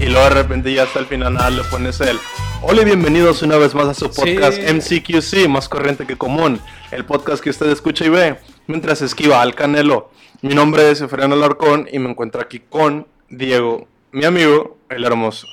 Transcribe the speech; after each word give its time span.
Y 0.00 0.06
luego 0.06 0.24
de 0.24 0.30
repente 0.30 0.72
ya 0.72 0.84
hasta 0.84 0.98
el 1.00 1.06
final 1.06 1.34
nada 1.34 1.50
le 1.50 1.64
pones 1.64 2.00
el 2.00 2.18
Hola 2.62 2.82
y 2.82 2.84
bienvenidos 2.84 3.42
una 3.42 3.56
vez 3.58 3.74
más 3.74 3.86
a 3.88 3.94
su 3.94 4.10
podcast 4.10 4.58
Sí. 4.58 5.02
MCQC, 5.02 5.48
más 5.48 5.68
corriente 5.68 6.06
que 6.06 6.16
común. 6.16 6.60
El 6.90 7.04
podcast 7.04 7.42
que 7.42 7.50
usted 7.50 7.68
escucha 7.70 8.04
y 8.04 8.08
ve 8.08 8.38
mientras 8.66 9.02
esquiva 9.02 9.42
al 9.42 9.54
canelo. 9.54 10.10
Mi 10.42 10.54
nombre 10.54 10.90
es 10.90 11.00
Efraín 11.00 11.32
Alarcón 11.32 11.86
y 11.90 11.98
me 11.98 12.10
encuentro 12.10 12.40
aquí 12.40 12.60
con 12.60 13.06
Diego, 13.28 13.86
mi 14.12 14.24
amigo, 14.24 14.78
el 14.88 15.04
hermoso. 15.04 15.46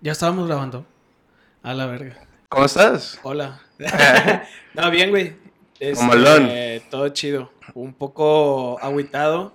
Ya 0.00 0.12
estábamos 0.12 0.46
grabando. 0.48 0.86
A 1.62 1.74
la 1.74 1.86
verga. 1.86 2.26
¿Cómo 2.48 2.64
estás? 2.64 3.20
Hola. 3.22 3.60
no, 4.74 4.90
bien, 4.90 5.10
güey. 5.10 5.36
Este, 5.90 6.82
todo 6.90 7.08
chido. 7.08 7.50
Un 7.74 7.92
poco 7.92 8.78
agüitado. 8.80 9.52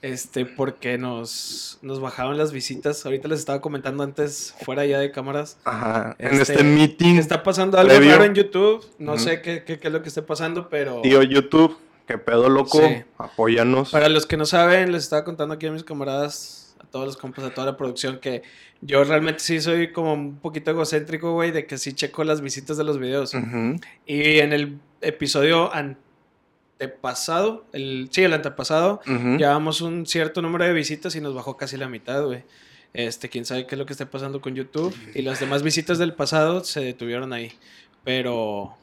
Este, 0.00 0.44
porque 0.46 0.98
nos, 0.98 1.78
nos 1.82 2.00
bajaron 2.00 2.36
las 2.36 2.52
visitas. 2.52 3.04
Ahorita 3.06 3.28
les 3.28 3.38
estaba 3.38 3.60
comentando 3.60 4.02
antes, 4.02 4.52
fuera 4.64 4.84
ya 4.84 4.98
de 4.98 5.12
cámaras. 5.12 5.58
Ajá, 5.64 6.16
en 6.18 6.40
Este, 6.40 6.54
este 6.54 6.64
meeting, 6.64 7.16
Está 7.18 7.44
pasando 7.44 7.78
algo 7.78 7.90
Previo. 7.94 8.10
raro 8.10 8.24
en 8.24 8.34
YouTube. 8.34 8.84
No 8.98 9.16
sé 9.16 9.42
qué, 9.42 9.62
qué- 9.62 9.78
qué 9.78 9.86
es 9.88 9.92
lo 9.92 10.02
que 10.02 10.08
esté 10.08 10.22
pasando, 10.22 10.68
pero. 10.68 11.02
tío 11.02 11.22
YouTube, 11.22 11.78
que 12.08 12.18
pedo 12.18 12.48
loco, 12.48 12.78
Sí. 12.80 13.04
apóyanos. 13.16 13.90
Para 13.92 14.08
los 14.08 14.26
que 14.26 14.36
no 14.36 14.44
saben, 14.44 14.90
les 14.90 15.04
estaba 15.04 15.22
contando 15.22 15.54
aquí 15.54 15.66
a 15.66 15.70
mis 15.70 15.84
camaradas, 15.84 16.74
a 16.80 16.84
todos 16.86 17.06
los 17.06 17.16
compas, 17.16 17.44
a 17.44 17.54
toda 17.54 17.68
la 17.68 17.76
producción, 17.76 18.18
que 18.18 18.42
yo 18.80 19.04
realmente 19.04 19.38
sí 19.38 19.60
soy 19.60 19.92
como 19.92 20.14
un 20.14 20.36
poquito 20.38 20.72
egocéntrico, 20.72 21.32
güey, 21.32 21.52
de 21.52 21.64
que 21.66 21.78
sí 21.78 21.92
checo 21.92 22.24
las 22.24 22.40
visitas 22.40 22.76
de 22.76 22.82
los 22.82 22.98
videos. 22.98 23.34
Ujú. 23.34 23.76
Y 24.04 24.40
en 24.40 24.52
el 24.52 24.78
episodio 25.02 25.70
antepasado, 25.74 27.64
el, 27.72 28.08
sí, 28.10 28.22
el 28.22 28.32
antepasado, 28.32 29.00
Ujú. 29.06 29.36
llevábamos 29.36 29.80
un 29.80 30.06
cierto 30.06 30.42
número 30.42 30.64
de 30.64 30.72
visitas 30.72 31.14
y 31.16 31.20
nos 31.20 31.34
bajó 31.34 31.56
casi 31.56 31.76
la 31.76 31.88
mitad, 31.88 32.24
güey. 32.24 32.42
Este, 32.94 33.28
quién 33.30 33.44
sabe 33.46 33.66
qué 33.66 33.74
es 33.74 33.78
lo 33.78 33.86
que 33.86 33.92
esté 33.94 34.04
pasando 34.06 34.40
con 34.40 34.54
YouTube. 34.54 34.94
Y 35.14 35.22
las 35.22 35.40
demás 35.40 35.62
visitas 35.62 35.98
del 35.98 36.12
pasado 36.14 36.62
se 36.62 36.80
detuvieron 36.80 37.32
ahí. 37.32 37.52
Pero 38.04 38.76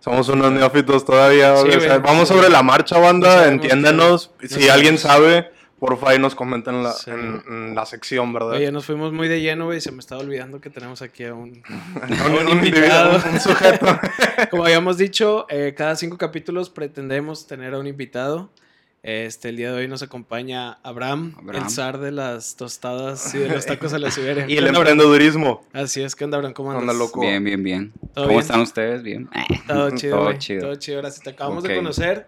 Somos 0.00 0.28
unos 0.28 0.52
neófitos 0.52 1.04
todavía. 1.04 1.56
Sí, 1.56 1.68
o 1.68 1.80
sea, 1.80 1.96
güey. 1.98 2.00
vamos 2.02 2.28
sobre 2.28 2.50
la 2.50 2.62
marcha, 2.62 2.98
banda. 2.98 3.48
entiéndanos. 3.48 4.30
no 4.42 4.48
si 4.48 4.68
alguien 4.68 4.98
sabe, 4.98 5.50
porfa, 5.78 6.10
ahí 6.10 6.18
nos 6.18 6.34
comenten 6.34 6.74
en 6.76 6.82
la, 6.84 6.92
Sí. 6.92 7.10
en, 7.10 7.42
en 7.48 7.74
la 7.74 7.86
sección, 7.86 8.32
¿verdad? 8.32 8.50
oye, 8.52 8.70
nos 8.72 8.84
fuimos 8.86 9.12
muy 9.12 9.28
de 9.28 9.40
lleno, 9.40 9.66
güey. 9.66 9.80
Se 9.80 9.92
me 9.92 10.00
estaba 10.00 10.20
olvidando 10.20 10.60
que 10.60 10.70
tenemos 10.70 11.02
aquí 11.02 11.24
a 11.24 11.34
un, 11.34 11.62
un, 12.26 12.32
un 12.32 12.46
un 12.58 12.66
invitado. 12.66 13.20
un 13.32 13.40
sujeto. 13.40 13.86
Como 14.50 14.64
habíamos 14.64 14.98
dicho, 14.98 15.46
eh, 15.48 15.74
cada 15.76 15.96
cinco 15.96 16.18
capítulos 16.18 16.70
pretendemos 16.70 17.46
tener 17.46 17.74
a 17.74 17.78
un 17.78 17.86
invitado. 17.86 18.50
Este, 19.04 19.50
el 19.50 19.56
día 19.56 19.70
de 19.70 19.78
hoy 19.78 19.88
nos 19.88 20.02
acompaña 20.02 20.72
Abraham, 20.82 21.34
Abraham. 21.38 21.64
el 21.66 21.70
zar 21.70 21.98
de 21.98 22.10
las 22.10 22.56
tostadas 22.56 23.32
y 23.32 23.38
de 23.38 23.48
los 23.48 23.64
tacos 23.64 23.92
a 23.94 23.98
la 24.00 24.10
Siberia. 24.10 24.44
y 24.48 24.54
¿Qué 24.54 24.58
el 24.58 24.66
emprendedurismo. 24.66 25.64
Así 25.72 26.02
es, 26.02 26.16
¿qué 26.16 26.24
onda, 26.24 26.36
Abraham? 26.38 26.52
¿Cómo 26.52 26.72
andas? 26.72 26.96
loco. 26.96 27.20
Bien, 27.20 27.42
bien, 27.44 27.62
bien. 27.62 27.92
¿Todo 28.12 28.24
¿Cómo 28.24 28.28
bien? 28.30 28.40
están 28.40 28.60
ustedes? 28.60 29.04
Bien. 29.04 29.30
Todo 29.68 29.90
chido, 29.92 30.16
Todo 30.16 30.24
güey. 30.26 30.38
chido. 30.38 30.60
Todo 30.62 30.74
chido. 30.74 30.98
Ahora 30.98 31.10
sí 31.12 31.20
te 31.22 31.30
acabamos 31.30 31.62
Ok. 31.62 31.70
de 31.70 31.76
conocer. 31.76 32.26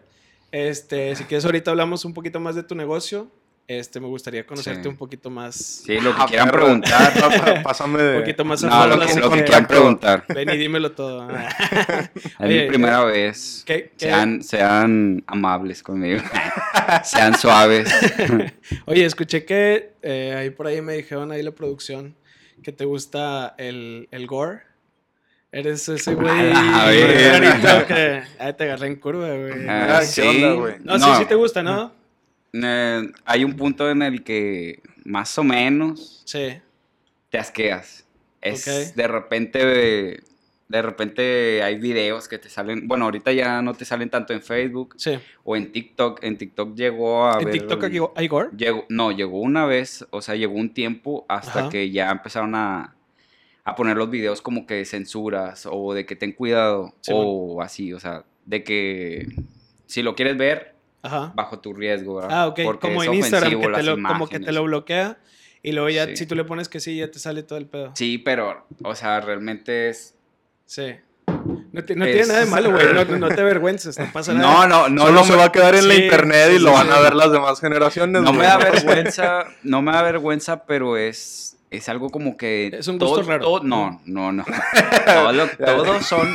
Este, 0.53 1.15
si 1.17 1.25
quieres 1.25 1.45
ahorita 1.45 1.73
hablamos 1.73 2.05
un 2.05 2.15
poquito 2.15 2.39
más 2.41 2.55
de 2.55 2.63
tu 2.63 2.75
negocio. 2.77 3.29
Este, 3.73 4.01
me 4.01 4.09
gustaría 4.09 4.45
conocerte 4.45 4.83
Sí. 4.83 4.89
un 4.89 4.97
poquito 4.97 5.31
más. 5.31 5.55
Sí, 5.55 6.01
lo 6.01 6.11
que 6.13 6.23
Ah, 6.23 6.27
quieran 6.27 6.51
perro. 6.51 6.65
preguntar. 6.65 7.63
Pásame 7.63 8.03
de. 8.03 8.15
Un 8.17 8.21
poquito 8.23 8.45
más 8.45 8.65
a 8.65 8.69
No, 8.69 8.87
lo 8.97 9.07
que, 9.07 9.15
lo 9.21 9.31
que 9.31 9.45
quieran 9.45 9.67
preguntar. 9.67 10.25
Ven 10.27 10.51
y 10.51 10.57
dímelo 10.57 10.91
todo. 10.91 11.29
Es 11.39 12.35
Oye, 12.41 12.63
mi 12.63 12.69
primera 12.69 13.05
vez. 13.05 13.63
¿qué- 13.65 13.93
qué- 13.97 14.07
Sean, 14.07 14.43
sean 14.43 15.23
amables 15.29 15.85
conmigo. 15.85 16.21
sean 17.05 17.39
suaves. 17.39 17.89
Oye, 18.87 19.05
escuché 19.05 19.45
que 19.45 19.93
eh, 20.03 20.35
ahí 20.37 20.51
por 20.51 20.67
ahí 20.67 20.81
me 20.83 20.95
dijeron 20.95 21.31
ahí 21.31 21.43
la 21.45 21.53
producción 21.53 22.17
que 22.65 22.73
te 22.73 22.85
gusta 22.85 23.55
el, 23.57 24.09
el 24.11 24.27
gore. 24.27 24.63
Eres 25.53 25.89
ese 25.89 26.15
güey 26.17 26.29
A 26.29 26.43
la 26.53 26.85
verga. 26.87 27.39
rarito 27.39 27.87
que 27.87 28.23
ah, 28.41 28.53
te 28.53 28.65
agarré 28.65 28.89
en 28.89 28.97
curva, 28.97 29.29
güey. 29.29 29.69
Ah, 29.69 29.99
¿qué 30.01 30.07
sí. 30.07 30.21
onda, 30.23 30.53
güey? 30.55 30.75
no, 30.83 30.99
sí, 30.99 31.05
sí 31.19 31.25
te 31.27 31.37
gusta, 31.37 31.63
¿no? 31.63 32.00
Eh, 32.53 33.11
hay 33.25 33.45
un 33.45 33.55
punto 33.57 33.91
en 33.91 34.03
el 34.03 34.25
que 34.25 34.83
más 35.05 35.37
o 35.39 35.45
menos 35.45 36.23
Sí. 36.27 36.59
te 37.31 37.39
asqueas. 37.39 38.07
Es 38.41 38.95
de 38.97 39.07
repente, 39.07 40.23
de 40.69 40.83
repente 40.83 41.63
hay 41.63 41.79
videos 41.79 42.27
que 42.29 42.39
te 42.39 42.49
salen, 42.49 42.89
bueno, 42.89 43.05
ahorita 43.05 43.33
ya 43.33 43.61
no 43.61 43.75
te 43.75 43.85
salen 43.85 44.09
tanto 44.09 44.33
en 44.33 44.41
Facebook 44.43 44.95
Sí. 44.97 45.19
o 45.45 45.57
en 45.57 45.71
TikTok. 45.73 46.25
En 46.25 46.39
TikTok 46.39 46.75
llegó 46.75 47.27
a 47.27 47.39
¿En 47.39 47.45
ver- 47.47 47.53
TikTok 47.53 47.85
hay, 47.85 47.99
hay 48.17 48.29
gore? 48.29 48.49
Llegó, 48.57 48.87
no, 48.89 49.13
llegó 49.13 49.41
una 49.41 49.67
vez, 49.67 50.07
o 50.11 50.23
sea, 50.23 50.37
llegó 50.37 50.55
un 50.55 50.73
tiempo 50.73 51.27
hasta 51.29 51.61
Ajá. 51.61 51.69
que 51.69 51.91
ya 51.91 52.11
empezaron 52.11 52.55
a, 52.55 52.95
a 53.65 53.75
poner 53.77 53.97
los 53.99 54.11
videos 54.11 54.41
como 54.41 54.67
que 54.67 54.75
de 54.75 54.85
censuras 54.87 55.69
o 55.71 55.93
de 55.93 56.07
que 56.07 56.17
ten 56.17 56.33
cuidado 56.33 56.95
Sí, 57.03 57.13
o 57.15 57.61
así, 57.63 57.93
o 57.93 58.01
sea, 58.01 58.25
de 58.47 58.65
que 58.65 59.27
si 59.87 60.03
lo 60.03 60.15
quieres 60.15 60.39
ver, 60.39 60.75
Ajá. 61.03 61.33
bajo 61.35 61.59
tu 61.61 61.73
riesgo, 61.73 62.17
¿verdad? 62.17 62.31
Ah, 62.43 62.47
ok. 62.49 62.61
Porque 62.65 62.89
Como 62.89 63.03
es 63.03 63.09
en 63.09 63.15
Instagram, 63.15 63.61
que 63.61 63.69
te 63.69 63.83
lo, 63.83 63.97
como 64.03 64.29
que 64.29 64.41
te 64.41 64.53
lo 64.53 64.63
bloquea 64.65 65.19
y 65.63 65.73
luego 65.73 65.89
ya, 65.89 66.07
Sí. 66.07 66.17
si 66.17 66.27
tú 66.27 66.35
le 66.35 66.45
pones 66.45 66.69
que 66.69 66.81
sí, 66.81 66.97
ya 66.97 67.11
te 67.11 67.19
sale 67.19 67.43
todo 67.43 67.59
el 67.59 67.67
pedo. 67.67 67.93
Sí, 67.95 68.19
pero, 68.19 68.67
o 68.85 68.95
sea, 68.95 69.21
realmente 69.21 69.89
es... 69.89 70.15
Sí. 70.67 70.95
No, 71.73 71.85
ti- 71.85 71.95
no 71.95 72.05
Es- 72.05 72.13
tiene 72.13 72.27
nada 72.29 72.41
de 72.41 72.47
malo, 72.47 72.71
güey. 72.73 72.87
No, 72.93 73.05
no 73.19 73.29
te 73.29 73.41
avergüences, 73.41 73.99
no 73.99 74.07
pasa 74.13 74.35
nada. 74.35 74.67
No, 74.67 74.67
no, 74.67 74.89
no, 74.89 75.03
Solo 75.03 75.15
no 75.15 75.25
se 75.25 75.33
me- 75.33 75.39
va 75.39 75.45
a 75.47 75.53
quedar 75.53 75.75
en 75.75 75.89
la 75.89 75.95
Sí, 75.95 76.03
internet 76.05 76.47
sí, 76.51 76.57
y 76.57 76.59
lo 76.59 76.71
sí, 76.71 76.75
van 76.75 76.87
sí. 76.89 76.93
a 76.95 77.01
ver 77.01 77.15
las 77.15 77.33
demás 77.33 77.61
generaciones. 77.61 78.23
No 78.23 78.33
me 78.33 78.45
da 78.45 78.57
vergüenza, 78.59 79.45
no 79.63 79.81
me 79.83 79.93
da 79.93 80.03
vergüenza, 80.03 80.65
pero 80.67 80.97
es, 80.97 81.57
es 81.71 81.89
algo 81.89 82.11
como 82.11 82.37
que... 82.37 82.71
Es 82.73 82.89
un 82.89 82.99
gusto 82.99 83.23
raro. 83.23 83.45
todo- 83.45 83.63
no, 83.63 84.01
no, 84.07 84.33
no. 84.33 84.45
Todo 85.07 85.83
todos 85.85 86.05
son... 86.07 86.29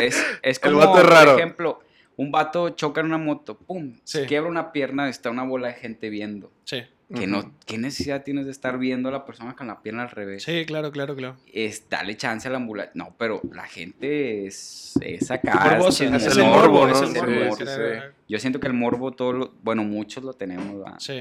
Es, 0.00 0.16
es 0.42 0.60
El 0.62 0.72
como, 0.72 0.78
vato 0.86 1.00
es 1.00 1.06
raro. 1.06 1.30
por 1.32 1.40
ejemplo, 1.40 1.80
un 2.18 2.30
vato 2.30 2.68
choca 2.70 3.00
en 3.00 3.06
una 3.06 3.16
moto, 3.18 3.56
pum, 3.56 3.94
Sí. 4.04 4.18
se 4.18 4.26
quiebra 4.26 4.50
una 4.50 4.70
pierna, 4.72 5.08
está 5.08 5.30
una 5.30 5.44
bola 5.44 5.68
de 5.68 5.74
gente 5.74 6.10
viendo. 6.10 6.52
Sí. 6.64 6.82
Que 7.14 7.26
no, 7.26 7.54
¿Qué 7.64 7.78
necesidad 7.78 8.22
tienes 8.22 8.44
de 8.44 8.50
estar 8.50 8.76
viendo 8.78 9.08
a 9.08 9.12
la 9.12 9.24
persona 9.24 9.56
con 9.56 9.66
la 9.68 9.80
pierna 9.80 10.02
al 10.02 10.10
revés? 10.10 10.42
Sí, 10.42 10.66
claro, 10.66 10.92
claro, 10.92 11.16
claro. 11.16 11.36
Es, 11.50 11.88
dale 11.88 12.14
chance 12.18 12.46
a 12.46 12.50
la 12.50 12.58
ambulancia. 12.58 12.92
No, 12.94 13.14
pero 13.16 13.40
la 13.50 13.62
gente 13.62 14.44
es, 14.46 14.92
es 15.00 15.30
acá. 15.30 15.54
Morbosa, 15.70 16.04
es 16.04 16.26
es 16.26 16.36
el 16.36 16.44
morbo, 16.44 16.86
¿no? 16.86 16.92
es 16.92 17.00
el 17.00 17.08
morbo. 17.14 17.56
sí, 17.56 17.64
que- 17.64 17.70
sí. 17.70 18.14
Yo 18.28 18.38
siento 18.38 18.60
que 18.60 18.66
el 18.66 18.74
morbo, 18.74 19.12
todo 19.12 19.32
lo- 19.32 19.54
bueno, 19.62 19.84
muchos 19.84 20.22
lo 20.22 20.34
tenemos, 20.34 20.76
¿verdad? 20.84 20.96
Sí. 20.98 21.20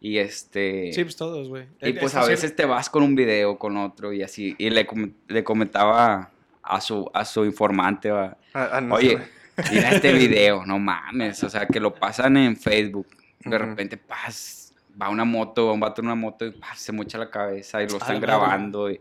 Y 0.00 0.16
este... 0.16 0.90
Sí, 0.94 1.02
pues 1.04 1.16
todos, 1.16 1.48
güey. 1.48 1.66
Y 1.82 1.92
pues 1.92 2.14
a 2.14 2.24
veces 2.24 2.56
te 2.56 2.64
vas 2.64 2.88
con 2.88 3.02
un 3.02 3.14
video, 3.14 3.58
con 3.58 3.76
otro 3.76 4.14
y 4.14 4.22
así. 4.22 4.54
Y 4.56 4.70
le, 4.70 4.86
com- 4.86 5.12
le 5.28 5.44
comentaba 5.44 6.30
a 6.62 6.80
su, 6.80 7.10
a 7.12 7.26
su 7.26 7.44
informante, 7.44 8.10
va, 8.10 8.38
ah, 8.54 8.80
no 8.80 8.94
oye. 8.94 9.18
Mira 9.70 9.90
este 9.92 10.12
video, 10.14 10.64
no 10.66 10.78
mames. 10.78 11.42
O 11.44 11.50
sea, 11.50 11.66
que 11.66 11.80
lo 11.80 11.94
pasan 11.94 12.36
en 12.36 12.56
Facebook. 12.56 13.06
De 13.44 13.56
repente, 13.58 13.96
paz, 13.96 14.74
va 15.00 15.08
una 15.08 15.24
moto, 15.24 15.66
va 15.66 15.72
un 15.72 15.80
vato 15.80 16.00
en 16.02 16.06
una 16.06 16.14
moto 16.14 16.44
y 16.46 16.50
paz, 16.52 16.78
se 16.80 16.92
mocha 16.92 17.16
la 17.18 17.30
cabeza 17.30 17.82
y 17.82 17.88
lo 17.88 17.96
están 17.98 18.20
grabando. 18.20 18.90
Y... 18.90 19.00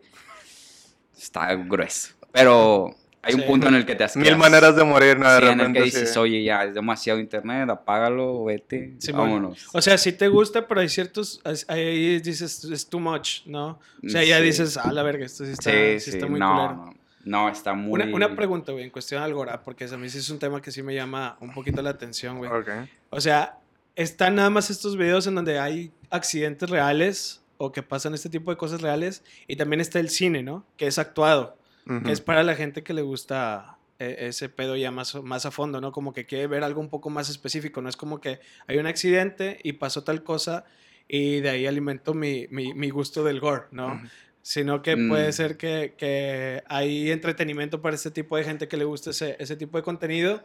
Está 1.17 1.53
grueso. 1.55 2.13
Pero 2.31 2.95
hay 3.21 3.33
un 3.33 3.41
Sí. 3.41 3.47
punto 3.47 3.67
en 3.67 3.75
el 3.75 3.85
que 3.85 3.95
te 3.95 4.05
asqueas. 4.05 4.25
Mil 4.25 4.37
maneras 4.37 4.75
de 4.77 4.83
morir, 4.85 5.19
¿no? 5.19 5.29
De 5.29 5.39
Sí, 5.39 5.45
en 5.47 5.51
el 5.51 5.57
que 5.57 5.63
repente. 5.65 5.83
dices, 5.83 6.13
sí. 6.13 6.19
oye, 6.19 6.41
ya 6.43 6.63
es 6.63 6.73
demasiado 6.73 7.19
internet, 7.19 7.69
apágalo, 7.69 8.45
vete, 8.45 8.95
vámonos. 9.13 9.67
O 9.73 9.81
sea, 9.81 9.97
sí 9.97 10.13
te 10.13 10.29
gusta, 10.29 10.65
pero 10.67 10.79
hay 10.79 10.87
ciertos. 10.87 11.41
Ahí 11.67 12.19
dices, 12.21 12.63
es 12.63 12.87
too 12.87 12.99
much, 13.01 13.45
¿no? 13.45 13.79
O 14.05 14.09
sea, 14.09 14.23
ya 14.23 14.39
dices, 14.39 14.77
ah, 14.77 14.93
la 14.93 15.03
verga, 15.03 15.25
esto 15.25 15.43
sí 15.43 15.51
está, 15.51 15.71
sí, 15.99 16.11
está 16.11 16.27
muy 16.27 16.39
no, 16.39 16.53
culero. 16.53 16.75
no, 16.75 16.93
no, 17.23 17.49
está 17.49 17.73
muy... 17.73 18.01
Una, 18.01 18.15
una 18.15 18.35
pregunta, 18.35 18.71
güey, 18.71 18.85
en 18.85 18.89
cuestión 18.89 19.21
de 19.21 19.25
Algora, 19.25 19.61
porque 19.63 19.85
a 19.85 19.97
mí 19.97 20.09
sí 20.09 20.19
es 20.19 20.29
un 20.29 20.39
tema 20.39 20.61
que 20.61 20.71
sí 20.71 20.81
me 20.83 20.95
llama 20.95 21.37
un 21.41 21.51
poquito 21.53 21.81
la 21.81 21.91
atención, 21.91 22.37
güey. 22.37 22.49
Ok. 22.51 22.69
O 23.09 23.21
sea, 23.21 23.59
están 23.95 24.35
nada 24.35 24.49
más 24.49 24.69
estos 24.69 24.95
videos 24.97 25.27
en 25.27 25.35
donde 25.35 25.59
hay 25.59 25.91
accidentes 26.09 26.69
reales 26.69 27.43
o 27.57 27.71
que 27.71 27.83
pasan 27.83 28.13
este 28.13 28.29
tipo 28.29 28.51
de 28.51 28.57
cosas 28.57 28.81
reales 28.81 29.23
y 29.47 29.57
también 29.57 29.81
está 29.81 29.99
el 29.99 30.09
cine, 30.09 30.41
¿no? 30.41 30.65
Que 30.77 30.87
es 30.87 30.97
actuado, 30.97 31.57
que 32.05 32.11
es 32.11 32.21
para 32.21 32.43
la 32.43 32.55
gente 32.55 32.83
que 32.83 32.93
le 32.93 33.01
gusta 33.01 33.77
eh, 33.97 34.27
ese 34.29 34.47
pedo 34.47 34.77
ya 34.77 34.91
más, 34.91 35.15
más 35.15 35.45
a 35.45 35.51
fondo, 35.51 35.81
¿no? 35.81 35.91
Como 35.91 36.13
que 36.13 36.25
quiere 36.25 36.47
ver 36.47 36.63
algo 36.63 36.79
un 36.79 36.87
poco 36.87 37.09
más 37.09 37.29
específico, 37.29 37.81
no 37.81 37.89
es 37.89 37.97
como 37.97 38.21
que 38.21 38.39
hay 38.67 38.77
un 38.77 38.85
accidente 38.85 39.59
y 39.63 39.73
pasó 39.73 40.05
tal 40.05 40.23
cosa 40.23 40.63
y 41.09 41.41
de 41.41 41.49
ahí 41.49 41.65
alimento 41.65 42.13
mi, 42.13 42.47
mi, 42.49 42.73
mi 42.73 42.89
gusto 42.91 43.25
del 43.25 43.41
gore, 43.41 43.63
¿no? 43.71 44.01
Sino 44.41 44.81
que 44.81 44.95
Mm. 44.95 45.09
puede 45.09 45.31
ser 45.33 45.57
que, 45.57 45.93
que 45.97 46.63
hay 46.67 47.11
entretenimiento 47.11 47.81
para 47.81 47.95
este 47.95 48.09
tipo 48.11 48.37
de 48.37 48.43
gente 48.43 48.67
que 48.67 48.77
le 48.77 48.85
gusta 48.85 49.09
ese, 49.11 49.35
ese 49.39 49.55
tipo 49.55 49.77
de 49.77 49.83
contenido 49.83 50.41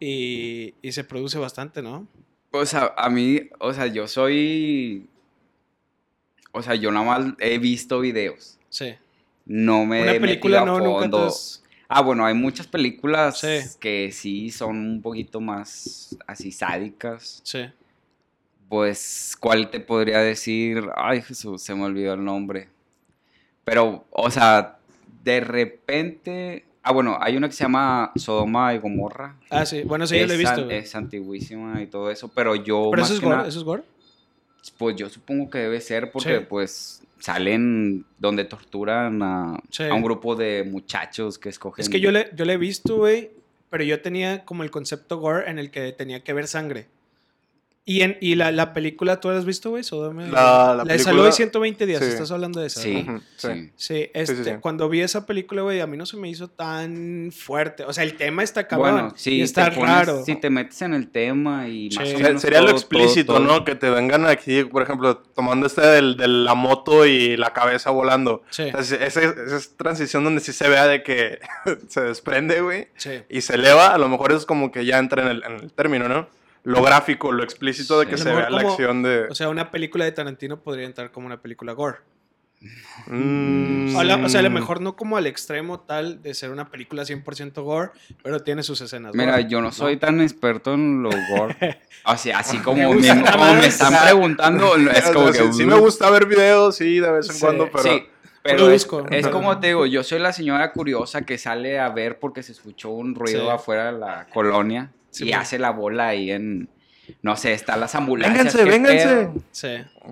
y, 0.00 0.74
y 0.82 0.92
se 0.92 1.04
produce 1.04 1.38
bastante, 1.38 1.82
¿no? 1.82 2.06
O 2.52 2.64
sea, 2.64 2.94
a 2.96 3.10
mí, 3.10 3.40
o 3.58 3.72
sea, 3.72 3.86
yo 3.86 4.06
soy... 4.08 5.08
O 6.52 6.62
sea, 6.62 6.76
yo 6.76 6.92
nada 6.92 7.04
más 7.04 7.34
he 7.40 7.58
visto 7.58 7.98
videos. 8.00 8.58
Sí. 8.68 8.94
No 9.44 9.84
me 9.84 10.02
Una 10.02 10.12
he 10.12 10.20
película 10.20 10.62
a 10.62 10.64
no, 10.64 10.78
nunca 10.78 11.26
has- 11.26 11.62
Ah, 11.88 12.00
bueno, 12.00 12.24
hay 12.24 12.34
muchas 12.34 12.66
películas 12.66 13.38
Sí. 13.40 13.58
que 13.78 14.10
sí 14.12 14.50
son 14.50 14.76
un 14.78 15.02
poquito 15.02 15.40
más 15.40 16.16
así 16.26 16.50
sádicas, 16.52 17.40
Sí. 17.44 17.64
Pues, 18.68 19.36
¿cuál 19.38 19.70
te 19.70 19.78
podría 19.80 20.20
decir? 20.20 20.82
Ay, 20.96 21.20
Jesús, 21.22 21.62
se 21.62 21.74
me 21.74 21.84
olvidó 21.84 22.14
el 22.14 22.24
nombre. 22.24 22.68
Pero, 23.64 24.04
o 24.10 24.30
sea, 24.30 24.78
de 25.22 25.40
repente. 25.40 26.64
Ah, 26.82 26.92
bueno, 26.92 27.16
hay 27.20 27.36
una 27.36 27.48
que 27.48 27.54
se 27.54 27.64
llama 27.64 28.12
Sodoma 28.16 28.74
y 28.74 28.78
Gomorra. 28.78 29.36
Ah, 29.50 29.64
sí. 29.64 29.82
Bueno, 29.84 30.06
sí, 30.06 30.18
yo 30.18 30.26
lo 30.26 30.34
he 30.34 30.36
visto. 30.36 30.68
Es 30.70 30.94
antiguísima 30.94 31.80
y 31.82 31.86
todo 31.86 32.10
eso, 32.10 32.28
pero 32.28 32.54
yo. 32.56 32.88
Pero 32.90 33.00
más 33.02 33.08
eso 33.08 33.14
es 33.14 33.20
que 33.20 33.26
gore. 33.26 33.36
nada- 33.38 33.48
¿Eso 33.48 33.58
es 33.60 33.64
gore? 33.64 33.82
Pues 34.78 34.96
yo 34.96 35.08
supongo 35.08 35.48
que 35.50 35.58
debe 35.58 35.80
ser 35.80 36.10
porque, 36.12 36.38
Sí. 36.40 36.46
pues, 36.48 37.02
salen 37.20 38.04
donde 38.18 38.44
torturan 38.44 39.22
a, 39.22 39.58
Sí. 39.70 39.84
a 39.84 39.94
un 39.94 40.02
grupo 40.02 40.36
de 40.36 40.64
muchachos 40.70 41.38
que 41.38 41.48
escogen. 41.48 41.82
Es 41.82 41.88
que 41.88 42.00
yo 42.00 42.10
le, 42.10 42.28
yo 42.34 42.44
le 42.44 42.52
he 42.54 42.58
visto, 42.58 42.96
güey, 42.96 43.30
pero 43.70 43.82
yo 43.84 44.00
tenía 44.02 44.44
como 44.44 44.62
el 44.62 44.70
concepto 44.70 45.18
gore 45.18 45.48
en 45.50 45.58
el 45.58 45.70
que 45.70 45.92
tenía 45.92 46.22
que 46.22 46.32
ver 46.34 46.46
sangre. 46.46 46.86
Y, 47.86 48.00
en, 48.00 48.16
y 48.22 48.34
la, 48.34 48.50
la 48.50 48.72
película, 48.72 49.20
¿tú 49.20 49.28
la 49.30 49.36
has 49.36 49.44
visto, 49.44 49.68
güey? 49.68 49.84
La- 50.30 50.74
la 50.74 50.84
de 50.84 50.94
película- 50.94 51.28
y 51.28 51.32
120 51.32 51.84
días, 51.84 52.02
sí. 52.02 52.08
estás 52.08 52.30
hablando 52.30 52.58
de 52.60 52.68
esa. 52.68 52.80
Sí, 52.80 53.04
sí. 53.36 53.48
sí. 53.48 53.70
Sí, 53.76 54.10
este, 54.14 54.36
sí, 54.36 54.44
sí. 54.44 54.50
cuando 54.62 54.88
vi 54.88 55.02
esa 55.02 55.26
película, 55.26 55.60
güey, 55.60 55.80
a 55.80 55.86
mí 55.86 55.98
no 55.98 56.06
se 56.06 56.16
me 56.16 56.30
hizo 56.30 56.48
tan 56.48 57.30
fuerte. 57.30 57.84
O 57.84 57.92
sea, 57.92 58.04
el 58.04 58.14
tema 58.16 58.42
está 58.42 58.66
cabrón. 58.66 58.92
Bueno, 58.92 59.12
sí, 59.16 59.34
y 59.34 59.42
está 59.42 59.70
pones- 59.70 59.86
raro. 59.94 60.24
Si 60.24 60.34
te 60.36 60.48
metes 60.48 60.80
en 60.80 60.94
el 60.94 61.08
tema 61.10 61.68
y 61.68 61.90
Sí. 61.90 61.98
más 61.98 62.14
o 62.14 62.18
menos 62.20 62.40
sería 62.40 62.62
lo 62.62 62.70
explícito, 62.70 63.34
todo- 63.34 63.44
todo- 63.46 63.58
¿no? 63.58 63.64
Que 63.66 63.74
te 63.74 63.90
vengan 63.90 64.24
aquí, 64.24 64.64
por 64.64 64.82
ejemplo, 64.82 65.18
tomando 65.18 65.66
este 65.66 65.82
del- 65.82 66.16
de 66.16 66.26
la 66.28 66.54
moto 66.54 67.04
y 67.04 67.36
la 67.36 67.52
cabeza 67.52 67.90
volando. 67.90 68.44
Sí, 68.48 68.62
esa, 68.62 68.96
esa 69.04 69.68
transición 69.76 70.24
donde 70.24 70.40
sí 70.40 70.54
se 70.54 70.68
vea 70.70 70.86
de 70.86 71.02
que 71.02 71.38
se 71.88 72.00
desprende, 72.00 72.62
güey, 72.62 72.88
sí. 72.96 73.10
y 73.28 73.42
se 73.42 73.56
eleva, 73.56 73.88
a 73.94 73.98
lo 73.98 74.08
mejor 74.08 74.32
es 74.32 74.46
como 74.46 74.72
que 74.72 74.86
ya 74.86 74.98
entra 74.98 75.20
en 75.22 75.28
el, 75.28 75.44
en 75.44 75.52
el 75.64 75.72
término, 75.72 76.08
¿no? 76.08 76.28
Lo 76.64 76.82
gráfico, 76.82 77.30
lo 77.32 77.42
explícito 77.44 78.00
de 78.00 78.06
que 78.06 78.12
lo 78.12 78.18
se 78.18 78.32
vea 78.32 78.50
la 78.50 78.58
como- 78.58 78.70
acción 78.70 79.02
de... 79.02 79.26
O 79.30 79.34
sea, 79.34 79.48
una 79.50 79.70
película 79.70 80.04
de 80.04 80.12
Tarantino 80.12 80.60
podría 80.60 80.86
entrar 80.86 81.10
como 81.12 81.26
una 81.26 81.40
película 81.40 81.72
gore. 81.72 81.98
Mm. 83.06 83.94
O, 83.96 84.02
la- 84.02 84.16
o 84.16 84.28
sea, 84.28 84.40
a 84.40 84.42
lo 84.42 84.50
mejor 84.50 84.80
no 84.80 84.96
como 84.96 85.16
al 85.16 85.26
extremo 85.26 85.80
tal 85.80 86.22
de 86.22 86.32
ser 86.34 86.50
una 86.50 86.70
película 86.70 87.02
100% 87.02 87.62
gore, 87.62 87.90
pero 88.22 88.40
tiene 88.40 88.62
sus 88.62 88.80
escenas. 88.80 89.14
Mira, 89.14 89.32
gore, 89.32 89.46
yo 89.48 89.60
no 89.60 89.72
soy 89.72 89.96
tan 89.98 90.20
experto 90.20 90.72
en 90.74 91.02
los 91.02 91.14
gore. 91.28 91.80
O 92.06 92.16
sea, 92.16 92.38
así 92.38 92.58
como, 92.58 92.78
Me 92.78 92.88
me, 92.88 92.94
gusta 92.94 93.32
como 93.32 93.44
más. 93.44 93.54
me 93.60 93.66
están 93.66 93.94
preguntando, 94.02 94.76
es 94.76 95.06
O 95.10 95.12
como 95.12 95.32
sea, 95.32 95.42
que... 95.42 95.52
sí, 95.52 95.58
sí 95.58 95.66
me 95.66 95.76
gusta 95.78 96.08
ver 96.10 96.26
videos, 96.26 96.76
sí, 96.76 96.98
de 97.00 97.10
vez 97.10 97.28
en 97.28 97.34
Sí, 97.34 97.40
cuando, 97.40 97.70
pero... 97.70 97.82
Sí, 97.82 98.06
pero 98.42 98.70
es, 98.70 98.86
es 99.10 99.28
como 99.28 99.58
te 99.58 99.68
digo, 99.68 99.86
yo 99.86 100.02
soy 100.02 100.18
la 100.18 100.30
señora 100.32 100.70
curiosa 100.72 101.22
que 101.22 101.38
sale 101.38 101.78
a 101.78 101.88
ver 101.88 102.18
porque 102.18 102.42
se 102.42 102.52
escuchó 102.52 102.90
un 102.90 103.14
ruido 103.14 103.40
Sí. 103.42 103.48
afuera 103.50 103.90
de 103.90 103.98
la 103.98 104.26
colonia 104.32 104.90
Sí, 105.14 105.24
y 105.24 105.28
pues. 105.30 105.40
hace 105.40 105.58
la 105.58 105.70
bola 105.70 106.08
ahí 106.08 106.30
en... 106.30 106.68
No 107.20 107.36
sé, 107.36 107.52
están 107.52 107.80
las 107.80 107.94
ambulancias. 107.94 108.54
Vénganse, 108.54 108.64
¿qué 108.64 108.70
vénganse. 108.70 109.06
pedo? 109.06 109.34
Sí. 109.50 109.68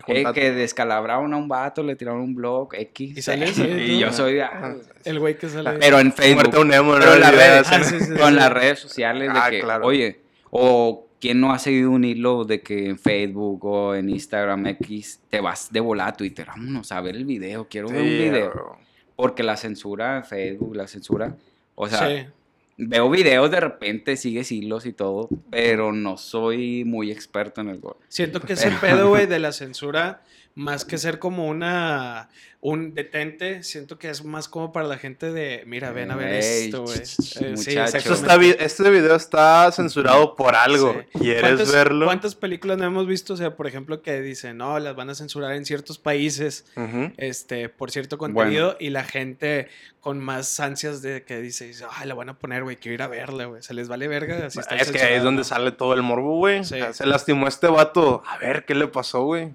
Eh, 0.09 0.25
que 0.35 0.53
descalabraron 0.53 1.33
a 1.33 1.39
un 1.39 1.49
vato, 1.49 1.83
le 1.83 1.97
tiraron 1.97 2.21
un 2.21 2.35
blog 2.35 2.75
X. 2.75 3.17
Y 3.17 3.23
sale 3.23 3.47
así, 3.47 3.63
y 3.89 3.95
¿no? 3.95 4.01
yo 4.09 4.13
soy... 4.13 4.41
ah, 4.41 4.75
El 5.05 5.19
güey 5.19 5.39
que 5.39 5.49
sale. 5.49 5.79
pero 5.81 5.99
en 6.01 6.13
Facebook. 6.13 6.55
Un 6.59 6.71
emo, 6.73 6.93
Pero 6.99 7.13
redes, 7.15 7.31
video 7.31 7.63
Ah, 7.67 7.83
sí, 7.85 7.99
sí, 7.99 8.11
con 8.15 8.29
sí. 8.29 8.35
las 8.35 8.53
redes 8.53 8.79
sociales 8.79 9.33
de 9.33 9.39
Ah, 9.39 9.49
que, 9.51 9.61
claro. 9.61 9.87
oye, 9.87 10.21
o 10.51 11.07
quién 11.19 11.41
no 11.41 11.53
ha 11.55 11.59
seguido 11.59 11.91
un 11.93 12.05
hilo 12.05 12.45
de 12.45 12.61
que 12.61 12.91
en 12.91 12.99
Facebook 12.99 13.65
o 13.65 13.95
en 13.95 14.11
Instagram 14.11 14.67
X 14.67 15.21
te 15.31 15.41
vas 15.41 15.73
de 15.73 15.81
volar 15.81 16.09
a 16.09 16.13
Twitter, 16.13 16.47
vámonos 16.47 16.93
a 16.93 17.01
ver 17.01 17.17
el 17.17 17.25
video, 17.25 17.69
quiero 17.71 17.89
ver 17.89 18.03
un 18.03 18.09
Sí, 18.09 18.15
video. 18.19 18.51
bro. 18.51 18.77
Porque 19.17 19.43
la 19.43 19.57
censura 19.57 20.19
en 20.19 20.25
Facebook, 20.27 20.77
la 20.77 20.87
censura, 20.87 21.35
o 21.75 21.89
sea, 21.89 22.07
sí. 22.07 22.27
Veo 22.77 23.11
videos 23.11 23.51
de 23.51 23.61
repente, 23.61 24.17
sigues 24.17 24.51
hilos 24.53 24.87
y 24.87 24.93
todo, 24.93 25.29
pero 25.51 25.93
no 25.93 26.17
soy 26.17 26.85
muy 26.85 27.11
experto 27.13 27.61
en 27.61 27.69
el 27.69 27.79
gore. 27.79 27.99
Siento 28.09 28.41
que 28.41 28.55
ese 28.55 28.71
pedo, 28.81 29.09
güey, 29.09 29.27
de 29.27 29.39
la 29.39 29.53
censura, 29.53 30.23
más 30.55 30.85
que 30.85 30.99
ser 30.99 31.19
como 31.19 31.49
una 31.49 32.29
un 32.65 32.95
detente, 32.95 33.65
siento 33.65 33.99
que 33.99 34.09
es 34.09 34.25
más 34.25 34.47
como 34.47 34.71
para 34.73 34.87
la 34.87 34.97
gente 34.97 35.33
de, 35.33 35.65
mira, 35.67 35.91
ven 35.91 36.13
a 36.13 36.15
ver 36.15 36.35
Ey, 36.35 36.67
esto, 36.67 36.85
güey. 36.85 36.97
Eh, 37.01 37.57
sí, 37.57 37.77
este 38.61 38.89
video 38.89 39.17
está 39.17 39.69
censurado 39.73 40.37
por 40.37 40.55
algo. 40.55 40.95
Sí. 41.13 41.19
¿Quieres 41.19 41.43
¿Cuántas- 41.43 41.73
verlo? 41.73 42.07
¿Cuántas 42.07 42.35
películas 42.37 42.79
no 42.79 42.85
hemos 42.85 43.09
visto? 43.09 43.35
O 43.35 43.37
sea, 43.37 43.57
por 43.57 43.67
ejemplo, 43.67 44.01
que 44.01 44.21
dicen, 44.21 44.59
no, 44.59 44.79
las 44.79 44.95
van 44.95 45.11
a 45.11 45.17
censurar 45.17 45.55
en 45.55 45.65
ciertos 45.65 45.99
países 45.99 46.65
Ujú. 46.77 47.11
este, 47.17 47.69
por 47.69 47.91
cierto 47.91 48.17
contenido 48.17 48.77
y 48.79 48.91
la 48.91 49.03
gente 49.03 49.67
con 49.99 50.21
más 50.21 50.61
ansias 50.61 51.03
de 51.03 51.25
que 51.25 51.41
dice, 51.41 51.67
dice, 51.67 51.85
ay, 51.91 52.07
la 52.07 52.15
van 52.15 52.29
a 52.29 52.39
poner, 52.39 52.62
güey, 52.65 52.77
quiero 52.77 52.95
ir 52.95 53.03
a 53.03 53.09
verla, 53.09 53.47
güey. 53.47 53.63
Se 53.63 53.75
les 53.75 53.89
vale 53.89 54.09
verga. 54.09 54.47
Así 54.47 54.59
está 54.59 54.77
Es 54.77 54.91
que 54.91 55.01
ahí 55.01 55.15
es 55.15 55.23
donde 55.23 55.45
sale 55.45 55.73
todo 55.73 55.95
el 55.95 56.03
morbo, 56.03 56.37
güey. 56.37 56.65
Sí. 56.65 56.77
Sea, 56.77 56.93
Se 56.93 57.07
lastimó 57.07 57.49
este 57.49 57.67
vato. 57.69 58.23
A 58.27 58.39
ver, 58.39 58.65
¿qué 58.65 58.75
le 58.75 58.89
pasó, 58.89 59.25
güey? 59.25 59.53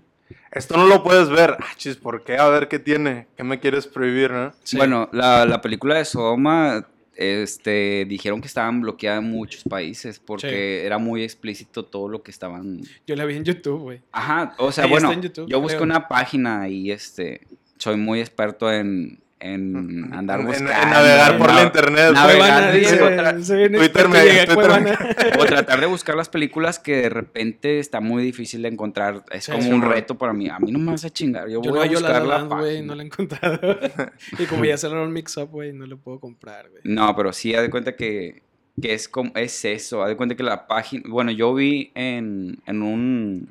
Esto 0.51 0.77
no 0.77 0.88
lo 0.88 1.04
puedes 1.04 1.30
ver. 1.30 1.57
Ah, 1.59 1.74
chis, 1.75 1.95
¿por 1.98 2.24
qué? 2.24 2.38
A 2.38 2.48
ver, 2.48 2.68
¿qué 2.68 2.80
tiene? 2.80 3.27
¿Qué 3.36 3.44
me 3.44 3.59
quieres 3.59 3.88
prohibir, 3.88 4.31
no? 4.31 4.54
Sí. 4.63 4.77
Bueno, 4.77 5.09
la, 5.12 5.45
la 5.45 5.62
película 5.62 5.95
de 5.95 6.06
Sodoma, 6.06 6.88
este, 7.18 8.06
dijeron 8.07 8.42
que 8.42 8.48
estaban 8.48 8.81
bloqueadas 8.81 9.24
en 9.24 9.31
muchos 9.31 9.63
países 9.63 10.19
porque 10.19 10.86
era 10.86 10.98
muy 11.00 11.24
explícito 11.24 11.83
todo 11.83 12.07
lo 12.07 12.21
que 12.21 12.30
estaban 12.31 12.81
Yo 13.07 13.15
la 13.15 13.25
vi 13.25 13.36
en 13.36 13.44
YouTube, 13.44 13.81
güey. 13.81 14.01
Ajá, 14.12 14.54
o 14.57 14.71
sea, 14.71 14.86
Ahí 14.86 14.92
bueno, 14.92 15.12
YouTube, 15.13 15.48
yo 15.50 15.59
busqué 15.59 15.77
creo. 15.77 15.86
una 15.86 16.07
página 16.07 16.69
y 16.69 16.92
este, 16.92 17.42
soy 17.77 17.98
muy 17.98 18.19
experto 18.19 18.71
en, 18.71 19.19
en 19.39 20.11
andar 20.13 20.39
En- 20.39 20.45
en- 20.47 20.51
buscando. 20.51 20.71
en 20.83 20.89
navegar 20.89 21.37
por 21.37 21.53
la 21.53 21.63
internet. 21.63 22.11
navegar, 22.13 22.37
Cuevana, 22.37 22.71
Twitter 22.71 23.71
me- 23.71 23.77
Twitter 23.77 24.81
me-. 24.81 25.37
O 25.39 25.45
tratar 25.45 25.79
de 25.79 25.85
buscar 25.85 26.15
las 26.15 26.29
películas 26.29 26.79
que 26.79 26.95
de 27.03 27.09
repente 27.09 27.79
está 27.79 27.99
muy 28.01 28.23
difícil 28.23 28.61
de 28.63 28.69
encontrar. 28.69 29.23
Es 29.31 29.45
Sí, 29.45 29.51
como 29.51 29.63
sí, 29.63 29.71
un 29.71 29.79
man. 29.81 29.91
reto 29.91 30.17
para 30.17 30.33
mí. 30.33 30.49
A 30.49 30.59
mí 30.59 30.71
no 30.71 30.79
me 30.79 30.91
vas 30.91 31.05
a 31.05 31.09
chingar. 31.09 31.47
Yo, 31.49 31.61
Yo 31.61 31.69
voy 31.71 31.79
no 31.79 31.81
a 31.81 31.85
la 31.85 31.91
buscar 31.91 32.11
La 32.13 32.19
la 32.27 32.37
Land, 32.39 32.51
güey, 32.51 32.63
página. 32.75 32.87
no 32.87 32.95
la 32.95 33.03
he 33.03 33.05
encontrado. 33.05 33.59
y 34.39 34.45
como 34.45 34.65
ya 34.65 34.77
cerraron 34.77 35.13
Mix 35.13 35.37
Up, 35.37 35.49
güey, 35.51 35.71
no 35.73 35.85
lo 35.85 35.97
puedo 35.97 36.19
comprar, 36.19 36.69
güey. 36.69 36.81
No, 36.83 37.15
pero 37.15 37.31
sí, 37.33 37.53
haz 37.53 37.61
de 37.61 37.69
cuenta 37.69 37.95
que, 37.95 38.41
que 38.81 38.93
es 38.93 39.07
como, 39.07 39.31
es 39.35 39.63
eso. 39.65 40.01
Haz 40.03 40.09
de 40.09 40.17
cuenta 40.17 40.35
que 40.35 40.43
la 40.43 40.67
página, 40.67 41.03
bueno, 41.07 41.31
yo 41.31 41.53
vi 41.53 41.91
en, 41.95 42.57
en 42.65 42.81
un, 42.81 43.49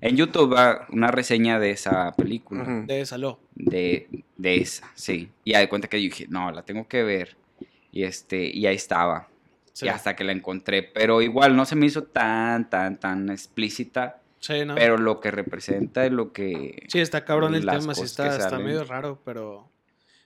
en 0.00 0.16
YouTube 0.16 0.54
ah, 0.56 0.86
una 0.90 1.08
reseña 1.08 1.58
de 1.58 1.70
esa 1.70 2.12
película. 2.12 2.84
De 2.86 3.06
Saló. 3.06 3.40
de, 3.54 4.08
de 4.36 4.56
esa, 4.56 4.90
sí. 4.94 5.30
Y 5.44 5.54
haz 5.54 5.60
de 5.60 5.68
cuenta 5.68 5.88
que 5.88 6.02
yo 6.02 6.10
dije, 6.10 6.26
no, 6.28 6.50
la 6.52 6.62
tengo 6.62 6.86
que 6.86 7.02
ver. 7.02 7.36
Y 7.90 8.04
este, 8.04 8.44
y 8.44 8.66
ahí 8.66 8.76
estaba. 8.76 9.28
Sí. 9.72 9.86
Y 9.86 9.88
hasta 9.88 10.14
que 10.14 10.24
la 10.24 10.32
encontré. 10.32 10.82
Pero 10.82 11.22
igual 11.22 11.56
no 11.56 11.64
se 11.64 11.76
me 11.76 11.86
hizo 11.86 12.04
tan, 12.04 12.68
tan, 12.70 12.98
tan 12.98 13.30
explícita. 13.30 14.20
Sí, 14.40 14.64
¿no? 14.64 14.74
Pero 14.74 14.98
lo 14.98 15.20
que 15.20 15.30
representa 15.30 16.04
es 16.04 16.12
lo 16.12 16.32
que. 16.32 16.84
sí, 16.88 17.00
está 17.00 17.24
cabrón 17.24 17.54
el 17.54 17.64
tema, 17.64 17.94
sí 17.94 18.02
está, 18.02 18.36
está 18.36 18.58
medio 18.58 18.84
raro, 18.84 19.20
pero 19.24 19.68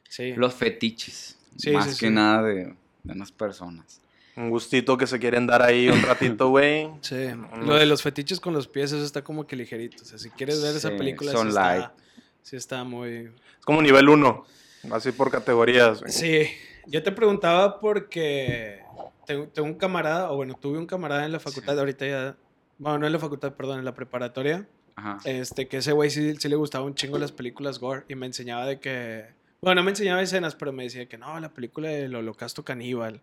sí. 0.09 0.35
Los 0.35 0.55
fetiches. 0.55 1.39
Sí, 1.57 1.71
más 1.71 1.85
sí, 1.85 1.91
que 2.01 2.09
sí. 2.09 2.13
nada 2.13 2.43
de, 2.43 2.75
de 3.05 3.13
unas 3.13 3.33
personas. 3.33 4.01
Un 4.39 4.51
gustito 4.51 4.97
que 4.97 5.07
se 5.07 5.19
quieren 5.19 5.47
dar 5.47 5.63
ahí 5.63 5.89
un 5.89 6.01
ratito, 6.03 6.49
güey. 6.51 6.89
Sí, 7.01 7.15
Unos- 7.15 7.67
lo 7.67 7.75
de 7.75 7.87
los 7.87 8.03
fetiches 8.03 8.39
con 8.41 8.55
los 8.55 8.69
pies, 8.69 8.93
eso 8.93 9.05
está 9.05 9.23
como 9.25 9.47
que 9.47 9.57
ligerito. 9.57 10.03
O 10.03 10.07
sea, 10.07 10.19
si 10.19 10.31
quieres 10.31 10.63
ver 10.63 10.77
esa 10.77 10.91
Sí, 10.91 10.97
película, 10.97 11.33
son 11.33 11.49
sí 11.51 11.55
light. 11.57 11.83
está, 11.83 11.95
sí 12.43 12.57
está 12.57 12.85
muy... 12.85 13.11
Es 13.59 13.65
como 13.65 13.83
nivel 13.83 14.09
1. 14.09 14.45
Así 14.93 15.11
por 15.13 15.31
categorías, 15.31 16.01
güey. 16.01 16.13
Sí, 16.13 16.43
yo 16.87 17.03
te 17.03 17.11
preguntaba 17.13 17.81
porque 17.81 18.81
tengo, 19.27 19.49
tengo 19.49 19.67
un 19.69 19.75
camarada, 19.75 20.31
o 20.31 20.37
bueno, 20.37 20.55
tuve 20.55 20.79
un 20.79 20.87
camarada 20.87 21.25
en 21.25 21.33
la 21.33 21.41
facultad, 21.41 21.79
ahorita 21.79 22.07
ya... 22.07 22.37
Bueno, 22.79 22.99
no 23.01 23.07
en 23.07 23.13
la 23.13 23.19
facultad, 23.19 23.55
perdón, 23.55 23.81
en 23.81 23.85
la 23.85 23.95
preparatoria. 23.95 24.69
Ajá. 24.95 25.19
Este, 25.25 25.67
que 25.67 25.79
ese 25.79 25.91
güey 25.93 26.11
sí, 26.11 26.37
sí 26.37 26.49
le 26.49 26.55
gustaba 26.57 26.85
un 26.85 26.95
chingo 26.95 27.19
las 27.19 27.33
películas 27.33 27.81
gore 27.81 28.05
y 28.09 28.15
me 28.15 28.27
enseñaba 28.27 28.67
de 28.67 28.79
que... 28.79 29.27
Bueno, 29.61 29.81
no 29.81 29.85
me 29.85 29.91
enseñaba 29.91 30.23
escenas, 30.23 30.55
pero 30.55 30.73
me 30.73 30.85
decía 30.85 31.09
que 31.09 31.19
no, 31.19 31.39
la 31.41 31.49
película 31.53 31.89
del 31.89 32.15
holocausto 32.15 32.65
caníbal 32.65 33.21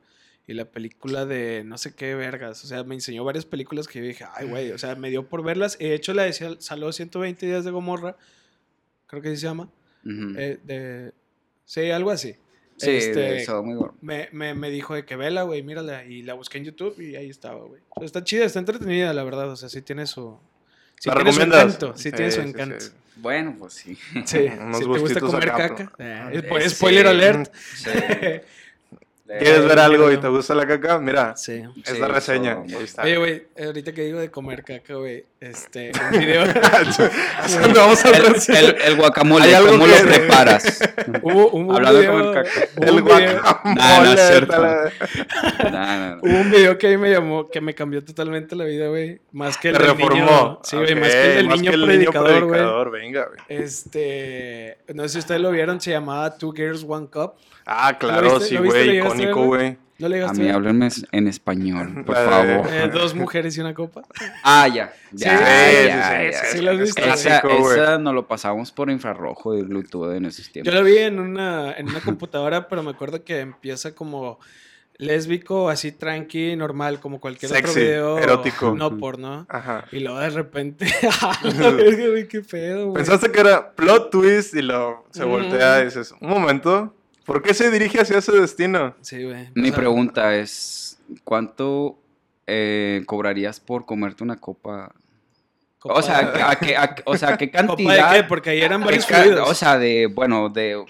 y 0.48 0.54
la 0.54 0.66
película 0.66 1.26
de 1.26 1.64
no 1.66 1.78
sé 1.78 1.96
qué 1.96 2.14
vergas. 2.16 2.64
O 2.64 2.68
sea, 2.68 2.84
me 2.84 2.96
enseñó 2.96 3.24
varias 3.24 3.46
películas 3.46 3.88
que 3.88 4.00
yo 4.00 4.06
dije, 4.06 4.26
ay, 4.36 4.48
güey, 4.48 4.72
o 4.72 4.78
sea, 4.78 4.96
me 4.96 5.10
dio 5.10 5.28
por 5.28 5.44
verlas. 5.44 5.78
De 5.78 5.94
hecho, 5.94 6.14
la 6.14 6.24
decía, 6.24 6.52
Saló 6.60 6.92
120 6.92 7.46
días 7.46 7.66
de 7.66 7.72
Gomorra, 7.72 8.16
creo 9.08 9.22
que 9.22 9.30
así 9.30 9.38
se 9.38 9.48
llama. 9.48 9.70
Eh, 10.06 10.60
de, 10.64 11.12
sí, 11.66 11.90
algo 11.90 12.12
así. 12.12 12.36
sí, 12.78 12.92
este, 12.92 13.20
de 13.20 13.38
eso, 13.38 13.64
muy 13.64 13.76
bueno. 13.76 13.96
Me, 14.02 14.30
me, 14.34 14.54
me 14.54 14.70
dijo 14.70 14.94
de 14.94 15.04
que 15.06 15.16
vela, 15.16 15.42
güey, 15.44 15.64
mírala. 15.64 16.06
Y 16.06 16.22
la 16.22 16.36
busqué 16.36 16.60
en 16.60 16.66
YouTube 16.66 17.00
y 17.02 17.16
ahí 17.16 17.30
estaba, 17.30 17.64
güey. 17.66 17.82
O 17.90 18.02
sea, 18.02 18.06
está 18.06 18.24
chida, 18.24 18.46
está 18.46 18.60
entretenida, 18.60 19.14
la 19.14 19.24
verdad. 19.24 19.50
O 19.50 19.56
sea, 19.56 19.68
sí 19.70 19.82
tiene 19.82 20.06
su... 20.06 20.38
Sí 21.00 21.10
¿La 21.10 21.16
tiene 21.16 21.34
su 21.34 21.40
recomiendas? 21.40 21.76
encanto. 21.76 21.98
Sí, 21.98 22.12
tiene 22.12 22.32
su 22.32 22.42
encanto. 22.42 22.80
sí. 22.80 22.92
Bueno, 23.18 23.56
pues 23.58 23.74
sí. 23.74 23.96
Sí, 23.96 24.22
si 24.74 24.80
te 24.80 24.86
gusta 24.86 25.20
comer 25.22 25.50
acá, 25.50 25.76
caca. 25.76 25.92
eh, 26.00 26.42
Ah, 26.44 26.46
pues, 26.50 26.64
sí. 26.66 26.70
spoiler 26.76 27.08
alert. 27.08 27.52
¿Quieres 29.28 29.68
ver 29.68 29.80
algo 29.80 30.12
y 30.12 30.18
te 30.18 30.28
gusta 30.28 30.54
la 30.54 30.68
caca? 30.68 31.00
Mira, 31.00 31.36
Sí. 31.36 31.64
es 31.84 31.90
Sí, 31.94 32.00
la 32.00 32.08
reseña. 32.08 32.60
eso, 32.66 32.78
Ahí 32.78 32.84
está. 32.84 33.02
Oye, 33.02 33.18
güey, 33.18 33.44
ahorita 33.60 33.92
que 33.92 34.04
digo 34.04 34.20
de 34.20 34.30
comer 34.30 34.64
caca, 34.64 34.94
güey, 34.94 35.26
este, 35.40 35.92
un 36.12 36.20
video. 36.20 36.44
¿Hacia 36.44 37.62
dónde 37.62 37.80
vamos 37.80 38.06
a 38.06 38.10
El, 38.10 38.16
hablar? 38.26 38.36
el, 38.50 38.82
el 38.84 38.96
guacamole, 38.98 39.46
Hay 39.46 39.54
algo 39.54 39.72
¿cómo 39.72 39.86
que- 39.86 39.92
lo 40.04 40.08
preparas? 40.08 40.80
hubo, 41.24 41.50
un 41.50 41.72
Hablando 41.76 42.00
de 42.02 42.08
video, 42.08 42.20
comer 42.24 42.44
caca. 42.44 42.86
El 42.86 43.02
guacamole. 43.02 43.76
Nah, 43.76 44.04
no 44.04 44.14
es 44.14 44.28
cierto. 44.28 44.54
está 44.54 44.60
la- 44.62 45.72
No, 45.72 45.72
no, 46.10 46.16
no. 46.18 46.22
Hubo 46.22 46.42
un 46.42 46.52
video 46.52 46.78
que 46.78 46.88
a 46.88 46.90
mí 46.92 46.98
me 46.98 47.12
llamó, 47.12 47.50
que 47.50 47.62
me 47.62 47.74
cambió 47.74 48.04
totalmente 48.06 48.56
la 48.56 48.66
vida, 48.66 48.88
güey. 48.90 49.20
Más 49.32 49.58
que 49.58 49.70
el 49.70 49.74
del 49.78 49.88
reformó. 49.88 50.16
niño. 50.16 50.60
Sí, 50.64 50.76
güey, 50.78 50.96
más 50.96 51.10
que 51.10 51.30
el 51.32 51.36
del 51.38 51.48
más 51.48 51.58
niño 51.60 51.72
que 51.72 51.78
el 51.78 51.84
predicador, 51.86 52.30
güey. 52.30 52.50
predicador, 52.52 52.92
Venga, 52.92 53.26
güey. 53.26 53.40
Este, 53.50 54.78
no 54.94 55.02
sé 55.04 55.10
si 55.10 55.18
ustedes 55.20 55.42
lo 55.42 55.50
vieron, 55.52 55.82
se 55.82 55.90
llamaba 55.92 56.38
Two 56.38 56.52
Girls, 56.56 56.86
One 56.88 57.08
Cup. 57.08 57.34
Ah, 57.66 57.98
claro, 58.00 58.40
sí, 58.40 58.56
¿Lo 58.56 58.62
viste? 58.64 58.86
¿Lo 58.86 58.92
güey. 58.94 58.98
Icónico, 59.00 59.46
güey? 59.46 59.78
¿No 59.98 60.10
le 60.10 60.24
A 60.26 60.34
mí 60.34 60.42
a 60.42 60.46
ver? 60.48 60.56
háblenme 60.56 60.90
en 61.14 61.28
español, 61.28 62.04
por 62.06 62.16
favor. 62.16 62.68
Eh, 62.72 62.90
dos 62.92 63.16
mujeres 63.16 63.58
y 63.58 63.62
una 63.62 63.74
copa. 63.74 64.02
Ah, 64.44 64.68
ya. 64.68 64.94
Ya, 65.14 65.38
Sí, 65.38 65.44
sí, 65.46 65.88
ya, 65.88 66.20
sí, 66.20 66.32
ya. 66.32 66.40
sí, 66.44 66.58
sí, 66.58 66.62
lo 66.64 66.72
has 66.72 66.76
es 66.76 66.82
visto. 66.82 67.02
Esa, 67.02 67.40
clásico, 67.42 67.58
güey. 67.64 67.80
esa 67.80 67.98
nos 67.98 68.14
lo 68.14 68.28
pasamos 68.28 68.72
por 68.74 68.90
infrarrojo 68.90 69.54
de 69.54 69.64
Bluetooth 69.64 70.12
en 70.14 70.26
esos 70.26 70.48
Yo 70.48 70.52
tiempos. 70.52 70.74
lo 70.74 70.84
vi 70.84 70.98
en 70.98 71.20
una, 71.20 71.72
en 71.72 71.88
una 71.90 72.02
computadora, 72.02 72.68
pero 72.68 72.84
me 72.84 72.92
acuerdo 72.92 73.24
que 73.24 73.40
empieza 73.40 73.96
como 73.96 74.38
lésbico, 74.98 75.70
así 75.70 75.92
tranqui, 75.92 76.56
normal, 76.56 77.00
como 77.00 77.20
cualquier 77.20 77.52
otro 77.54 77.74
video. 77.74 78.18
erótico. 78.18 78.76
No 78.76 78.98
porno. 78.98 79.46
Ajá. 79.50 79.86
Y 79.92 80.00
luego 80.00 80.20
de 80.20 80.30
repente, 80.30 80.88
¡a 81.22 81.40
la 81.58 81.70
verga, 81.72 82.08
güey, 82.10 82.28
qué 82.28 82.42
pedo, 82.42 82.86
güey! 82.88 82.96
Pensaste 82.96 83.32
que 83.32 83.40
era 83.40 83.72
plot 83.72 84.10
twist 84.10 84.54
y 84.56 84.62
lo 84.62 85.06
se 85.12 85.26
Mm. 85.26 85.30
voltea 85.30 85.82
y 85.82 85.86
dices, 85.86 86.14
un 86.20 86.30
momento, 86.30 86.94
¿por 87.26 87.42
qué 87.42 87.54
se 87.54 87.70
dirige 87.72 88.00
hacia 88.02 88.18
ese 88.20 88.32
destino? 88.34 88.96
Sí, 89.02 89.24
güey. 89.24 89.50
Mi 89.56 89.64
O 89.70 89.72
sea, 89.72 89.76
pregunta 89.76 90.36
es, 90.36 91.00
¿cuánto 91.24 91.98
eh, 92.48 93.04
cobrarías 93.06 93.60
por 93.60 93.86
comerte 93.86 94.24
una 94.24 94.38
copa? 94.38 94.92
copa- 95.80 95.96
O 95.96 96.02
sea, 96.02 96.50
¿a 96.50 96.56
qué, 96.58 96.76
a 96.78 96.96
qué- 96.96 97.04
o 97.06 97.18
sea, 97.18 97.38
¿qué 97.38 97.50
¿Copa 97.52 97.68
cantidad? 97.68 98.12
de 98.14 98.18
qué? 98.18 98.24
Porque 98.24 98.50
ahí 98.52 98.62
eran 98.62 98.84
varios 98.84 99.06
o 99.46 99.54
sea, 99.54 99.78
de, 99.78 100.08
bueno, 100.08 100.50
de, 100.50 100.84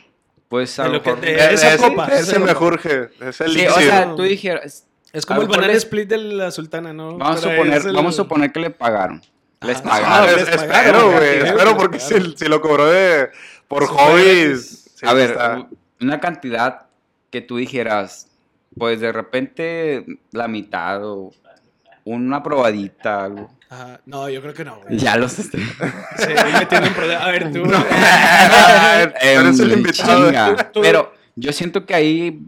pues 0.50 0.78
a 0.80 0.84
De 0.84 0.90
lo 0.90 0.96
lo 0.96 1.02
que 1.04 1.10
mejor... 1.12 1.26
te- 1.26 1.34
De- 1.34 1.54
esa 1.54 1.72
de 1.72 1.78
copa, 1.78 2.08
Ese, 2.08 2.22
esa 2.32 2.40
me 2.40 2.52
urge, 2.54 3.10
es 3.22 3.42
el 3.42 3.52
Sí, 3.54 3.66
o 3.68 3.74
sea, 3.80 4.16
tú 4.16 4.24
dijeras, 4.24 4.86
es 5.14 5.26
como 5.26 5.42
el 5.42 5.48
mejor 5.48 5.62
banana 5.62 5.78
split 5.78 6.10
de 6.10 6.18
la 6.18 6.52
sultana, 6.52 6.94
¿no? 6.94 7.18
vamos 7.18 7.38
a, 7.38 7.50
suponer, 7.50 7.82
el- 7.86 7.96
vamos 7.96 8.14
a 8.14 8.18
suponer 8.18 8.52
que 8.52 8.60
le 8.60 8.70
pagaron. 8.70 9.22
Les. 9.62 9.78
Ah, 9.80 9.84
pagaron. 9.84 10.36
les 10.36 10.48
es- 10.50 10.56
pagaron, 10.58 10.86
espero, 10.86 11.12
güey, 11.12 11.38
espero 11.50 11.78
porque 11.78 12.00
si, 12.00 12.36
si 12.36 12.46
lo 12.46 12.62
cobró 12.62 12.86
de, 12.88 13.30
por 13.68 13.84
Sí, 13.88 13.94
hobbies. 13.96 14.92
sí, 14.96 15.06
a 15.08 15.14
ver, 15.14 15.32
está- 15.32 15.68
una 16.06 16.20
cantidad 16.20 16.84
que 17.32 17.42
tú 17.42 17.58
dijeras, 17.58 18.28
pues 18.78 19.00
de 19.00 19.12
repente 19.12 20.06
la 20.32 20.48
mitad 20.48 21.04
o 21.06 21.32
una 22.06 22.42
probadita, 22.44 23.26
algo. 23.26 23.52
Ajá. 23.70 24.00
No, 24.06 24.30
yo 24.30 24.42
creo 24.42 24.54
que 24.54 24.64
no, 24.64 24.80
güey. 24.82 24.98
Ya 24.98 25.18
los 25.18 25.38
estoy... 25.40 25.62
Sí, 26.18 26.28
me 26.60 26.66
tienen 26.68 26.94
problema. 26.94 27.26
A 27.26 27.32
ver, 27.32 27.52
tú. 27.52 27.64
Eres 29.22 29.60
el 29.60 29.72
Em, 29.72 29.78
invitado. 29.80 30.26
chinga. 30.28 30.72
Tú- 30.72 30.82
Pero 30.82 31.14
yo 31.36 31.52
siento 31.52 31.86
que 31.86 31.96
ahí, 31.96 32.40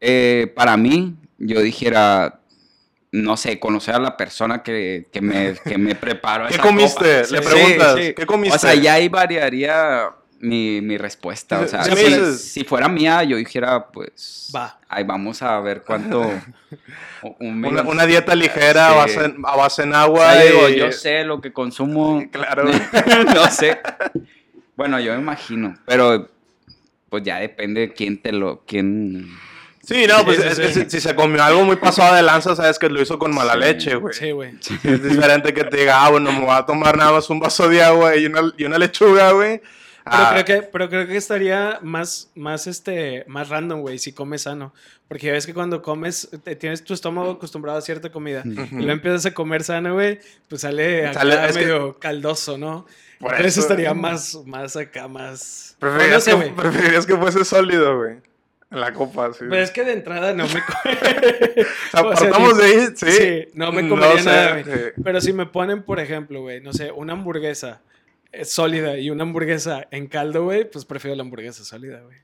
eh, 0.00 0.52
para 0.56 0.76
mí, 0.76 1.14
yo 1.38 1.60
dijera, 1.60 2.40
no 3.12 3.36
sé, 3.36 3.58
conocer 3.60 3.94
a 3.94 3.98
la 3.98 4.16
persona 4.16 4.62
que, 4.62 5.06
que 5.12 5.20
me, 5.20 5.54
que 5.64 5.76
me 5.78 5.94
preparó 5.94 6.46
¿Qué 6.48 6.54
esa 6.54 6.62
comiste? 6.62 6.94
copa. 7.22 7.36
Le 7.36 7.42
Sí, 7.42 7.48
preguntas, 7.48 7.94
sí. 7.98 8.14
¿qué 8.14 8.26
comiste? 8.26 8.56
O 8.56 8.58
sea, 8.58 8.74
ya 8.74 8.94
ahí 8.94 9.08
variaría 9.08 10.08
mi, 10.42 10.80
mi 10.82 10.98
respuesta. 10.98 11.60
O 11.60 11.66
sea, 11.68 11.84
Sí, 11.84 11.94
si, 11.96 12.34
si 12.38 12.64
fuera 12.64 12.88
mía, 12.88 13.22
yo 13.22 13.36
dijera, 13.38 13.86
pues, 13.86 14.50
Va. 14.54 14.78
ahí 14.88 15.04
vamos 15.04 15.40
a 15.42 15.58
ver 15.60 15.82
cuánto... 15.86 16.30
un 17.38 17.64
una, 17.64 17.82
una 17.82 18.04
dieta 18.06 18.34
ligera 18.34 18.88
a, 18.88 19.08
Sí. 19.08 19.16
base, 19.16 19.24
en- 19.30 19.36
a 19.46 19.56
base 19.56 19.82
en 19.84 19.92
O 19.92 19.96
agua. 19.96 20.32
sea, 20.32 20.44
yo 20.44 20.50
digo, 20.50 20.68
y- 20.68 20.76
yo 20.78 20.92
sé 20.92 21.24
lo 21.24 21.40
que 21.40 21.52
consumo. 21.52 22.22
Claro. 22.30 22.64
no 23.34 23.50
sé. 23.50 23.80
Bueno, 24.76 24.98
yo 25.00 25.14
me 25.14 25.20
imagino, 25.20 25.74
pero 25.86 26.28
pues 27.08 27.22
ya 27.22 27.38
depende 27.38 27.82
de 27.82 27.92
quién 27.92 28.20
te 28.20 28.32
lo, 28.32 28.62
quién... 28.66 29.28
Sí, 29.84 30.06
no, 30.08 30.24
pues 30.24 30.36
Sí, 30.38 30.42
sí, 30.42 30.48
es 30.48 30.58
que 30.58 30.68
sí. 30.72 30.80
si, 30.84 30.90
si 30.90 31.00
se 31.00 31.14
comió 31.14 31.42
algo 31.42 31.64
muy 31.64 31.76
pasado 31.76 32.14
de 32.14 32.22
lanza, 32.22 32.54
sabes 32.56 32.78
que 32.78 32.88
lo 32.88 33.02
hizo 33.02 33.18
con 33.18 33.34
mala 33.34 33.54
Sí. 33.54 33.58
leche, 33.58 33.94
güey. 33.96 34.14
Sí, 34.14 34.30
güey. 34.30 34.52
Es 34.84 35.02
diferente 35.02 35.52
que 35.52 35.64
te 35.64 35.76
diga, 35.78 36.04
ah, 36.04 36.10
bueno, 36.10 36.32
me 36.32 36.40
voy 36.40 36.50
a 36.56 36.64
tomar 36.64 36.96
nada 36.96 37.12
más 37.12 37.28
un 37.30 37.38
vaso 37.40 37.68
de 37.68 37.82
agua 37.82 38.16
y 38.16 38.26
una, 38.26 38.40
y 38.56 38.64
una 38.64 38.78
lechuga, 38.78 39.32
güey. 39.32 39.60
Pero, 40.04 40.16
Ah, 40.16 40.30
creo 40.32 40.44
que, 40.44 40.62
pero 40.66 40.88
creo 40.88 41.06
que 41.06 41.16
estaría 41.16 41.78
más, 41.82 42.30
más, 42.34 42.66
este, 42.66 43.24
más 43.28 43.48
random, 43.48 43.80
güey, 43.82 43.98
si 43.98 44.12
comes 44.12 44.42
sano. 44.42 44.72
Porque 45.08 45.26
ya 45.28 45.32
ves 45.34 45.46
que 45.46 45.54
cuando 45.54 45.80
comes, 45.82 46.28
te- 46.42 46.56
tienes 46.56 46.82
tu 46.82 46.92
estómago 46.94 47.32
acostumbrado 47.32 47.78
a 47.78 47.82
cierta 47.82 48.10
comida. 48.10 48.42
Ujú. 48.44 48.80
Y 48.80 48.84
lo 48.84 48.92
empiezas 48.92 49.26
a 49.26 49.34
comer 49.34 49.62
sano, 49.62 49.94
güey, 49.94 50.18
pues 50.48 50.62
sale 50.62 51.06
acá 51.06 51.20
Sale- 51.20 51.46
es 51.48 51.56
que- 51.56 51.60
medio 51.64 51.98
caldoso, 51.98 52.58
¿no? 52.58 52.86
Por 53.20 53.30
Entonces 53.32 53.52
eso- 53.58 53.60
estaría 53.60 53.94
más, 53.94 54.36
más 54.46 54.74
acá, 54.76 55.06
más... 55.06 55.76
Preferirías, 55.78 56.26
no 56.26 56.38
sé, 56.38 56.44
que, 56.48 56.50
preferirías 56.52 57.06
que 57.06 57.16
fuese 57.16 57.44
sólido, 57.44 57.96
güey. 57.98 58.16
En 58.72 58.80
la 58.80 58.92
copa, 58.94 59.32
sí. 59.34 59.44
Pero 59.50 59.58
es 59.62 59.70
que 59.70 59.84
de 59.84 59.92
entrada 59.92 60.32
no 60.32 60.46
me... 60.48 60.54
o 60.60 61.62
sea, 61.92 62.02
o 62.02 62.16
sea, 62.16 62.30
partamos 62.30 62.54
sí, 62.54 62.58
de 62.58 62.64
ahí, 62.64 62.86
sí. 62.96 63.10
Sí, 63.12 63.48
no 63.54 63.70
me 63.70 63.88
comería 63.88 64.18
sé, 64.18 64.24
nada, 64.24 64.50
güey. 64.52 64.64
sí. 64.64 64.80
Pero 65.04 65.20
si 65.20 65.32
me 65.32 65.46
ponen, 65.46 65.82
por 65.82 66.00
ejemplo, 66.00 66.40
güey, 66.40 66.60
no 66.60 66.72
sé, 66.72 66.90
una 66.90 67.12
hamburguesa 67.12 67.80
sólida 68.44 68.98
y 68.98 69.10
una 69.10 69.22
hamburguesa 69.24 69.86
en 69.90 70.06
caldo, 70.06 70.44
güey, 70.44 70.68
pues 70.70 70.84
prefiero 70.84 71.14
la 71.16 71.22
hamburguesa 71.22 71.64
sólida, 71.64 72.00
güey. 72.00 72.16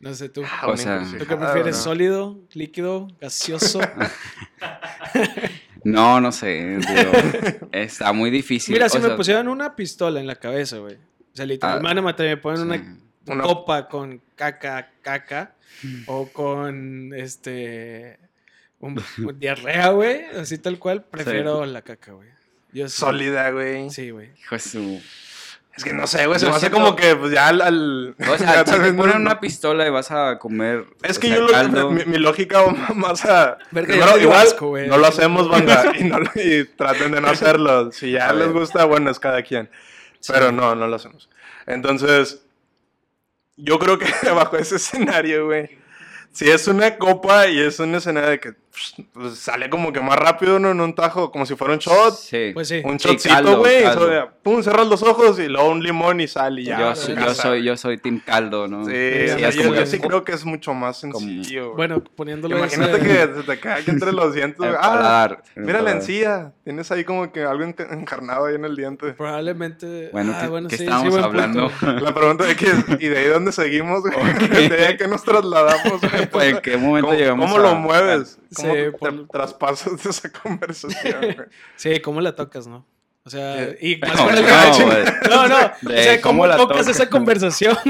No 0.00 0.14
sé 0.14 0.28
tú. 0.28 0.42
Ah, 0.44 0.68
O 0.68 0.76
sea, 0.76 1.02
¿Tú 1.18 1.26
qué 1.26 1.36
prefieres? 1.36 1.76
¿no? 1.76 1.82
¿Sólido, 1.82 2.38
líquido, 2.54 3.08
gaseoso? 3.20 3.80
No, 5.84 6.20
no 6.20 6.32
sé, 6.32 6.78
digo, 6.78 7.12
está 7.72 8.12
muy 8.12 8.30
difícil. 8.30 8.72
Mira, 8.74 8.86
o 8.86 8.88
si 8.88 8.98
me 8.98 9.10
pusieran 9.10 9.48
una 9.48 9.76
pistola 9.76 10.18
en 10.20 10.26
la 10.26 10.34
cabeza, 10.36 10.78
güey. 10.78 10.96
O 10.96 11.36
sea, 11.36 11.46
literal, 11.46 11.78
Ah, 11.78 11.80
me 12.34 12.36
ponen 12.36 12.58
sí. 12.58 12.62
una, 12.64 12.98
Una- 13.34 13.44
copa 13.44 13.88
con 13.88 14.20
caca, 14.34 14.90
caca, 15.02 15.54
o 16.06 16.26
con, 16.28 17.14
este, 17.14 18.18
un, 18.80 19.00
un 19.24 19.38
diarrea, 19.38 19.90
güey, 19.90 20.24
así 20.36 20.58
tal 20.58 20.78
cual, 20.80 21.04
prefiero 21.04 21.64
la 21.64 21.82
caca, 21.82 22.12
güey. 22.12 22.28
Yo 22.72 22.88
sí. 22.88 22.96
Sólida, 22.98 23.50
güey. 23.50 23.90
Sí, 23.90 24.10
güey. 24.10 24.30
hijo 24.40 24.54
de 24.54 24.58
su- 24.60 25.02
Es 25.76 25.84
que 25.84 25.92
no 25.92 26.06
sé, 26.06 26.26
güey. 26.26 26.38
Se 26.40 26.46
me 26.46 26.56
hace 26.56 26.70
como 26.70 26.96
que 26.96 27.14
pues, 27.16 27.32
ya 27.32 27.48
al. 27.48 27.60
al- 27.62 28.16
O 28.28 28.36
sea, 28.38 28.64
ya 28.64 28.72
si 28.72 28.80
te 28.80 28.92
ponen 28.92 29.16
una 29.16 29.38
pistola 29.40 29.86
y 29.86 29.90
vas 29.90 30.10
a 30.10 30.38
comer. 30.38 30.84
Es 31.02 31.18
que 31.18 31.28
yo 31.30 31.40
lo, 31.46 31.90
mi, 31.90 32.04
mi 32.04 32.18
lógica 32.18 32.62
va 32.62 32.72
más 32.94 33.24
a. 33.24 33.58
Verga, 33.70 33.92
primero, 33.94 34.18
igual 34.18 34.48
no 34.88 34.98
lo 34.98 35.06
hacemos, 35.06 35.48
banda. 35.48 35.92
Y, 35.98 36.04
no, 36.04 36.18
y 36.34 36.64
traten 36.64 37.12
de 37.12 37.20
no 37.20 37.28
hacerlo. 37.28 37.92
Si 37.92 38.10
ya 38.12 38.28
A 38.28 38.32
les 38.32 38.46
ver. 38.48 38.52
gusta, 38.52 38.84
bueno, 38.84 39.10
es 39.10 39.18
cada 39.20 39.42
quien. 39.42 39.70
Sí. 40.20 40.32
Pero 40.34 40.50
no, 40.52 40.74
no 40.74 40.88
lo 40.88 40.96
hacemos. 40.96 41.28
Entonces, 41.66 42.42
yo 43.56 43.78
creo 43.78 43.98
que 43.98 44.06
bajo 44.34 44.56
ese 44.56 44.76
escenario, 44.76 45.46
güey. 45.46 45.78
Si 46.32 46.48
es 46.50 46.68
una 46.68 46.96
copa 46.98 47.48
y 47.48 47.58
es 47.60 47.78
un 47.80 47.94
escenario 47.94 48.30
de 48.30 48.40
que 48.40 48.52
pues, 49.12 49.38
sale 49.38 49.68
como 49.70 49.92
que 49.92 50.00
más 50.00 50.18
rápido, 50.18 50.58
¿no? 50.58 50.70
En 50.70 50.80
un 50.80 50.94
tajo, 50.94 51.30
como 51.30 51.46
si 51.46 51.54
fuera 51.54 51.74
un 51.74 51.80
shot. 51.80 52.14
Sí. 52.14 52.50
Pues 52.54 52.68
sí. 52.68 52.80
Un 52.84 52.96
shotcito, 52.96 53.58
güey. 53.58 53.84
Pum, 54.42 54.62
cerras 54.62 54.86
los 54.86 55.02
ojos 55.02 55.38
y 55.38 55.46
luego 55.48 55.68
un 55.70 55.82
limón 55.82 56.20
y 56.20 56.28
sal 56.28 56.58
y 56.58 56.64
ya. 56.64 56.78
yo, 56.80 56.94
soy, 56.96 57.14
yo 57.16 57.34
soy, 57.34 57.62
yo 57.64 57.76
soy 57.76 57.98
team 57.98 58.20
caldo, 58.24 58.66
¿no? 58.68 58.84
Sí, 58.84 58.90
Sí, 58.92 58.96
es 59.44 59.54
yo, 59.54 59.62
como 59.62 59.74
yo 59.74 59.80
que- 59.80 59.86
sí 59.86 59.98
creo 59.98 60.24
que 60.24 60.32
es 60.32 60.44
mucho 60.44 60.72
más 60.74 60.98
sencillo. 60.98 61.74
Bueno, 61.74 62.02
poniéndolo 62.02 62.56
Imagínate 62.56 62.96
ese- 62.98 63.06
que 63.06 63.34
se 63.34 63.42
te 63.42 63.60
cae 63.60 63.80
aquí 63.82 63.90
entre 63.90 64.12
los 64.12 64.34
dientes. 64.34 64.66
Ah, 64.76 64.80
paladar, 64.80 65.42
mira 65.56 65.82
la 65.82 65.92
encía. 65.92 66.52
Tienes 66.64 66.90
ahí 66.90 67.04
como 67.04 67.30
que 67.32 67.42
algo 67.44 67.64
enca- 67.64 67.92
encarnado 67.92 68.46
ahí 68.46 68.54
en 68.54 68.64
el 68.64 68.76
diente. 68.76 69.12
Probablemente. 69.12 70.10
Bueno, 70.12 70.32
ah, 70.36 70.40
¿qué, 70.42 70.48
bueno, 70.48 70.68
qué 70.68 70.76
sí, 70.76 70.84
estábamos 70.84 71.16
hablando? 71.18 71.70
punto. 71.70 71.92
La 72.04 72.14
pregunta 72.14 72.44
de 72.44 72.56
que, 72.56 72.66
¿y 73.00 73.08
de 73.08 73.18
ahí 73.18 73.26
dónde 73.28 73.52
seguimos? 73.52 74.02
¿De 74.04 74.76
ahí 74.76 74.92
a 74.94 74.96
qué 74.96 75.08
nos 75.08 75.22
trasladamos? 75.22 76.00
Pues, 76.30 76.44
¿En 76.54 76.58
qué 76.60 76.76
momento 76.76 77.08
¿Cómo, 77.08 77.18
llegamos 77.18 77.50
cómo 77.50 77.62
lo 77.62 77.74
mueves? 77.74 78.38
Sí, 78.50 78.62
¿Cómo 78.62 78.67
te 78.72 78.90
por- 78.92 79.28
traspasas 79.28 80.02
de 80.02 80.10
esa 80.10 80.30
conversación? 80.42 81.20
güey? 81.20 81.36
Sí, 81.76 82.00
¿cómo 82.00 82.20
la 82.20 82.34
tocas, 82.34 82.66
no? 82.66 82.86
O 83.24 83.30
sea, 83.30 83.62
Eh, 83.62 83.78
y 83.82 83.96
más 84.00 84.16
No, 84.16 84.24
con 84.26 84.36
el 84.38 84.42
no. 84.44 85.28
No, 85.28 85.48
no. 85.48 85.56
O 85.86 85.90
sea, 85.90 86.20
¿cómo, 86.20 86.48
tocas 86.56 86.88
esa 86.88 87.10
conversación? 87.10 87.76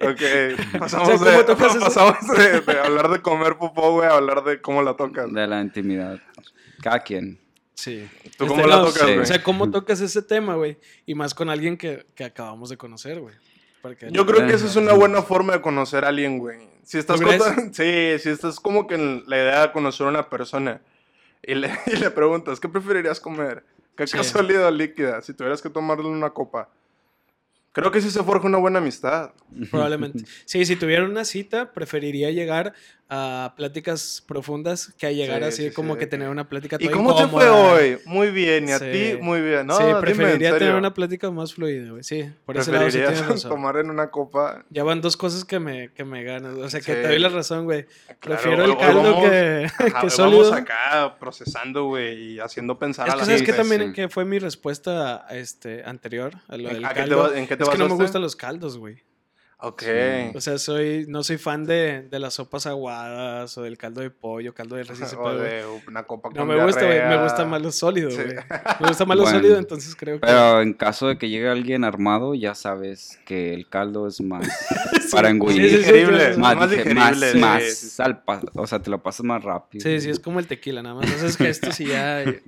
Ok, 0.00 0.78
pasamos, 0.78 1.08
O 1.08 1.10
sea, 1.10 1.18
¿cómo 1.18 1.38
de, 1.38 1.44
tocas 1.44 1.70
eso? 1.74 1.80
pasamos 1.80 2.16
de, 2.36 2.60
de 2.60 2.80
hablar 2.80 3.08
de 3.10 3.20
comer 3.20 3.56
popó, 3.58 3.92
güey, 3.92 4.08
a 4.08 4.14
hablar 4.16 4.44
de 4.44 4.60
cómo 4.60 4.82
la 4.82 4.94
tocas. 4.94 5.32
De 5.32 5.46
la 5.46 5.60
intimidad. 5.60 6.18
Cada 6.82 7.00
quien. 7.00 7.38
Sí. 7.74 8.08
¿Tú 8.22 8.44
Este, 8.44 8.46
cómo 8.46 8.66
la 8.66 8.76
no, 8.76 8.84
tocas, 8.86 9.00
sí. 9.02 9.06
güey? 9.06 9.18
O 9.18 9.26
sea, 9.26 9.42
¿cómo 9.42 9.70
tocas 9.70 10.00
ese 10.00 10.22
tema, 10.22 10.54
güey? 10.54 10.78
Y 11.06 11.14
más 11.14 11.34
con 11.34 11.50
alguien 11.50 11.76
que, 11.76 12.06
que 12.14 12.24
acabamos 12.24 12.70
de 12.70 12.76
conocer, 12.76 13.20
güey. 13.20 13.34
Porque- 13.82 14.08
Yo 14.10 14.26
creo 14.26 14.46
que 14.46 14.54
esa 14.54 14.66
es 14.66 14.76
una 14.76 14.92
buena 14.92 15.22
forma 15.22 15.52
de 15.54 15.60
conocer 15.62 16.04
a 16.04 16.08
alguien, 16.08 16.38
güey. 16.38 16.58
Si 16.84 16.98
estás 16.98 17.20
con- 17.20 17.74
sí, 17.74 18.18
si 18.18 18.30
estás 18.30 18.58
como 18.60 18.86
que 18.86 18.94
en 18.94 19.24
la 19.26 19.36
idea 19.36 19.60
de 19.66 19.72
conocer 19.72 20.06
a 20.06 20.10
una 20.10 20.28
persona 20.30 20.80
y 21.42 21.54
le, 21.54 21.70
y 21.86 21.96
le 21.96 22.10
preguntas, 22.10 22.58
¿qué 22.60 22.68
preferirías 22.68 23.20
comer? 23.20 23.64
¿Caca 23.94 24.22
Sí. 24.22 24.30
sólida 24.30 24.68
o 24.68 24.70
líquida? 24.70 25.20
Si 25.22 25.34
tuvieras 25.34 25.60
que 25.60 25.68
tomarle 25.70 26.06
una 26.06 26.30
copa. 26.30 26.68
Creo 27.72 27.90
que 27.92 28.00
sí 28.00 28.10
se 28.10 28.22
forja 28.24 28.46
una 28.46 28.58
buena 28.58 28.78
amistad. 28.78 29.32
Probablemente. 29.70 30.24
Sí, 30.46 30.64
si 30.64 30.74
tuviera 30.76 31.04
una 31.04 31.24
cita, 31.24 31.72
preferiría 31.72 32.30
llegar 32.30 32.72
a 33.10 33.54
pláticas 33.56 34.22
profundas 34.26 34.92
que 34.98 35.06
a 35.06 35.10
llegar 35.12 35.40
Sí, 35.44 35.48
así 35.48 35.68
sí, 35.68 35.74
como 35.74 35.94
sí, 35.94 36.00
que 36.00 36.06
tener 36.06 36.28
una 36.28 36.46
plática 36.48 36.76
¿Y 36.78 36.88
cómo 36.88 37.16
te 37.16 37.26
fue 37.26 37.44
incómoda. 37.46 37.72
hoy? 37.74 37.98
Muy 38.04 38.30
bien. 38.30 38.68
¿Y 38.68 38.72
a 38.72 38.78
ti? 38.78 39.16
Muy 39.20 39.40
bien. 39.40 39.66
No, 39.66 39.76
sí, 39.78 39.84
dime, 39.84 40.00
preferiría 40.00 40.48
tener 40.50 40.58
serio. 40.64 40.76
una 40.76 40.92
plática 40.92 41.30
más 41.30 41.54
fluida, 41.54 41.90
güey. 41.90 42.02
Sí, 42.04 42.30
por 42.44 42.58
ese 42.58 42.70
lado 42.70 42.90
sí 42.90 43.00
razón. 43.00 43.50
tomar 43.50 43.78
en 43.78 43.88
una 43.88 44.10
copa. 44.10 44.62
Ya 44.68 44.84
van 44.84 45.00
dos 45.00 45.16
cosas 45.16 45.46
que 45.46 45.58
me, 45.58 45.90
que 45.92 46.04
me 46.04 46.22
ganan. 46.22 46.62
O 46.62 46.68
sea, 46.68 46.80
que 46.80 46.92
te 46.94 47.08
doy 47.08 47.18
la 47.18 47.30
razón, 47.30 47.64
güey. 47.64 47.86
Claro, 48.20 48.42
Prefiero 48.42 48.64
el 48.66 48.76
caldo 48.76 49.02
vamos- 49.14 49.30
que, 49.30 49.66
Ajá, 49.78 50.00
que 50.02 50.10
sólido. 50.10 50.42
Vamos 50.42 50.52
acá 50.58 51.16
procesando, 51.18 51.84
güey, 51.86 52.34
y 52.34 52.40
haciendo 52.40 52.78
pensar 52.78 53.08
Es 53.08 53.14
a 53.14 53.16
que 53.16 53.20
la 53.20 53.24
sabes 53.24 53.40
que 53.40 53.46
gente. 53.52 53.58
también 53.68 53.92
que 53.94 54.08
fue 54.10 54.26
mi 54.26 54.38
respuesta 54.38 55.26
este, 55.30 55.82
anterior 55.84 56.34
a 56.46 56.56
lo 56.58 56.68
¿En- 56.68 56.74
del 56.74 56.84
a 56.84 56.88
qué 56.88 56.94
te 56.94 57.00
caldo. 57.08 57.22
ba- 57.22 57.38
en 57.38 57.46
qué 57.46 57.56
te 57.56 57.62
es 57.62 57.68
que 57.70 57.78
no 57.78 57.88
me 57.88 57.94
gustan 57.94 58.20
los 58.20 58.36
caldos, 58.36 58.76
güey. 58.76 59.02
Ok. 59.60 59.82
O 60.36 60.40
sea, 60.40 60.56
soy, 60.58 61.06
no 61.08 61.24
soy 61.24 61.36
fan 61.36 61.64
de, 61.66 62.02
de 62.08 62.18
las 62.20 62.34
sopas 62.34 62.66
aguadas 62.68 63.58
o 63.58 63.62
del 63.62 63.76
caldo 63.76 64.00
de 64.00 64.10
pollo, 64.10 64.54
caldo 64.54 64.76
de 64.76 64.84
res 64.84 65.00
o 65.18 65.34
de 65.34 65.64
una 65.88 66.04
copa 66.04 66.28
No 66.28 66.46
con 66.46 66.48
me 66.48 66.64
gusta, 66.64 66.84
güey. 66.86 67.00
Me 67.08 67.20
gusta 67.22 67.44
más 67.44 67.60
lo 67.60 67.72
sólido, 67.72 68.08
Sí. 68.10 68.18
güey. 68.22 68.36
Me 68.80 68.86
gusta 68.86 69.04
más 69.04 69.16
lo 69.16 69.24
Bueno, 69.24 69.38
sólido, 69.38 69.58
entonces 69.58 69.96
creo 69.96 70.20
que. 70.20 70.26
Pero 70.26 70.62
en 70.62 70.74
caso 70.74 71.08
de 71.08 71.18
que 71.18 71.28
llegue 71.28 71.48
alguien 71.48 71.82
armado, 71.82 72.36
ya 72.36 72.54
sabes 72.54 73.18
que 73.26 73.52
el 73.52 73.68
caldo 73.68 74.06
es 74.06 74.20
más 74.20 74.46
para 75.10 75.28
Sí, 75.28 75.34
engullir. 75.34 75.62
sí, 75.62 75.68
sí, 75.70 75.76
digerible, 75.78 76.36
más, 76.36 76.56
más 76.56 76.70
digerible, 76.70 77.00
más, 77.00 77.18
sí, 77.20 77.38
más 77.38 77.62
sí, 77.64 77.88
sí. 77.88 78.02
al 78.02 78.22
pa- 78.22 78.40
o 78.54 78.66
sea, 78.68 78.80
te 78.80 78.90
lo 78.90 79.02
pasas 79.02 79.24
más 79.26 79.42
rápido. 79.42 79.82
Sí, 79.82 80.00
sí, 80.00 80.08
es 80.10 80.20
como 80.20 80.38
el 80.38 80.46
tequila, 80.46 80.82
nada 80.82 80.94
más 80.94 81.10
haces 81.10 81.36
gestos 81.36 81.80
y 81.80 81.86
ya. 81.86 82.22
y- 82.22 82.40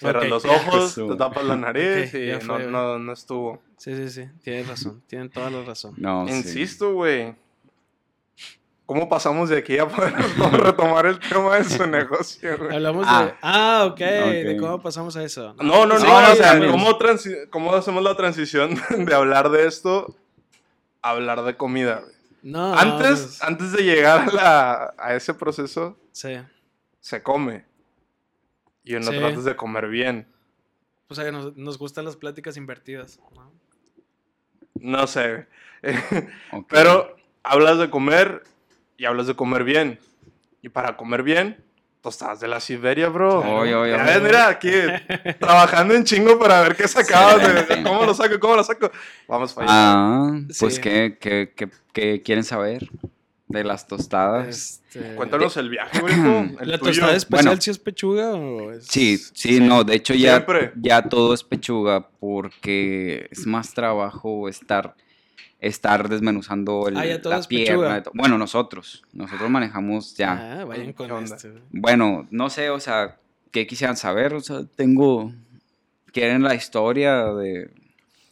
Cierras 0.00 0.24
Ok, 0.24 0.28
los 0.30 0.42
ya. 0.44 0.50
ojos, 0.52 0.92
Eso. 0.92 1.08
te 1.08 1.16
tapas 1.16 1.44
la 1.44 1.56
nariz 1.56 2.12
y 2.14 2.26
ya 2.26 2.38
no, 2.40 2.58
no, 2.58 2.98
no 2.98 3.12
estuvo. 3.12 3.62
Sí, 3.78 3.94
sí, 3.96 4.08
sí. 4.10 4.28
Tienes 4.42 4.66
razón. 4.68 5.02
Tienen 5.06 5.30
toda 5.30 5.50
la 5.50 5.62
razón. 5.62 5.94
No. 5.96 6.28
Insisto, 6.28 6.92
güey. 6.94 7.34
¿Cómo 8.86 9.06
pasamos 9.08 9.50
de 9.50 9.58
aquí 9.58 9.78
a 9.78 9.86
poder 9.86 10.14
retomar 10.52 11.04
el 11.06 11.18
tema 11.18 11.56
de 11.56 11.64
su 11.64 11.86
negocio, 11.86 12.56
güey? 12.56 12.74
Hablamos 12.74 13.04
de. 13.06 13.12
Ah. 13.12 13.34
Ah, 13.42 13.84
ok. 13.90 13.98
De 13.98 14.56
cómo 14.58 14.80
pasamos 14.80 15.14
a 15.16 15.22
eso. 15.22 15.54
No, 15.58 15.84
no, 15.84 15.98
no, 15.98 16.00
Sí, 16.00 16.06
o 16.06 16.34
sea, 16.36 16.56
güey. 16.56 16.70
¿cómo, 16.70 16.98
transi- 16.98 17.48
¿cómo 17.50 17.74
hacemos 17.74 18.02
la 18.02 18.16
transición 18.16 18.76
de 19.06 19.14
hablar 19.14 19.50
de 19.50 19.66
esto 19.66 20.16
a 21.02 21.10
hablar 21.10 21.42
de 21.44 21.56
comida, 21.56 22.00
güey? 22.00 22.14
No, 22.42 22.72
Antes, 22.74 23.20
pues, 23.20 23.42
antes 23.42 23.72
de 23.72 23.82
llegar 23.82 24.26
a, 24.30 24.32
la- 24.32 24.94
a 24.96 25.14
ese 25.14 25.34
proceso, 25.34 25.98
Sí. 26.12 26.36
se 27.00 27.22
come. 27.22 27.66
Y 28.84 28.94
uno 28.94 29.10
Sí. 29.12 29.18
trata 29.18 29.40
de 29.42 29.54
comer 29.56 29.88
bien. 29.88 30.26
O 31.08 31.14
sea, 31.14 31.24
que 31.24 31.32
nos, 31.32 31.54
nos 31.58 31.76
gustan 31.78 32.06
las 32.06 32.16
pláticas 32.16 32.56
invertidas. 32.56 33.20
¿no? 33.34 33.47
No 34.80 35.06
sé. 35.06 35.46
Ok. 36.52 36.66
Pero 36.70 37.16
hablas 37.44 37.78
de 37.78 37.88
comer 37.90 38.42
y 38.96 39.04
hablas 39.04 39.26
de 39.26 39.34
comer 39.36 39.62
bien. 39.64 39.98
Y 40.60 40.68
para 40.70 40.96
comer 40.96 41.22
bien, 41.22 41.62
tostadas 42.00 42.40
de 42.40 42.48
la 42.48 42.58
Siberia, 42.60 43.08
bro. 43.08 43.38
Oye, 43.40 43.70
Ya 43.70 43.78
oye. 43.78 43.96
ves, 43.96 44.22
mira, 44.22 44.48
aquí 44.48 44.70
trabajando 45.38 45.94
en 45.94 46.02
chingo 46.04 46.38
para 46.38 46.62
ver 46.62 46.74
qué 46.76 46.88
sacabas. 46.88 47.36
Excelente. 47.36 47.82
¿Cómo 47.82 48.04
lo 48.04 48.12
saco? 48.14 48.40
¿Cómo 48.40 48.56
lo 48.56 48.64
saco? 48.64 48.90
Vamos 49.28 49.52
para 49.54 49.66
allá. 49.66 49.74
Ah, 49.76 50.40
pues 50.58 50.74
Sí. 50.76 50.80
¿qué, 50.80 51.16
qué, 51.20 51.52
qué, 51.54 51.68
qué 51.92 52.22
quieren 52.22 52.42
saber 52.44 52.88
de 53.48 53.64
las 53.64 53.86
tostadas? 53.86 54.46
Este, 54.48 55.14
Cuéntanos 55.14 55.56
el 55.56 55.70
viaje, 55.70 56.00
güey. 56.00 56.14
¿La 56.60 56.78
tuyo. 56.78 56.92
tostada 56.92 57.14
especial 57.16 57.46
Bueno. 57.46 57.60
si 57.62 57.70
es 57.70 57.78
pechuga 57.78 58.32
o 58.34 58.72
es.? 58.72 58.86
Sí, 58.86 59.16
sí, 59.32 59.60
no, 59.60 59.84
de 59.84 59.94
hecho 59.96 60.14
ya, 60.14 60.32
Siempre. 60.36 60.72
ya 60.76 61.02
todo 61.08 61.32
es 61.34 61.42
pechuga 61.44 62.08
porque 62.20 63.28
es 63.30 63.46
más 63.46 63.72
trabajo 63.74 64.48
estar, 64.48 64.94
estar 65.60 66.08
desmenuzando 66.08 66.88
el- 66.88 66.96
Ah, 66.98 67.06
ya 67.06 67.20
todo 67.22 67.32
la 67.32 67.38
es 67.40 67.46
pechuga. 67.46 67.64
pierna. 67.88 68.02
to- 68.02 68.10
Bueno, 68.14 68.36
nosotros, 68.38 69.02
nosotros 69.12 69.48
manejamos 69.50 70.14
ya. 70.16 70.60
Ah, 70.60 70.64
vayan 70.64 70.92
con 70.92 71.08
güey. 71.08 71.24
Bueno, 71.70 72.26
no 72.30 72.50
sé, 72.50 72.70
o 72.70 72.80
sea, 72.80 73.16
¿qué 73.50 73.66
quisieran 73.66 73.96
saber? 73.96 74.34
O 74.34 74.40
sea, 74.40 74.60
tengo, 74.76 75.32
quieren 76.12 76.42
la 76.42 76.54
historia 76.54 77.24
de... 77.32 77.70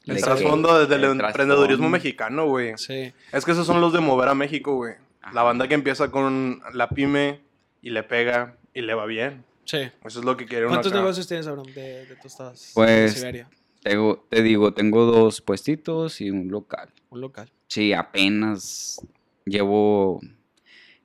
El 0.06 0.14
de 0.16 0.22
trasfondo 0.22 0.78
desde 0.78 0.94
el, 0.94 1.02
el 1.04 1.20
emprendedurismo 1.20 1.88
mexicano, 1.88 2.46
güey. 2.46 2.74
Sí. 2.76 3.12
Es 3.32 3.44
que 3.44 3.50
esos 3.50 3.66
son 3.66 3.80
los 3.80 3.92
de 3.92 3.98
mover 3.98 4.28
a 4.28 4.34
México, 4.36 4.76
güey. 4.76 4.94
La 5.32 5.42
banda 5.42 5.68
que 5.68 5.74
empieza 5.74 6.10
con 6.10 6.60
la 6.72 6.88
pyme 6.88 7.40
y 7.82 7.90
le 7.90 8.02
pega 8.02 8.56
y 8.74 8.82
le 8.82 8.94
va 8.94 9.06
bien. 9.06 9.44
Sí. 9.64 9.78
Eso 10.04 10.20
es 10.20 10.24
lo 10.24 10.36
que 10.36 10.46
quiere 10.46 10.66
¿Cuántos 10.66 10.92
acá. 10.92 11.00
negocios 11.00 11.26
tienes, 11.26 11.46
Abraham, 11.46 11.72
de, 11.74 12.06
de 12.06 12.16
tostadas? 12.16 12.70
Pues- 12.74 13.14
De 13.14 13.20
Siberia? 13.20 13.50
Tengo- 13.82 14.24
te 14.28 14.42
digo, 14.42 14.72
tengo 14.74 15.04
dos 15.04 15.40
puestitos 15.40 16.20
y 16.20 16.30
un 16.30 16.48
local. 16.48 16.88
Un 17.10 17.20
local. 17.20 17.50
Sí, 17.68 17.92
apenas 17.92 19.00
llevo, 19.44 20.20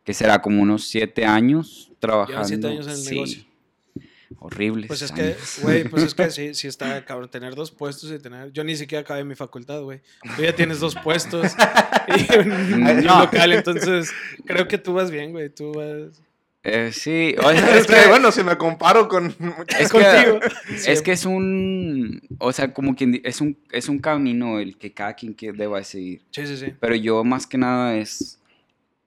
que 0.04 0.14
será 0.14 0.42
como 0.42 0.62
unos 0.62 0.86
siete 0.86 1.26
años 1.26 1.92
trabajando. 2.00 2.44
siete 2.48 2.68
años 2.68 2.86
en 2.88 2.92
el 2.94 2.98
Sí. 2.98 3.14
negocio. 3.16 3.44
Horribles. 4.40 4.88
Pues 4.88 5.02
es 5.02 5.12
que, 5.12 5.22
años. 5.22 5.60
güey, 5.62 5.84
pues 5.86 6.04
es 6.04 6.14
que 6.16 6.30
sí, 6.32 6.54
sí 6.54 6.68
está 6.68 7.04
cabrón. 7.06 7.30
Tener 7.30 7.56
dos 7.56 7.72
puestos 7.72 8.12
y 8.12 8.20
tener. 8.20 8.52
Yo 8.52 8.64
ni 8.64 8.76
siquiera 8.76 9.02
acabé 9.02 9.24
mi 9.24 9.36
facultad, 9.36 9.82
güey. 9.82 10.02
Tú 10.36 10.44
ya 10.44 10.56
tienes 10.56 10.80
dos 10.80 10.96
puestos 10.96 11.54
y 12.08 12.38
un, 12.40 12.70
y 12.70 12.74
un 12.74 13.04
No. 13.06 13.20
local, 13.22 13.54
entonces 13.54 14.12
creo 14.46 14.68
que 14.68 14.78
tú 14.78 14.94
vas 14.94 15.12
bien, 15.12 15.32
güey. 15.32 15.50
Tú 15.50 15.72
vas. 15.74 16.22
Eh, 16.64 16.92
sí, 16.94 17.36
o 17.44 17.50
sea, 17.52 17.78
Es 17.78 17.88
que, 17.88 18.08
bueno, 18.08 18.32
si 18.32 18.44
me 18.44 18.56
comparo 18.56 19.08
con... 19.08 19.36
es 19.80 19.90
contigo. 19.90 20.40
que, 20.40 20.92
es 20.92 21.02
que 21.02 21.12
es 21.14 21.26
un, 21.26 22.22
o 22.38 22.52
sea, 22.52 22.72
como 22.72 22.96
quien 22.96 23.20
es 23.24 23.42
un, 23.42 23.58
es 23.72 23.90
un 23.90 23.98
camino 23.98 24.60
el 24.60 24.78
que 24.78 24.94
cada 24.94 25.16
quien 25.16 25.34
que 25.34 25.54
deba 25.54 25.84
seguir. 25.84 26.22
Sí, 26.30 26.46
sí, 26.46 26.58
sí. 26.58 26.74
Pero 26.80 26.94
yo 26.96 27.24
más 27.24 27.48
que 27.48 27.58
nada 27.58 27.98
es, 27.98 28.40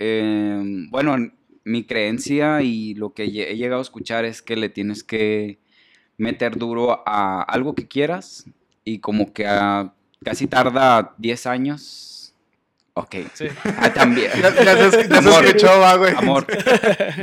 eh, 0.01 0.61
bueno, 0.91 1.31
mi 1.65 1.85
creencia 1.85 2.63
y 2.63 2.95
lo 2.95 3.13
que 3.15 3.25
he 3.25 3.57
llegado 3.57 3.81
a 3.81 3.83
escuchar 3.83 4.25
es 4.25 4.43
que 4.43 4.57
le 4.57 4.69
tienes 4.69 5.03
que 5.03 5.59
meter 6.19 6.57
duro 6.57 7.03
a 7.07 7.43
algo 7.43 7.75
que 7.75 7.89
quieras 7.89 8.45
y 8.85 8.99
como 9.01 9.33
que 9.33 9.47
a- 9.47 9.93
casi 10.25 10.47
tarda 10.47 11.15
10 11.19 11.47
años. 11.47 12.35
Ok. 12.95 13.17
Sí. 13.33 13.47
Ah, 13.79 13.93
también. 13.93 14.31
Ya, 14.41 14.55
ya 14.55 14.91
se, 14.91 15.09
ya 15.09 15.23
se 15.23 15.29
Amor. 15.29 15.45
escuchó, 15.45 15.67
va, 15.81 15.97
güey. 15.97 16.15
Amor, 16.17 16.47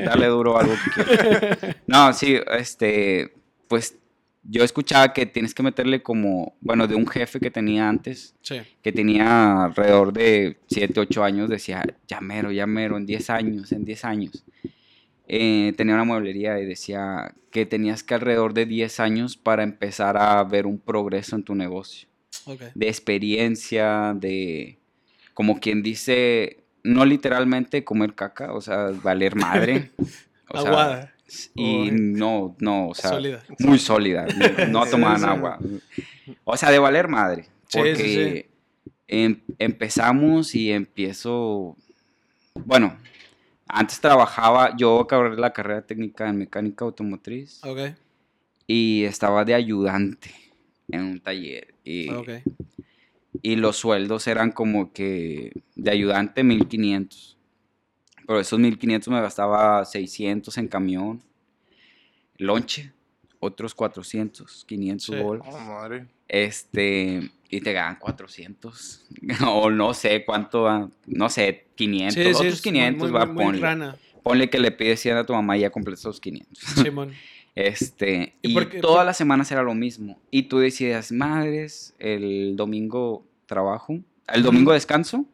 dale 0.05 0.27
duro 0.27 0.57
a 0.57 0.61
algo 0.61 0.73
que 0.83 1.03
quieras. 1.03 1.57
No, 1.87 2.11
sí, 2.13 2.37
este, 2.57 3.33
pues 3.67 3.97
yo 4.43 4.63
escuchaba 4.63 5.13
que 5.13 5.25
tienes 5.25 5.53
que 5.53 5.61
meterle 5.63 6.01
como, 6.01 6.55
bueno, 6.61 6.87
de 6.87 6.95
un 6.95 7.07
jefe 7.07 7.39
que 7.39 7.51
tenía 7.51 7.87
antes, 7.87 8.35
Sí. 8.41 8.57
que 8.81 8.91
tenía 8.91 9.65
alrededor 9.65 10.13
de 10.13 10.57
7, 10.67 10.99
8 10.99 11.23
años, 11.23 11.49
decía, 11.49 11.83
ya 12.07 12.21
mero, 12.21 12.51
ya 12.51 12.65
mero, 12.65 12.97
en 12.97 13.05
10 13.05 13.29
años, 13.29 13.71
en 13.71 13.85
10 13.85 14.03
años. 14.05 14.43
Eh, 15.27 15.73
tenía 15.77 15.93
una 15.93 16.03
mueblería 16.03 16.59
y 16.59 16.65
decía 16.65 17.33
que 17.51 17.65
tenías 17.65 18.03
que 18.03 18.15
alrededor 18.15 18.53
de 18.53 18.65
10 18.65 18.99
años 18.99 19.37
para 19.37 19.63
empezar 19.63 20.17
a 20.17 20.43
ver 20.43 20.65
un 20.65 20.79
progreso 20.79 21.35
en 21.35 21.43
tu 21.43 21.55
negocio, 21.55 22.07
Ok. 22.45 22.61
de 22.73 22.87
experiencia, 22.89 24.13
de, 24.15 24.79
como 25.33 25.59
quien 25.59 25.83
dice, 25.83 26.63
no 26.83 27.05
literalmente 27.05 27.83
comer 27.83 28.13
caca, 28.15 28.53
o 28.53 28.61
sea, 28.61 28.87
valer 29.03 29.35
madre. 29.35 29.91
o 30.49 30.59
sea, 30.61 30.69
Aguada. 30.71 31.13
Y 31.55 31.89
no, 31.91 32.55
no, 32.59 32.89
o 32.89 32.93
sea, 32.95 33.11
Sólida. 33.11 33.43
muy 33.59 33.79
sólida. 33.79 34.25
No 34.69 34.85
tomaban 34.89 35.23
agua. 35.25 35.59
O 36.43 36.57
sea, 36.57 36.71
de 36.71 36.79
valer 36.79 37.07
madre. 37.07 37.43
Sí, 37.67 37.79
sí, 37.79 37.79
Porque 37.79 38.49
em- 39.07 39.41
empezamos 39.59 40.55
y 40.55 40.71
empiezo. 40.71 41.77
Bueno, 42.65 42.97
antes 43.67 43.99
trabajaba, 44.01 44.75
yo 44.77 44.99
acabé 44.99 45.35
la 45.37 45.53
carrera 45.53 45.81
técnica 45.85 46.27
en 46.29 46.37
mecánica 46.37 46.83
automotriz 46.85 47.63
Ok. 47.63 47.95
y 48.67 49.03
estaba 49.05 49.45
de 49.45 49.53
ayudante 49.53 50.31
en 50.89 51.01
un 51.03 51.19
taller. 51.21 51.73
Y, 51.85 52.09
Ok. 52.09 52.29
y 53.41 53.55
los 53.55 53.77
sueldos 53.77 54.27
eran 54.27 54.51
como 54.51 54.91
que 54.91 55.53
de 55.75 55.91
ayudante 55.91 56.43
1500. 56.43 57.37
Pero 58.31 58.39
esos 58.39 58.57
1500 58.59 59.11
me 59.13 59.19
gastaba 59.19 59.83
600 59.83 60.57
en 60.57 60.69
camión, 60.69 61.21
lonche, 62.37 62.93
otros 63.41 63.75
400, 63.75 64.63
500 64.65 65.05
Sí. 65.05 65.21
bolas. 65.21 65.45
Oh, 65.51 65.59
madre. 65.59 66.05
Este, 66.29 67.29
y 67.49 67.59
te 67.59 67.73
ganan 67.73 67.97
400. 67.99 69.05
o 69.49 69.69
no 69.69 69.93
sé 69.93 70.23
cuánto, 70.23 70.89
no 71.07 71.27
sé, 71.29 71.65
500, 71.75 72.13
Sí, 72.13 72.23
sí, 72.23 72.29
otros 72.29 72.53
es 72.53 72.61
500, 72.61 73.11
muy, 73.11 73.19
va, 73.19 73.25
muy, 73.25 73.35
muy 73.35 73.43
ponle. 73.47 73.59
rana. 73.59 73.97
Ponle 74.23 74.49
que 74.49 74.59
le 74.59 74.71
pides 74.71 75.01
100 75.01 75.17
a 75.17 75.25
tu 75.25 75.33
mamá 75.33 75.57
y 75.57 75.61
ya 75.61 75.69
completas 75.69 76.05
los 76.05 76.21
500. 76.21 76.57
Simón. 76.81 77.11
Este, 77.53 78.35
¿Y 78.41 78.51
y, 78.51 78.53
por 78.53 78.69
qué- 78.69 78.79
todas 78.79 79.05
las 79.05 79.17
semanas 79.17 79.51
era 79.51 79.61
lo 79.61 79.75
mismo. 79.75 80.21
Y 80.31 80.43
tú 80.43 80.59
decías, 80.59 81.11
madres, 81.11 81.93
el 81.99 82.55
domingo 82.55 83.25
trabajo, 83.45 83.99
el 84.33 84.41
domingo 84.43 84.71
descanso 84.71 85.25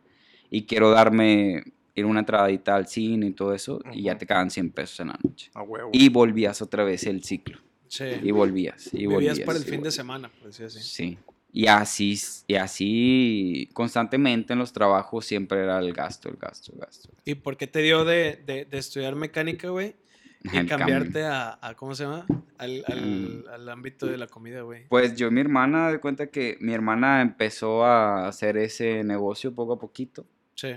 y 0.50 0.64
quiero 0.64 0.90
darme, 0.90 1.64
ir 2.00 2.06
una 2.06 2.20
entradita 2.22 2.76
al 2.76 2.88
cine 2.88 3.28
y 3.28 3.32
todo 3.32 3.54
eso, 3.54 3.82
y 3.92 4.04
ya 4.04 4.18
te 4.18 4.26
quedan 4.26 4.50
100 4.50 4.72
pesos 4.72 5.00
en 5.02 5.08
la 5.08 5.20
noche. 5.24 5.52
Huevo. 5.56 5.90
Y 5.94 6.10
volvías 6.10 6.62
otra 6.62 6.84
vez 6.84 7.06
el 7.06 7.24
ciclo. 7.24 7.60
Sí. 7.88 8.06
Y 8.22 8.32
volvías, 8.32 8.90
y 8.94 9.06
volvías. 9.06 9.40
Para 9.42 9.58
el 9.58 9.64
fin 9.66 9.82
de 9.82 9.92
semana, 9.92 10.30
por 10.30 10.48
decir 10.48 10.66
así. 10.66 10.80
Sí. 10.82 11.18
Y 11.54 11.68
así, 11.68 12.20
y 12.46 12.56
así 12.56 13.70
constantemente 13.74 14.54
en 14.54 14.60
los 14.60 14.74
trabajos 14.74 15.26
siempre 15.26 15.64
era 15.64 15.80
el 15.80 15.94
gasto, 15.94 16.30
el 16.30 16.36
gasto, 16.36 16.72
el 16.74 16.80
gasto. 16.80 17.10
¿Y 17.26 17.36
por 17.36 17.58
qué 17.58 17.68
te 17.68 17.82
dio 17.82 18.06
de, 18.06 18.42
de- 18.46 18.66
de 18.66 18.78
estudiar 18.78 19.16
mecánica, 19.16 19.70
güey? 19.70 19.96
Y 20.54 20.58
El 20.58 20.68
cambiarte 20.68 21.24
a, 21.24 21.58
a- 21.62 21.74
¿cómo 21.76 21.96
se 21.96 22.04
llama? 22.04 22.26
Al, 22.58 22.84
al- 22.88 23.02
Mm. 23.02 23.44
al 23.50 23.70
ámbito 23.70 24.06
de 24.06 24.18
la 24.18 24.28
comida, 24.28 24.62
güey. 24.62 24.88
Pues 24.88 25.16
yo 25.16 25.32
mi 25.32 25.42
hermana, 25.42 25.90
de 25.92 26.00
cuenta 26.00 26.28
que 26.28 26.58
mi 26.60 26.74
hermana 26.74 27.22
empezó 27.22 27.84
a 27.84 28.28
hacer 28.28 28.56
ese 28.58 29.04
negocio 29.04 29.54
poco 29.56 29.74
a 29.74 29.80
poquito. 29.80 30.26
Sí. 30.56 30.76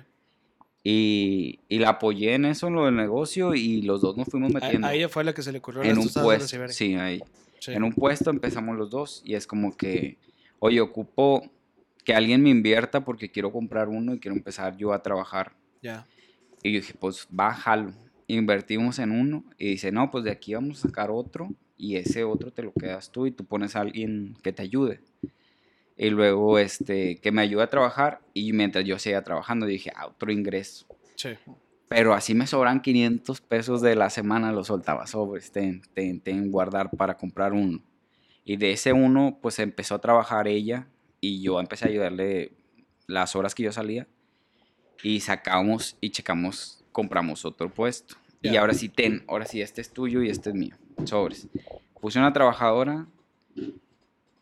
Y, 0.83 1.61
y 1.69 1.79
la 1.79 1.91
apoyé 1.91 2.35
en 2.35 2.47
eso, 2.47 2.69
en 2.69 2.75
lo 2.75 2.87
del 2.87 2.97
negocio, 2.97 3.55
y 3.55 3.83
los 3.83 4.01
dos 4.01 4.17
nos 4.17 4.29
fuimos 4.29 4.51
A, 4.55 4.61
metiendo 4.61 4.87
a 4.87 4.95
ella 4.95 5.09
fue 5.09 5.25
la 5.25 5.35
que 5.35 5.43
se 5.43 5.53
le 5.53 5.59
ocurrió 5.59 5.83
en 5.83 5.99
un 5.99 6.07
de 6.07 6.21
puesto. 6.23 6.69
Sí, 6.69 6.95
ahí. 6.95 7.21
Sí. 7.59 7.73
En 7.73 7.85
un 7.85 7.93
puesto 7.93 8.31
empezamos 8.31 8.77
los 8.77 8.89
dos 8.89 9.23
y 9.25 9.35
es 9.35 9.47
como 9.47 9.77
que, 9.77 10.17
oye, 10.59 10.81
ocupo 10.81 11.43
que 12.05 12.15
alguien 12.15 12.43
me 12.43 12.49
invierta 12.49 13.05
porque 13.05 13.31
quiero 13.31 13.53
comprar 13.53 13.89
uno 13.89 14.15
y 14.15 14.19
quiero 14.19 14.37
empezar 14.37 14.77
yo 14.79 14.95
a 14.95 15.03
trabajar. 15.03 15.53
Ya. 15.83 16.07
Y 16.63 16.73
yo 16.73 16.81
dije, 16.81 16.95
pues 16.99 17.27
bájalo. 17.31 17.93
Invertimos 18.27 18.99
en 18.99 19.11
uno 19.11 19.45
y 19.59 19.71
dice, 19.71 19.93
no, 19.93 20.11
pues 20.11 20.25
de 20.25 20.31
aquí 20.31 20.55
vamos 20.55 20.79
a 20.79 20.89
sacar 20.89 21.11
otro 21.11 21.51
y 21.77 21.97
ese 21.97 22.25
otro 22.25 22.53
te 22.53 22.63
lo 22.63 22.73
quedas 22.73 23.11
tú 23.11 23.27
y 23.27 23.33
tú 23.33 23.45
pones 23.45 23.77
a 23.77 23.81
alguien 23.81 24.37
que 24.43 24.53
te 24.53 24.63
ayude. 24.63 25.01
Y 26.03 26.09
luego, 26.09 26.59
este, 26.59 27.17
que 27.17 27.31
me 27.31 27.43
ayude 27.43 27.63
a 27.63 27.69
trabajar 27.69 28.23
y 28.33 28.55
mientras 28.55 28.87
yo 28.87 28.99
seguía 28.99 29.23
trabajando 29.23 29.67
dije, 29.67 29.93
ah, 29.95 30.07
otro 30.07 30.33
ingreso. 30.33 30.87
Sí. 31.15 31.37
Pero 31.89 32.15
así 32.15 32.35
me 32.35 32.47
sobran 32.47 32.81
500 32.81 33.43
pesos 33.43 33.83
de 33.83 33.95
la 33.97 34.09
semana, 34.09 34.51
los 34.51 34.69
soltaba 34.69 35.07
sobres, 35.07 35.53
ten, 35.53 35.83
ten, 35.93 36.19
ten, 36.21 36.51
guardar 36.51 36.91
para 36.91 37.19
comprar 37.19 37.53
uno. 37.53 37.83
Y 38.47 38.57
de 38.57 38.73
ese 38.73 38.95
uno, 38.95 39.39
pues 39.43 39.59
empezó 39.59 39.97
a 39.97 40.01
trabajar 40.01 40.49
ella 40.49 40.87
y 41.21 41.43
yo 41.43 41.61
empecé 41.61 41.85
a 41.85 41.89
ayudarle 41.89 42.53
las 43.07 43.37
horas 43.37 43.55
que 43.55 43.65
yo 43.65 43.71
salía. 43.71 44.09
Y 45.03 45.21
sacamos 45.21 45.99
y 46.01 46.09
checamos, 46.09 46.83
compramos 46.93 47.45
otro 47.45 47.69
puesto. 47.69 48.17
Y 48.41 48.57
ahora 48.57 48.73
sí, 48.73 48.89
ten, 48.89 49.23
ahora 49.29 49.45
sí, 49.45 49.61
este 49.61 49.83
es 49.83 49.93
tuyo 49.93 50.23
y 50.23 50.31
este 50.31 50.49
es 50.49 50.55
mío, 50.57 50.77
sobres. 51.05 51.47
Puse 52.01 52.19
una 52.19 52.33
trabajadora 52.33 53.07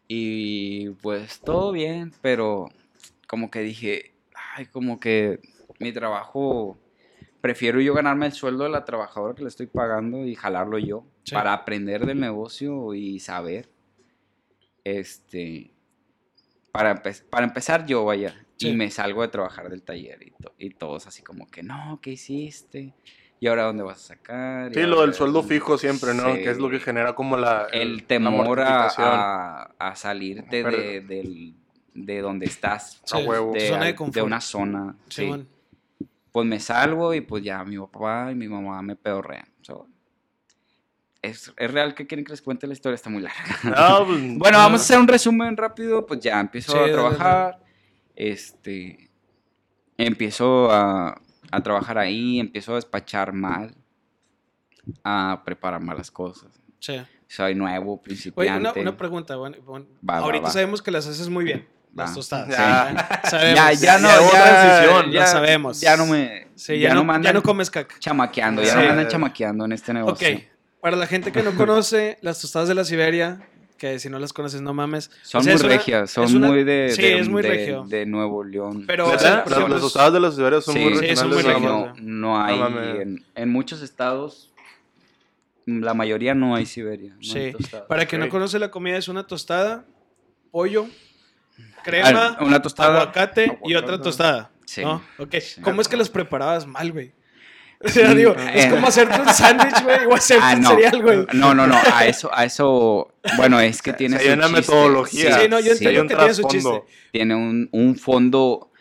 y 0.09 0.91
pues 1.03 1.41
todo 1.41 1.71
bien, 1.73 2.13
pero 2.23 2.69
como 3.27 3.51
que 3.51 3.61
dije, 3.61 4.15
ay, 4.57 4.67
como 4.67 4.99
que 4.99 5.39
mi 5.79 5.93
trabajo, 5.93 6.79
prefiero 7.43 7.81
yo 7.81 7.93
ganarme 7.95 8.27
el 8.27 8.33
sueldo 8.33 8.65
de 8.65 8.71
la 8.71 8.85
trabajadora 8.87 9.35
que 9.35 9.43
le 9.43 9.49
estoy 9.49 9.67
pagando 9.67 10.25
y 10.27 10.35
jalarlo 10.35 10.79
yo 10.79 11.05
Sí. 11.25 11.35
para 11.35 11.53
aprender 11.53 12.07
del 12.07 12.19
negocio 12.19 12.95
y 12.95 13.21
saber. 13.21 13.69
Este, 14.85 15.71
para, 16.73 16.95
empe- 17.03 17.23
para 17.29 17.47
empezar 17.47 17.85
yo, 17.87 18.05
vaya, 18.07 18.35
Sí. 18.57 18.71
y 18.71 18.75
me 18.77 18.91
salgo 18.91 19.23
de 19.23 19.29
trabajar 19.29 19.69
del 19.69 19.83
taller 19.83 20.23
y, 20.27 20.31
to- 20.31 20.55
y 20.59 20.71
todos 20.71 21.07
así 21.07 21.23
como 21.23 21.47
que, 21.47 21.63
no, 21.63 21.99
¿qué 22.03 22.13
hiciste? 22.13 22.95
¿Y 23.41 23.47
ahora 23.47 23.65
dónde 23.65 23.83
vas 23.85 23.99
a 23.99 24.07
sacar? 24.17 24.71
¿Y 24.73 24.75
Sí, 24.75 24.81
lo 24.83 25.03
del 25.03 25.15
sueldo 25.15 25.41
dónde-?" 25.41 25.55
fijo 25.55 25.79
siempre, 25.79 26.13
¿no? 26.15 26.35
Que 26.35 26.51
es 26.51 26.59
lo 26.59 26.69
que 26.71 26.79
Sí. 26.79 26.85
genera 26.85 27.15
como 27.15 27.37
la... 27.37 27.67
el 27.73 28.05
temor 28.05 28.61
a, 28.61 28.89
a, 28.97 29.63
a 29.79 29.95
salirte 29.97 30.63
Pero- 30.65 30.77
de, 30.77 31.01
del- 31.03 31.55
de 31.95 32.21
donde 32.21 32.47
estás, 32.47 33.01
Sí, 33.05 33.19
de, 33.19 33.25
zona 33.69 33.85
de 33.87 33.97
de 34.13 34.23
una 34.23 34.41
zona. 34.41 34.97
sí. 35.09 35.47
Pues 36.31 36.47
me 36.47 36.61
salgo 36.61 37.15
y 37.15 37.21
pues 37.23 37.43
ya 37.43 37.65
mi 37.65 37.77
papá 37.79 38.29
y 38.31 38.35
mi 38.37 38.47
mamá 38.47 38.81
me 38.83 38.95
pedorrean. 38.95 39.49
So, 39.63 39.89
es, 41.23 41.53
es 41.57 41.71
real 41.73 41.95
que 41.95 42.07
quieren 42.07 42.25
que 42.25 42.31
les 42.33 42.43
cuente 42.43 42.67
la 42.69 42.75
historia, 42.75 42.95
está 42.95 43.11
muy 43.11 43.23
larga. 43.23 43.57
No, 43.65 44.07
pues, 44.07 44.21
Bueno, 44.39 44.59
vamos 44.59 44.81
a 44.81 44.85
hacer 44.85 44.99
un 44.99 45.09
resumen 45.09 45.57
rápido. 45.57 46.07
Pues 46.07 46.21
ya 46.21 46.39
empiezo 46.39 46.73
Sí, 46.73 46.79
a 46.79 46.81
dale, 46.83 46.93
trabajar. 46.93 47.59
Este. 48.15 49.11
Empiezo 49.97 50.71
a, 50.71 51.21
a 51.51 51.63
trabajar 51.63 51.99
ahí. 51.99 52.41
Empiezo 52.41 52.73
a 52.73 52.77
despachar 52.77 53.33
mal. 53.33 53.75
A 55.05 55.43
preparar 55.45 55.81
malas 55.83 56.11
cosas. 56.11 56.51
Sí. 56.79 56.97
Soy 57.27 57.55
nuevo, 57.55 57.95
Oye, 57.95 58.03
principiante. 58.05 58.61
una, 58.61 58.73
una 58.91 58.97
pregunta. 58.97 59.37
bueno, 59.37 59.57
bueno, 59.67 59.87
Va, 60.09 60.15
va, 60.15 60.19
ahorita 60.21 60.47
va. 60.47 60.51
sabemos 60.51 60.81
que 60.81 60.91
las 60.91 61.07
haces 61.07 61.29
muy 61.29 61.45
bien. 61.45 61.69
Las 61.95 62.15
tostadas. 62.15 62.49
Ya. 62.49 63.19
Sí. 63.25 63.29
Sabemos. 63.31 63.57
Ya, 63.57 63.73
ya 63.73 63.99
no, 63.99 64.09
Ya 64.09 64.21
hubo 64.21 64.33
ya, 64.33 64.45
transición, 64.45 65.15
lo 65.15 65.27
sabemos. 65.27 65.81
Ya 65.81 65.97
no 65.97 66.07
me. 66.07 66.47
Sí, 66.55 66.79
ya, 66.79 66.95
no, 66.95 67.21
ya 67.21 67.33
no 67.33 67.43
comes 67.43 67.71
caca. 67.71 67.97
chamaqueando, 67.99 68.63
ya 68.63 68.69
Sí. 68.71 68.75
no 68.77 68.83
me 68.83 68.89
andan 68.91 69.09
chamaqueando 69.09 69.65
en 69.65 69.73
este 69.73 69.93
Ok. 69.93 69.97
negocio. 69.97 70.41
Para 70.81 70.97
la 70.97 71.07
gente 71.07 71.33
que 71.33 71.43
no 71.43 71.55
conoce 71.57 72.19
las 72.23 72.41
tostadas 72.41 72.69
de 72.69 72.75
la 72.75 72.85
Siberia, 72.85 73.41
que 73.79 73.99
si 74.01 74.09
no 74.11 74.19
las 74.19 74.33
conoces, 74.33 74.61
no 74.61 74.75
mames. 74.75 75.11
Son 75.23 75.41
O 75.41 75.45
sea, 75.45 75.55
muy 75.55 75.65
una- 75.65 75.69
regias, 75.77 76.11
son 76.11 76.37
una- 76.37 76.49
muy 76.49 76.65
de, 76.65 76.91
Sí, 76.95 77.01
de, 77.03 77.19
es 77.21 77.29
muy 77.29 77.43
de- 77.43 77.49
regio. 77.49 77.85
de 77.87 78.05
Nuevo 78.07 78.43
León. 78.45 78.85
Pero, 78.87 79.07
o 79.07 79.11
pues- 79.11 79.23
las 79.23 79.81
tostadas 79.81 80.13
de 80.13 80.21
las 80.21 80.35
ciudades 80.35 80.65
son 80.65 80.75
Sí, 80.75 80.81
muy 80.81 80.99
sí, 80.99 81.17
son 81.17 81.29
muy 81.31 81.43
más. 81.45 81.63
no, 81.63 81.95
no 82.01 82.43
hay. 82.43 82.59
mames. 82.59 83.01
en, 83.01 83.25
en 83.35 83.49
muchos 83.51 83.81
estados, 83.83 84.53
la 85.65 85.95
mayoría 85.95 86.35
no 86.35 86.55
hay 86.55 86.67
Siberia. 86.67 87.15
no 87.15 87.23
Sí. 87.23 87.53
Para 87.89 88.05
quien 88.07 88.21
no 88.21 88.29
conoce 88.29 88.59
la 88.59 88.71
comida, 88.71 88.97
es 88.99 89.09
una 89.09 89.27
tostada, 89.27 89.85
pollo, 90.51 90.87
crema, 91.85 92.37
Ah, 92.39 92.45
una 92.45 92.61
tostada. 92.61 93.01
aguacate, 93.03 93.59
y 93.65 93.75
otra 93.75 94.01
tostada. 94.01 94.51
Sí. 94.65 94.83
¿no? 94.83 95.03
Ok. 95.19 95.37
Sí. 95.41 95.61
¿Cómo 95.63 95.81
es 95.81 95.89
que 95.89 95.97
las 95.97 96.09
preparabas 96.11 96.67
mal, 96.67 96.93
güey? 96.93 97.13
O 97.85 97.89
sea, 97.89 98.13
digo, 98.15 98.35
es 98.55 98.65
Eh. 98.67 98.71
como 98.71 98.89
hacerte 98.89 99.21
un 99.21 99.29
sándwich, 99.29 99.83
güey, 99.85 100.07
o 100.07 100.15
hacerte 100.15 100.45
Ah, 100.47 100.55
un 100.57 100.63
no. 100.63 100.71
cereal, 100.71 101.03
güey. 101.03 101.19
No, 101.35 101.55
no, 101.55 101.67
no, 101.67 101.77
a 101.95 102.07
eso, 102.07 102.29
a 102.33 102.45
eso, 102.45 103.15
bueno, 103.37 103.61
es 103.61 103.83
que 103.83 103.93
tiene 103.93 104.17
hay 104.17 104.27
su 104.27 104.33
una 104.33 104.47
chiste. 104.49 104.61
metodología. 104.61 105.39
Sí, 105.41 105.49
no, 105.49 105.61
yo 105.61 105.75
sí. 105.77 105.85
entiendo 105.85 106.09
que 106.09 106.17
tiene 106.17 106.35
su 106.35 106.43
chiste. 106.49 106.83
tiene 107.13 107.35
un, 107.37 107.69
un 107.73 107.95
fondo 107.97 108.73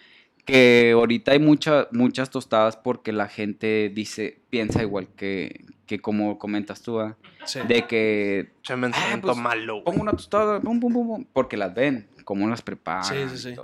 que 0.46 0.92
ahorita 0.96 1.34
hay 1.34 1.40
mucha, 1.40 1.88
muchas 1.92 2.30
tostadas 2.32 2.76
porque 2.78 3.12
la 3.12 3.28
gente 3.28 3.92
dice, 3.94 4.40
piensa 4.50 4.82
igual 4.82 5.10
que, 5.16 5.66
que 5.86 6.00
como 6.00 6.40
comentas 6.40 6.82
tú, 6.82 7.00
¿ah? 7.00 7.18
Sí. 7.46 7.60
de 7.68 7.84
que 7.86 8.52
Che, 8.64 8.76
pensamiento 8.78 9.28
pues, 9.28 9.38
malo. 9.38 9.84
pongo 9.84 10.02
una 10.02 10.12
tostada, 10.14 10.60
pum, 10.60 10.80
pum, 10.80 10.92
pum, 10.94 11.08
pum, 11.08 11.26
porque 11.34 11.56
las 11.58 11.74
ven, 11.74 12.08
cómo 12.26 12.48
las 12.50 12.62
preparan. 12.62 13.04
Sí, 13.04 13.16
sí, 13.38 13.54
sí. 13.54 13.56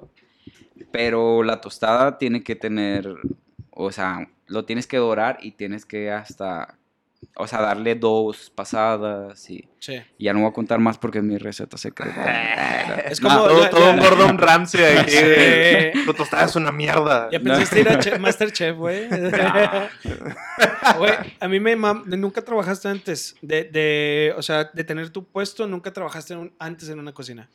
Pero 0.91 1.41
la 1.43 1.60
tostada 1.62 2.17
tiene 2.17 2.43
que 2.43 2.56
tener, 2.56 3.08
o 3.72 3.91
sea, 3.91 4.28
lo 4.53 4.65
tienes 4.65 4.87
que 4.87 4.97
dorar 4.97 5.37
y 5.41 5.51
tienes 5.51 5.85
que 5.85 6.11
hasta, 6.11 6.77
o 7.35 7.47
sea, 7.47 7.61
darle 7.61 7.95
dos 7.95 8.49
pasadas 8.53 9.49
y 9.49 9.65
Sí. 9.79 9.95
y 10.17 10.25
ya 10.25 10.33
no 10.33 10.39
voy 10.41 10.49
a 10.49 10.53
contar 10.53 10.79
más 10.79 10.97
porque 10.97 11.17
es 11.17 11.23
mi 11.23 11.37
receta 11.37 11.77
secreta. 11.77 12.21
Es 13.09 13.21
No, 13.21 13.29
como. 13.29 13.43
Todo, 13.47 13.63
ya- 13.63 13.69
todo 13.69 13.79
ya- 13.85 13.91
un 13.91 13.99
Gordon 13.99 14.37
Ramsay 14.37 14.97
aquí. 14.97 15.11
de, 15.15 15.91
Sí. 15.95 16.05
Tu 16.05 16.13
tostada 16.13 16.45
es 16.45 16.55
una 16.55 16.71
mierda. 16.71 17.29
Ya 17.31 17.39
pensaste 17.39 17.81
ir 17.81 17.89
a 17.89 17.99
che- 17.99 18.19
Masterchef, 18.19 18.77
güey. 18.77 19.07
Güey, 20.97 21.13
a 21.39 21.47
mí 21.47 21.59
me 21.59 21.75
mam- 21.77 22.05
Nunca 22.05 22.41
trabajaste 22.43 22.87
antes 22.87 23.35
de, 23.41 23.63
de, 23.65 24.33
o 24.37 24.41
sea, 24.41 24.65
de 24.73 24.83
tener 24.83 25.09
tu 25.09 25.23
puesto, 25.23 25.65
nunca 25.67 25.91
trabajaste 25.91 26.33
en 26.33 26.53
antes 26.59 26.89
en 26.89 26.99
una 26.99 27.13
cocina. 27.13 27.49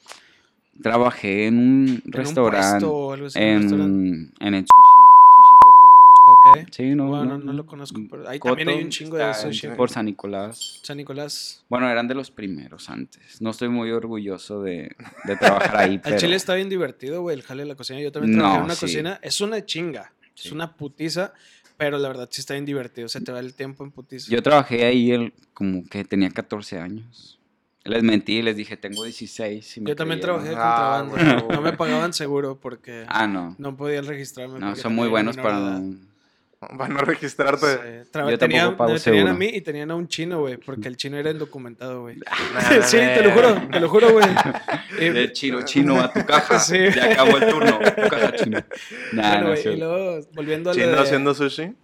Trabajé 0.83 1.47
en 1.47 1.59
un 1.59 1.89
En 1.89 2.03
un 2.07 2.13
restaurante, 2.13 2.71
puesto 2.87 2.93
o 2.95 3.13
algo 3.13 3.27
así, 3.27 3.39
en 3.39 3.57
un 3.57 3.63
restaurante. 3.63 3.99
en, 4.41 4.47
en 4.49 4.55
el 4.55 4.61
sushi. 4.63 5.08
Ok. 6.31 6.69
Sí, 6.71 6.95
no, 6.95 7.09
Bueno, 7.09 7.25
no, 7.25 7.39
no, 7.39 7.53
lo 7.53 7.67
conozco, 7.67 8.01
pero 8.11 8.29
ahí 8.29 8.39
Coto 8.39 8.57
también 8.57 8.79
hay 8.79 8.85
un 8.85 8.91
chingo 8.91 9.17
de 9.17 9.33
sushi. 9.35 9.69
Por 9.69 9.91
San 9.91 10.07
Nicolás. 10.07 10.81
San 10.83 10.97
Nicolás. 10.97 11.65
Bueno, 11.69 11.89
eran 11.89 12.07
de 12.09 12.15
los 12.15 12.31
primeros 12.31 12.91
antes. 12.91 13.41
No 13.41 13.51
estoy 13.51 13.69
muy 13.69 13.91
orgulloso 13.91 14.63
de, 14.63 14.95
de 15.25 15.37
trabajar 15.37 15.77
ahí, 15.77 15.95
El 15.95 16.01
pero... 16.01 16.17
chile 16.19 16.37
está 16.37 16.55
bien 16.55 16.69
divertido, 16.69 17.23
güey, 17.23 17.37
el 17.37 17.43
jale 17.43 17.63
de 17.63 17.69
la 17.69 17.75
cocina. 17.75 18.01
Yo 18.01 18.13
también 18.13 18.37
No, 18.37 18.43
trabajé 18.43 18.59
en 18.59 18.65
una 18.65 18.75
sí. 18.75 18.81
cocina. 18.81 19.19
Es 19.23 19.41
una 19.41 19.65
chinga. 19.65 20.13
Es 20.37 20.53
una 20.53 20.77
putiza, 20.77 21.33
pero 21.77 21.99
la 21.99 22.09
verdad 22.09 22.29
sí 22.31 22.41
está 22.41 22.55
bien 22.55 22.65
divertido. 22.67 23.09
Se 23.09 23.21
te 23.21 23.33
va 23.33 23.41
el 23.41 23.55
tiempo 23.55 23.83
en 23.85 23.91
putiza. 23.91 24.31
Yo 24.31 24.43
trabajé 24.43 24.85
ahí 24.85 25.11
el, 25.11 25.33
como 25.55 25.85
que 25.89 26.05
tenía 26.05 26.31
14 26.31 26.79
años. 26.79 27.35
Les 27.85 28.03
mentí, 28.03 28.43
les 28.43 28.55
dije, 28.55 28.77
tengo 28.77 29.03
16. 29.03 29.77
y 29.79 29.81
me 29.81 29.89
Yo 29.91 29.97
también 29.97 30.21
creyeron. 30.21 30.45
trabajé 30.45 30.51
de 30.51 30.57
Ah, 30.63 31.05
contrabando. 31.09 31.55
No 31.55 31.63
me 31.63 31.73
pagaban 31.73 32.13
seguro 32.13 32.59
porque 32.61 33.05
Ah, 33.09 33.27
no. 33.27 33.57
no 33.59 33.77
podía 33.77 34.03
registrarme. 34.03 34.59
No, 34.59 34.77
son 34.77 34.95
muy 34.95 35.09
buenos 35.09 35.37
para... 35.37 35.59
edad. 35.59 35.83
Van 36.73 36.97
a 36.97 37.01
registrarte. 37.03 37.67
Sí, 38.05 38.11
traba- 38.11 38.31
Yo 38.33 38.39
tenía- 38.39 38.63
tampoco 38.63 38.79
pago 38.79 38.93
me 38.95 39.01
tenían 39.01 39.29
a 39.29 39.35
mí 39.35 39.47
y 39.53 39.61
tenían 39.61 39.91
a 39.91 39.95
un 39.95 40.09
chino, 40.09 40.41
güey, 40.41 40.57
porque 40.57 40.89
el 40.89 40.97
chino 40.97 41.17
era 41.17 41.31
indocumentado, 41.31 42.03
güey. 42.03 42.17
Nah, 42.17 42.83
sí, 42.83 42.97
te 42.97 43.23
lo 43.23 43.31
juro, 43.33 43.63
te 43.71 43.81
lo 43.81 43.89
juro, 43.89 44.11
güey. 44.13 44.27
De 44.99 45.33
chino, 45.33 45.63
chino 45.63 46.01
a 46.01 46.13
tu 46.13 46.25
caja. 46.27 46.59
Sí. 46.59 46.79
Ya 46.95 47.13
acabó 47.13 47.37
el 47.39 47.49
turno. 47.49 47.79
Tu 47.79 48.09
caja 48.09 48.33
chino. 48.37 48.59
Nah, 49.13 49.23
bueno, 49.23 49.41
no, 49.41 49.47
güey, 49.51 49.63
sí. 49.63 49.69
y 49.69 49.77
luego, 49.77 50.21
volviendo 50.35 50.71
a 50.71 50.75
Chino 50.75 50.87
de- 50.89 50.99
haciendo 51.01 51.35
sushi. 51.35 51.75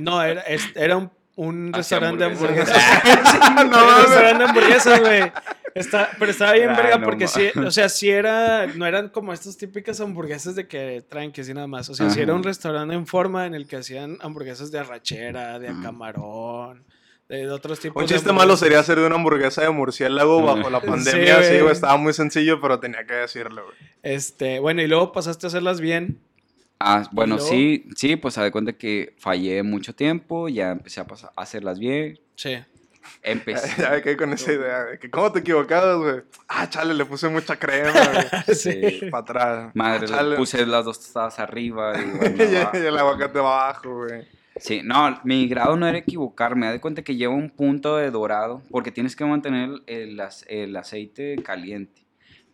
No, 0.00 0.22
era, 0.22 0.44
era 0.74 0.96
un, 0.98 1.10
un 1.36 1.72
restaurante 1.72 2.24
de 2.24 2.30
hamburguesas. 2.30 2.76
hamburguesas. 2.76 3.66
No, 3.70 3.78
Era 3.78 3.96
un 3.96 4.02
restaurante 4.04 4.38
de 4.38 4.44
hamburguesas, 4.50 5.00
güey. 5.00 5.32
Está, 5.74 6.10
pero 6.20 6.30
estaba 6.30 6.52
bien 6.52 6.70
Ah, 6.70 6.76
verga 6.76 6.98
no 6.98 7.04
porque 7.04 7.26
sí, 7.26 7.48
o 7.66 7.70
sea, 7.72 7.88
sí 7.88 8.08
era, 8.08 8.66
no 8.68 8.86
eran 8.86 9.08
como 9.08 9.32
estas 9.32 9.56
típicas 9.56 10.00
hamburguesas 10.00 10.54
de 10.54 10.68
que 10.68 11.02
traen 11.08 11.32
que 11.32 11.40
así 11.40 11.52
nada 11.52 11.66
más. 11.66 11.88
O 11.88 11.94
sea, 11.94 12.10
sí 12.10 12.20
era 12.20 12.30
Ajá. 12.32 12.38
un 12.38 12.44
restaurante 12.44 12.94
en 12.94 13.06
forma 13.08 13.46
en 13.46 13.54
el 13.54 13.66
que 13.66 13.76
hacían 13.76 14.16
hamburguesas 14.20 14.70
de 14.70 14.78
arrachera, 14.78 15.58
de 15.58 15.68
Ajá. 15.68 15.82
camarón, 15.82 16.84
de 17.28 17.50
otros 17.50 17.80
tipos 17.80 18.00
Un 18.02 18.08
chiste 18.08 18.32
malo 18.32 18.56
sería 18.56 18.78
hacer 18.78 19.00
de 19.00 19.06
una 19.06 19.16
hamburguesa 19.16 19.62
de 19.62 19.70
murciélago 19.70 20.42
bajo 20.44 20.70
la 20.70 20.80
Sí, 20.80 20.86
pandemia. 20.86 21.42
Sí, 21.42 21.48
güey. 21.48 21.60
güey, 21.62 21.72
estaba 21.72 21.96
muy 21.96 22.12
sencillo, 22.12 22.60
pero 22.60 22.78
tenía 22.78 23.04
que 23.04 23.14
decirlo, 23.14 23.64
güey. 23.64 23.76
Este, 24.04 24.60
bueno, 24.60 24.80
y 24.80 24.86
luego 24.86 25.10
pasaste 25.10 25.46
a 25.46 25.48
hacerlas 25.48 25.80
bien. 25.80 26.20
Ah, 26.78 27.08
bueno, 27.12 27.36
luego? 27.36 27.50
sí, 27.50 27.88
sí, 27.96 28.14
pues 28.16 28.36
haz 28.38 28.44
de 28.44 28.50
cuenta 28.52 28.74
que 28.74 29.14
fallé 29.18 29.62
mucho 29.62 29.94
tiempo, 29.94 30.48
ya 30.48 30.70
empecé 30.72 31.00
a, 31.00 31.06
pasar- 31.06 31.30
a 31.34 31.42
hacerlas 31.42 31.78
bien. 31.80 32.20
Sí. 32.36 32.58
Empecé. 33.22 33.80
Ya 33.80 33.90
me 33.90 34.02
quedé 34.02 34.16
con 34.16 34.32
esa 34.32 34.52
idea, 34.52 34.84
de 34.84 34.98
que 34.98 35.10
¿cómo 35.10 35.32
te 35.32 35.40
equivocabas, 35.40 35.96
güey? 35.98 36.22
Ah, 36.48 36.68
chale, 36.68 36.94
le 36.94 37.04
puse 37.04 37.28
mucha 37.28 37.56
crema, 37.56 37.90
güey. 37.92 38.26
Sí. 38.56 39.00
Para 39.10 39.22
atrás. 39.22 39.70
Madre, 39.74 40.06
Ah, 40.12 40.22
le 40.22 40.36
puse 40.36 40.64
las 40.66 40.84
dos 40.84 40.98
tostadas 41.00 41.38
arriba 41.38 41.94
y, 42.00 42.04
bueno, 42.18 42.44
y, 42.44 42.56
abajo. 42.56 42.76
el 42.76 42.98
aguacate 42.98 43.38
abajo, 43.38 43.96
güey. 44.04 44.26
Sí, 44.56 44.82
no, 44.84 45.20
mi 45.24 45.48
grado 45.48 45.76
no 45.76 45.86
era 45.88 45.98
equivocarme. 45.98 46.70
De 46.70 46.80
cuenta 46.80 47.02
que 47.02 47.16
lleva 47.16 47.34
un 47.34 47.50
punto 47.50 47.96
de 47.96 48.10
dorado 48.10 48.62
porque 48.70 48.92
tienes 48.92 49.16
que 49.16 49.24
mantener 49.24 49.70
el, 49.86 50.20
el 50.46 50.76
aceite 50.76 51.36
caliente 51.42 52.03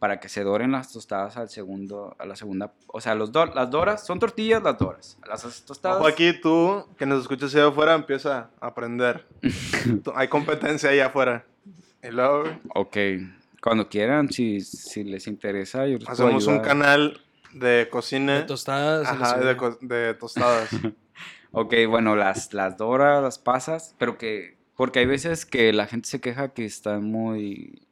para 0.00 0.18
que 0.18 0.28
se 0.28 0.42
doren 0.42 0.72
las 0.72 0.90
tostadas 0.92 1.36
al 1.36 1.48
segundo, 1.50 2.16
a 2.18 2.26
la 2.26 2.34
segunda. 2.34 2.72
O 2.88 3.00
sea, 3.00 3.14
los 3.14 3.30
do- 3.30 3.46
las 3.46 3.70
doras 3.70 4.04
son 4.04 4.18
tortillas, 4.18 4.60
las 4.62 4.76
doras. 4.78 5.16
Las 5.28 5.62
tostadas. 5.64 5.98
Ojo 5.98 6.08
aquí, 6.08 6.32
tú, 6.40 6.84
que 6.98 7.06
nos 7.06 7.20
escuchas 7.22 7.54
allá 7.54 7.68
afuera, 7.68 7.94
empieza 7.94 8.50
a 8.60 8.66
aprender. 8.66 9.26
Hay 10.16 10.26
competencia 10.28 10.90
allá 10.90 11.06
afuera. 11.06 11.44
Güey, 12.02 12.58
Ok, 12.74 12.96
cuando 13.62 13.88
quieran, 13.88 14.30
si, 14.32 14.60
si 14.62 15.04
les 15.04 15.26
interesa, 15.26 15.86
yo 15.86 15.98
les 15.98 16.06
puedo 16.08 16.12
hacemos 16.12 16.46
un 16.48 16.60
canal 16.60 17.20
de 17.52 17.88
cocina. 17.90 18.36
De 18.38 18.42
tostadas. 18.44 19.06
Ajá, 19.06 19.34
de, 19.36 19.40
cebolla. 19.40 19.56
co- 19.56 19.78
de 19.80 20.14
tostadas. 20.14 20.70
Ok, 21.52 21.74
bueno, 21.88 22.14
las, 22.14 22.54
las 22.54 22.76
doras, 22.76 23.20
las 23.24 23.40
pasas, 23.40 23.96
pero 23.98 24.16
que, 24.16 24.56
porque 24.76 25.00
hay 25.00 25.06
veces 25.06 25.44
que 25.44 25.72
la 25.72 25.88
gente 25.88 26.08
se 26.08 26.20
queja 26.20 26.50
que 26.54 26.64
están 26.64 27.02
muy, 27.02 27.82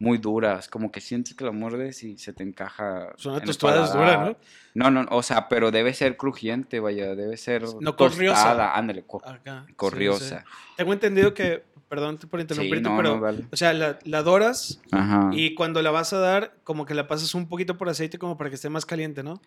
muy 0.00 0.18
duras, 0.18 0.68
como 0.68 0.92
que 0.92 1.00
sientes 1.00 1.34
que 1.34 1.44
la 1.44 1.50
muerdes 1.50 2.04
y 2.04 2.18
se 2.18 2.32
te 2.32 2.42
encaja. 2.44 3.12
Son 3.16 3.34
en 3.34 3.40
el 3.40 3.46
tostada 3.46 3.84
es 3.84 3.92
dura, 3.92 4.04
paladar. 4.06 4.36
¿no? 4.74 4.90
No, 4.90 5.02
no, 5.02 5.08
o 5.16 5.22
sea, 5.24 5.48
pero 5.48 5.70
debe 5.72 5.92
ser 5.92 6.16
crujiente, 6.16 6.78
vaya, 6.78 7.14
debe 7.16 7.36
ser 7.36 7.62
No 7.80 7.96
corriosa. 7.96 8.36
tostada, 8.42 8.74
ándale, 8.76 9.04
Acá. 9.24 9.64
sí, 9.66 9.72
corriosa. 9.74 10.40
sí. 10.40 10.46
Tengo 10.76 10.92
entendido 10.92 11.34
que, 11.34 11.64
perdón 11.88 12.16
por 12.30 12.38
Sí, 12.38 12.42
interrumpirte, 12.42 12.88
no, 12.88 12.96
pero, 12.96 13.16
no, 13.16 13.20
vale. 13.20 13.44
o 13.50 13.56
sea, 13.56 13.72
la, 13.72 13.98
la 14.04 14.22
doras 14.22 14.80
Ajá. 14.92 15.30
y 15.32 15.54
cuando 15.56 15.82
la 15.82 15.90
vas 15.90 16.12
a 16.12 16.18
dar, 16.18 16.54
como 16.62 16.86
que 16.86 16.94
la 16.94 17.08
pasas 17.08 17.34
un 17.34 17.48
poquito 17.48 17.76
por 17.76 17.88
aceite 17.88 18.18
como 18.18 18.36
para 18.36 18.50
que 18.50 18.56
esté 18.56 18.68
más 18.70 18.86
caliente, 18.86 19.24
¿no? 19.24 19.40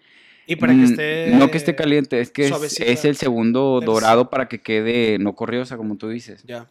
Y 0.47 0.55
para 0.57 0.73
que 0.73 0.79
Mm, 0.79 0.83
esté... 0.83 1.27
No 1.35 1.49
que 1.51 1.57
esté 1.59 1.75
caliente, 1.75 2.19
es 2.19 2.31
que 2.31 2.47
es, 2.47 2.79
es 2.81 3.05
el 3.05 3.15
segundo 3.15 3.77
sí. 3.79 3.85
dorado 3.85 4.29
para 4.29 4.49
que 4.49 4.59
quede 4.59 5.17
no 5.19 5.33
corriosa, 5.35 5.77
como 5.77 5.95
tú 5.97 6.09
dices. 6.09 6.43
Ya, 6.43 6.67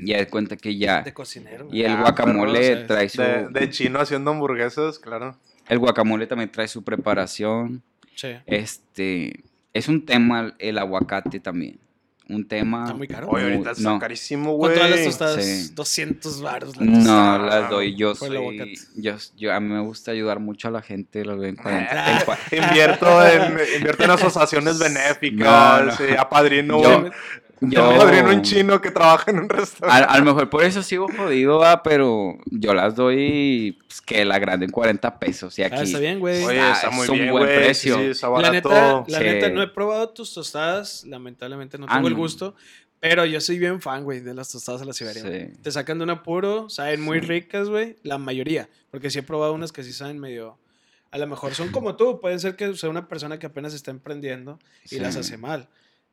Ya 0.00 0.18
de 0.18 0.26
cuenta 0.28 0.56
que 0.56 0.76
ya. 0.76 1.02
de 1.02 1.12
cocinero. 1.12 1.68
Y 1.72 1.82
el 1.82 1.92
Ah, 1.92 2.00
guacamole 2.02 2.60
perro, 2.60 2.74
o 2.74 2.78
sea, 2.78 2.86
trae 2.86 3.08
su. 3.08 3.22
De, 3.22 3.48
de 3.60 3.70
chino 3.70 4.00
haciendo 4.00 4.30
hamburguesas, 4.30 4.98
claro. 4.98 5.36
El 5.68 5.78
guacamole 5.78 6.26
también 6.26 6.50
trae 6.50 6.68
su 6.68 6.82
preparación. 6.84 7.82
Sí. 8.14 8.28
Este. 8.46 9.44
Es 9.74 9.88
un 9.88 10.04
tema 10.06 10.54
el 10.58 10.78
aguacate 10.78 11.40
también. 11.40 11.78
Un 12.30 12.46
tema. 12.46 12.82
Está 12.84 12.94
muy 12.94 13.08
caro. 13.08 13.28
Oye, 13.30 13.44
ahorita 13.44 13.70
está 13.70 13.82
no. 13.90 13.98
carísimo, 13.98 14.52
güey. 14.54 14.76
¿Cuánto 14.76 14.94
las 14.96 15.04
tostadas? 15.04 15.42
Sí. 15.44 15.70
200 15.74 16.42
baros. 16.42 16.76
la 16.76 16.84
No, 16.84 17.38
las 17.46 17.70
doy 17.70 17.96
yo. 17.96 18.14
Soy, 18.14 18.36
aguacate. 18.36 18.74
yo, 18.96 19.14
yo- 19.36 19.52
a 19.54 19.60
mí 19.60 19.72
me 19.72 19.80
gusta 19.80 20.10
ayudar 20.10 20.38
mucho 20.38 20.68
a 20.68 20.70
la 20.70 20.82
gente. 20.82 21.24
Lo 21.24 21.36
doy 21.36 21.48
en 21.50 21.56
40. 21.56 21.88
Ah, 21.90 22.38
en 22.50 22.62
Invierto 22.64 23.26
en, 23.26 23.58
invierto 23.78 24.04
en 24.04 24.10
asociaciones 24.10 24.78
benéficas, 24.78 25.80
No, 25.80 25.84
no. 25.86 25.96
sí, 25.96 26.04
apadrino, 26.18 26.82
Yo- 26.82 27.10
yo- 27.60 27.84
apadrino 27.90 28.30
un 28.30 28.42
chino 28.42 28.80
que 28.80 28.90
trabaja 28.90 29.30
en 29.30 29.38
un 29.40 29.44
a, 29.50 29.54
restaurante. 29.54 30.06
a 30.12 30.18
lo 30.18 30.24
mejor 30.24 30.50
por 30.50 30.64
eso 30.64 30.82
sigo 30.82 31.06
jodido, 31.16 31.58
va, 31.58 31.82
pero 31.82 32.38
yo 32.46 32.74
las 32.74 32.94
doy 32.94 33.78
pues, 33.86 34.00
que 34.00 34.24
la 34.24 34.38
grande 34.38 34.66
en 34.66 34.72
40 34.72 35.18
pesos. 35.18 35.58
Y 35.58 35.62
aquí 35.62 35.76
Ah, 35.78 35.82
está 35.82 35.98
bien, 35.98 36.20
güey. 36.20 36.42
Oye, 36.44 36.60
Ah, 36.60 36.72
está 36.72 36.90
muy 36.90 37.04
es 37.04 37.08
un 37.10 37.18
bien, 37.18 37.30
buen 37.30 37.44
güey. 37.44 37.56
precio. 37.56 37.96
Sí, 37.98 38.04
está 38.06 38.28
La 38.30 38.50
neta, 38.50 39.04
la 39.06 39.18
Sí. 39.18 39.24
neta, 39.24 39.48
no 39.50 39.62
he 39.62 39.68
probado 39.68 40.08
tus 40.10 40.32
tostadas. 40.34 41.04
Lamentablemente 41.04 41.78
no 41.78 41.86
Ah, 41.88 41.94
tengo 41.94 42.08
el 42.08 42.14
no. 42.14 42.18
gusto. 42.20 42.54
Pero 43.00 43.24
yo 43.24 43.40
soy 43.40 43.58
bien 43.60 43.80
fan, 43.80 44.02
güey, 44.02 44.18
de 44.20 44.34
las 44.34 44.50
tostadas 44.50 44.82
a 44.82 44.84
la 44.84 44.92
Siberia. 44.92 45.22
Sí. 45.22 45.56
Te 45.62 45.70
sacan 45.70 45.98
de 45.98 46.04
un 46.04 46.10
apuro, 46.10 46.68
saben 46.68 47.00
muy 47.00 47.20
Sí. 47.20 47.26
ricas, 47.26 47.68
güey. 47.68 47.96
La 48.02 48.18
mayoría. 48.18 48.68
Porque 48.90 49.08
sí 49.10 49.20
he 49.20 49.22
probado 49.22 49.52
unas 49.52 49.70
que 49.70 49.84
sí 49.84 49.92
saben 49.92 50.18
medio. 50.18 50.58
A 51.12 51.18
lo 51.18 51.26
mejor 51.28 51.54
son 51.54 51.68
como 51.70 51.94
tú. 51.96 52.20
Pueden 52.20 52.40
ser 52.40 52.56
que 52.56 52.74
sea 52.74 52.90
una 52.90 53.06
persona 53.06 53.38
que 53.38 53.46
apenas 53.46 53.72
está 53.72 53.90
emprendiendo 53.92 54.58
y 54.84 54.88
Sí. 54.88 54.98
las 54.98 55.14
hace 55.16 55.36
mal. 55.38 55.68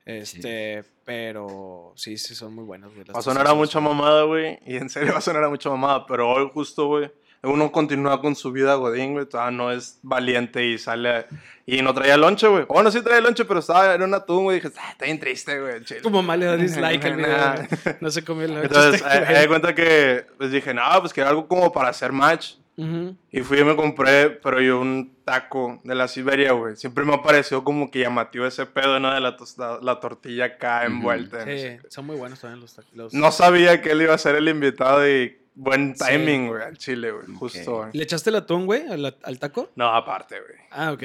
Este, 0.06 0.84
pero 1.04 1.94
sí, 1.96 2.18
sí 2.18 2.36
son 2.36 2.54
muy 2.54 2.64
buenas, 2.64 2.94
güey. 2.94 3.06
Va 3.06 3.20
a 3.20 3.24
sonar 3.24 3.48
a 3.48 3.56
mucha 3.56 3.80
mamada, 3.80 4.24
güey. 4.24 4.60
Y 4.66 4.78
en 4.78 4.90
serio 4.90 5.14
va 5.14 5.18
a 5.18 5.22
sonar 5.22 5.44
a 5.44 5.50
mucha 5.50 5.70
mamada. 5.70 6.06
Pero 6.06 6.30
hoy 6.30 6.50
justo, 6.54 6.86
güey, 6.86 7.12
uno 7.42 7.72
continúa 7.72 8.22
con 8.22 8.36
su 8.36 8.52
vida 8.52 8.76
godín, 8.76 9.14
güey. 9.14 9.26
Todavía 9.26 9.58
no 9.58 9.72
es 9.72 10.00
valiente 10.04 10.66
y 10.66 10.78
sale... 10.78 11.26
Y 11.66 11.82
no 11.82 11.96
traía 11.96 12.18
lonche, 12.18 12.48
güey. 12.48 12.66
Bueno, 12.66 12.92
sí 12.92 13.02
traía 13.02 13.22
lonche, 13.22 13.46
pero 13.46 13.60
estaba 13.60 13.96
en 13.96 14.04
un 14.04 14.14
atún, 14.14 14.44
güey. 14.44 14.60
Dije, 14.60 14.72
ah, 14.80 14.92
está 14.92 15.06
bien 15.06 15.20
triste, 15.20 15.60
güey. 15.60 15.84
chile". 15.84 16.02
Tu 16.02 16.12
mamá 16.12 16.38
le 16.38 16.46
da 16.46 16.56
dislike 16.56 17.04
al 17.04 17.16
video. 17.18 17.56
No 18.02 18.12
se 18.12 18.24
comió 18.24 18.46
el 18.46 18.54
lunch 18.54 18.66
Entonces, 18.66 19.04
me 19.28 19.42
di 19.42 19.48
cuenta 19.48 19.74
que, 19.74 20.28
pues 20.38 20.52
dije, 20.52 20.72
no, 20.76 20.84
pues 21.00 21.12
que 21.12 21.22
era 21.22 21.32
algo 21.32 21.48
como 21.48 21.72
para 21.72 21.90
hacer 21.90 22.12
match. 22.12 22.58
Y 22.78 23.40
fui 23.42 23.60
y 23.60 23.64
me 23.64 23.76
compré, 23.76 24.30
pero 24.32 24.60
yo 24.62 24.80
un 24.82 25.16
taco 25.24 25.80
de 25.84 25.96
la 25.96 26.08
Siberia, 26.08 26.52
güey. 26.52 26.76
Siempre 26.76 27.06
me 27.06 27.18
pareció 27.20 27.64
como 27.64 27.90
que 27.90 28.00
llamativo 28.00 28.46
ese 28.46 28.66
pedo, 28.66 29.00
¿no? 29.00 29.14
De 29.14 29.22
la, 29.22 29.38
tosta- 29.38 29.80
la 29.82 30.00
tortilla 30.00 30.46
acá 30.46 30.84
envuelta. 30.86 31.40
no 31.40 31.46
sé 31.46 31.80
Sí, 31.82 31.88
son 31.90 32.06
muy 32.06 32.18
buenos 32.18 32.40
también 32.42 32.60
los 32.62 32.74
tacos. 32.76 33.14
No 33.14 33.32
sabía 33.32 33.82
que 33.82 33.92
él 33.92 34.02
iba 34.02 34.14
a 34.14 34.18
ser 34.18 34.36
el 34.36 34.50
invitado 34.50 35.08
y 35.10 35.38
buen 35.56 35.94
timing, 35.96 36.50
güey, 36.50 36.64
al 36.64 36.78
chile, 36.78 37.12
güey. 37.12 37.26
Justo, 37.38 37.78
güey. 37.78 37.90
¿Le 37.94 38.04
echaste 38.04 38.30
el 38.30 38.36
atún, 38.36 38.66
güey, 38.66 38.86
al, 38.88 39.18
al 39.24 39.40
taco? 39.40 39.70
No, 39.76 39.88
aparte, 39.88 40.36
güey. 40.42 40.60
Ah, 40.72 40.92
ok. 40.92 41.04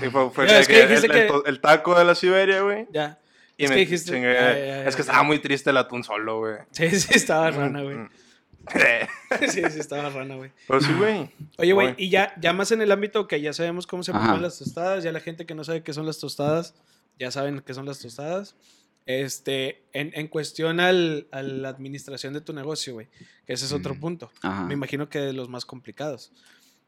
Sí, 0.00 0.10
fue, 0.10 0.30
fue 0.30 0.46
Ya, 0.48 0.54
de 0.54 0.60
es 0.62 0.66
que 0.68 1.08
que 1.08 1.28
el, 1.46 1.60
taco 1.60 1.96
de 1.96 2.04
la 2.04 2.16
Siberia, 2.16 2.60
güey. 2.62 2.88
Ya. 2.90 3.20
Y 3.56 3.64
Es 3.64 3.70
me 3.70 3.76
que 3.76 3.80
dijiste- 3.82 4.12
chingué. 4.14 4.36
Ah, 4.36 4.82
es 4.88 4.96
que 4.96 5.02
estaba 5.02 5.22
muy 5.22 5.38
triste 5.38 5.70
el 5.70 5.76
atún 5.76 6.02
solo, 6.02 6.40
güey. 6.40 6.56
Sí, 6.72 6.90
sí, 6.98 7.14
estaba 7.14 7.52
rana, 7.52 7.82
güey. 7.82 7.98
Sí, 9.48 9.62
sí, 9.70 9.80
estaba 9.80 10.10
rana, 10.10 10.36
güey. 10.36 10.50
Pero 10.68 10.80
sí, 10.80 10.92
güey. 10.98 11.30
Oye, 11.58 11.72
güey, 11.72 11.94
y 11.96 12.10
ya, 12.10 12.34
ya 12.40 12.52
más 12.52 12.70
en 12.72 12.82
el 12.82 12.92
ámbito 12.92 13.26
que 13.26 13.40
ya 13.40 13.52
sabemos 13.52 13.86
cómo 13.86 14.02
se 14.02 14.12
preparan 14.12 14.42
las 14.42 14.58
tostadas, 14.58 15.02
ya 15.04 15.10
la 15.12 15.20
gente 15.20 15.46
que 15.46 15.54
no 15.54 15.64
sabe 15.64 15.82
qué 15.82 15.92
son 15.92 16.06
las 16.06 16.18
tostadas, 16.18 16.74
ya 17.18 17.30
saben 17.30 17.60
qué 17.64 17.74
son 17.74 17.86
las 17.86 17.98
tostadas. 17.98 18.54
Este, 19.06 19.82
en, 19.92 20.12
en 20.14 20.28
cuestión 20.28 20.78
al, 20.80 21.26
a 21.32 21.42
la 21.42 21.68
administración 21.70 22.34
de 22.34 22.40
tu 22.40 22.52
negocio, 22.52 22.92
güey, 22.94 23.08
que 23.46 23.54
ese 23.54 23.64
es 23.64 23.72
otro 23.72 23.94
Mm. 23.94 24.00
punto. 24.00 24.30
Ajá. 24.42 24.64
Me 24.64 24.74
imagino 24.74 25.08
que 25.08 25.18
de 25.18 25.32
los 25.32 25.48
más 25.48 25.64
complicados. 25.64 26.30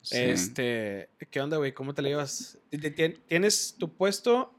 Sí. 0.02 0.18
Este, 0.18 1.08
¿qué 1.30 1.40
onda, 1.40 1.56
güey? 1.56 1.72
¿Cómo 1.72 1.94
te 1.94 2.02
la 2.02 2.10
llevas? 2.10 2.58
¿Ti- 2.70 2.78
ti- 2.90 3.14
¿Tienes 3.26 3.74
tu 3.78 3.88
puesto? 3.92 4.52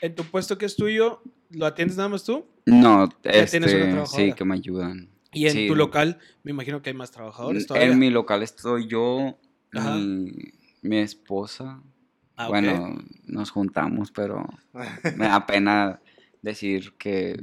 ¿En 0.00 0.14
tu 0.14 0.24
puesto 0.24 0.56
que 0.58 0.64
es 0.66 0.76
tuyo, 0.76 1.22
lo 1.50 1.66
atiendes 1.66 1.96
nada 1.96 2.08
más 2.08 2.22
tú? 2.24 2.46
No, 2.66 3.08
tienes 3.22 3.52
este, 3.52 3.60
trabajadora. 3.60 4.06
sí, 4.06 4.32
que 4.32 4.44
me 4.44 4.54
ayudan. 4.54 5.08
Y 5.36 5.46
en 5.46 5.52
Sí. 5.52 5.66
tu 5.68 5.74
local, 5.76 6.18
me 6.42 6.50
imagino 6.52 6.82
que 6.82 6.90
hay 6.90 6.96
más 6.96 7.10
trabajadores 7.10 7.62
En 7.62 7.66
todavía. 7.68 7.94
mi 7.94 8.10
local 8.10 8.42
estoy 8.42 8.86
yo, 8.88 9.38
mi, 9.72 10.32
mi 10.82 10.98
esposa. 10.98 11.80
Ah. 12.36 12.48
Bueno, 12.48 12.98
nos 13.24 13.50
juntamos, 13.50 14.10
pero 14.12 14.46
me 15.16 15.26
da 15.26 15.46
pena 15.46 16.00
decir 16.42 16.94
que... 16.98 17.42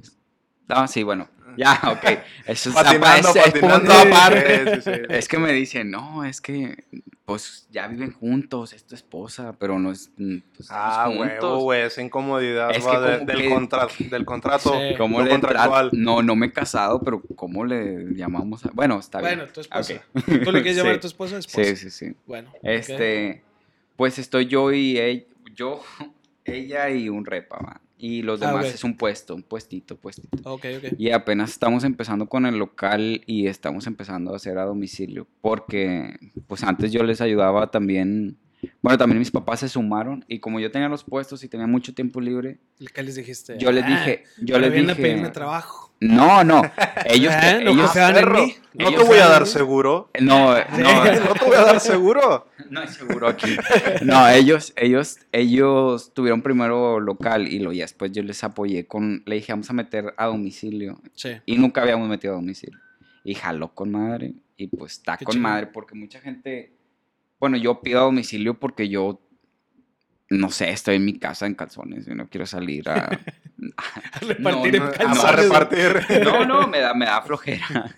No, 0.67 0.87
sí, 0.87 1.03
bueno, 1.03 1.27
ya, 1.57 1.79
ok. 1.91 2.19
Eso 2.47 2.69
es, 2.69 2.75
Patinando, 2.75 3.29
punto 3.59 3.75
aparte. 3.93 4.07
aparte. 4.07 4.75
Sí, 4.75 4.81
sí, 4.81 4.91
sí. 4.95 5.01
Es 5.09 5.27
que 5.27 5.37
me 5.37 5.51
dicen, 5.51 5.91
no, 5.91 6.23
es 6.23 6.41
que 6.41 6.85
pues 7.25 7.67
ya 7.71 7.87
viven 7.87 8.11
juntos, 8.11 8.73
es 8.73 8.83
tu 8.85 8.95
esposa, 8.95 9.55
pero 9.57 9.79
no 9.79 9.91
es. 9.91 10.11
mm, 10.17 10.37
Pues, 10.57 10.67
Ah, 10.71 11.05
juntos. 11.07 11.63
güey, 11.63 11.81
esa 11.83 12.01
incomodidad 12.01 12.71
Es 12.71 12.85
va 12.85 12.91
que 12.91 12.97
de- 12.99 13.13
como 13.19 13.25
del, 13.31 13.37
que- 13.41 13.49
contra- 13.49 13.87
del 14.11 14.25
contrato. 14.25 14.73
Sí. 14.73 14.95
¿Cómo 14.97 15.19
no 15.19 15.25
le 15.25 15.31
contractual. 15.31 15.91
tra- 15.91 15.97
No, 15.97 16.21
no 16.21 16.35
me 16.35 16.47
he 16.47 16.51
casado, 16.51 16.99
pero 17.01 17.21
¿cómo 17.35 17.63
le 17.65 18.13
llamamos? 18.15 18.65
a- 18.65 18.71
Bueno, 18.73 18.99
está 18.99 19.19
bien. 19.21 19.37
Bueno, 19.37 19.51
tu 19.53 19.61
esposa. 19.61 19.93
Ok. 20.13 20.23
¿Tú 20.43 20.51
le 20.51 20.61
quieres 20.61 20.75
llamar 20.77 20.93
Sí. 20.93 20.97
a 20.97 20.99
tu 20.99 21.07
esposa? 21.07 21.37
esposa. 21.37 21.63
Sí, 21.63 21.75
sí, 21.77 21.89
sí. 21.91 22.15
Bueno. 22.27 22.51
Este, 22.61 23.41
pues 23.95 24.19
estoy 24.19 24.47
yo 24.47 24.73
y 24.73 24.99
ella, 24.99 25.23
yo, 25.55 25.81
ella 26.45 26.89
y 26.89 27.07
un 27.07 27.25
repa, 27.25 27.57
va. 27.57 27.79
Y 28.05 28.21
los 28.21 28.41
Ah, 28.41 28.47
demás 28.47 28.65
es 28.65 28.83
un 28.83 28.97
puesto, 28.97 29.33
un 29.33 29.43
puestito, 29.43 29.95
puestito. 29.95 30.37
Ok, 30.43 30.65
ok. 30.77 30.93
Y 30.99 31.11
apenas 31.11 31.51
estamos 31.51 31.85
empezando 31.85 32.27
con 32.27 32.45
el 32.45 32.57
local 32.57 33.21
y 33.25 33.47
estamos 33.47 33.87
empezando 33.87 34.33
a 34.33 34.35
hacer 34.35 34.57
a 34.57 34.65
domicilio. 34.65 35.25
Porque, 35.39 36.17
pues 36.47 36.63
antes 36.65 36.91
yo 36.91 37.01
les 37.03 37.21
ayudaba 37.21 37.71
también 37.71 38.37
Bueno, 38.81 38.97
también 38.97 39.19
mis 39.19 39.31
papás 39.31 39.59
se 39.61 39.69
sumaron 39.69 40.23
y 40.27 40.39
como 40.39 40.59
yo 40.59 40.71
tenía 40.71 40.89
los 40.89 41.03
puestos 41.03 41.43
y 41.43 41.47
tenía 41.49 41.67
mucho 41.67 41.93
tiempo 41.93 42.19
libre, 42.21 42.57
¿Qué 42.93 43.03
les 43.03 43.15
dijiste? 43.15 43.57
yo 43.57 43.71
les 43.71 43.83
Ah, 43.83 43.87
dije, 43.87 44.23
yo 44.41 44.55
ahora 44.55 44.67
les 44.67 44.73
vienen 44.73 44.89
a 44.91 44.93
dije, 44.93 45.01
pedirme 45.09 45.29
trabajo. 45.29 45.93
no, 45.99 46.43
no, 46.43 46.61
ellos, 47.05 47.33
Ah, 47.35 47.59
no 47.63 47.71
ellos- 47.71 47.85
confiaban 47.85 48.15
en 48.17 48.23
Perro, 48.23 48.45
mí. 48.45 48.55
no 48.73 48.89
te 48.95 49.03
voy 49.03 49.17
a 49.19 49.27
dar 49.27 49.47
seguro. 49.47 50.09
no, 50.21 50.53
no, 50.55 51.03
No 51.25 51.33
te 51.33 51.45
voy 51.45 51.55
a 51.55 51.61
dar 51.65 51.79
seguro. 51.79 52.47
No 52.69 52.81
es 52.81 52.91
seguro 52.91 53.27
aquí. 53.27 53.55
No, 54.03 54.27
ellos, 54.29 54.73
ellos, 54.77 55.19
ellos 55.31 56.13
tuvieron 56.13 56.41
primero 56.41 56.99
local 56.99 57.47
y 57.47 57.59
lo 57.59 57.71
y 57.73 57.79
después 57.79 58.11
yo 58.11 58.23
les 58.23 58.43
apoyé 58.43 58.85
con, 58.87 59.21
le 59.25 59.35
dije, 59.35 59.51
vamos 59.53 59.69
a 59.69 59.73
meter 59.73 60.13
a 60.17 60.25
domicilio. 60.27 60.99
Sí. 61.13 61.29
Y 61.45 61.57
nunca 61.57 61.81
habíamos 61.81 62.07
metido 62.09 62.33
a 62.33 62.37
domicilio. 62.37 62.79
Y 63.23 63.35
jaló 63.35 63.69
con 63.73 63.91
madre. 63.91 64.33
Y 64.57 64.67
pues 64.67 64.93
está 64.93 65.17
Qué 65.17 65.25
con 65.25 65.33
chido. 65.33 65.43
madre 65.43 65.67
porque 65.67 65.93
mucha 65.95 66.19
gente, 66.19 66.71
bueno, 67.43 67.57
yo 67.57 67.81
pido 67.81 67.99
a 67.99 68.03
domicilio 68.03 68.53
porque 68.57 68.87
yo, 68.87 69.19
no 70.29 70.49
sé, 70.49 70.69
estoy 70.69 70.95
en 70.95 71.03
mi 71.03 71.19
casa 71.19 71.45
en 71.45 71.55
calzones 71.55 72.07
y 72.07 72.11
no 72.15 72.29
quiero 72.29 72.45
salir 72.45 72.87
a... 72.87 73.09
A 74.13 74.19
repartir 74.19 74.79
no, 74.79 74.85
no, 74.85 74.91
calzones. 74.93 75.23
A 75.25 75.31
repartir. 75.33 76.01
No, 76.23 76.45
no, 76.45 76.67
me 76.69 76.79
da, 76.79 76.93
me 76.93 77.05
da 77.05 77.21
flojera. 77.21 77.95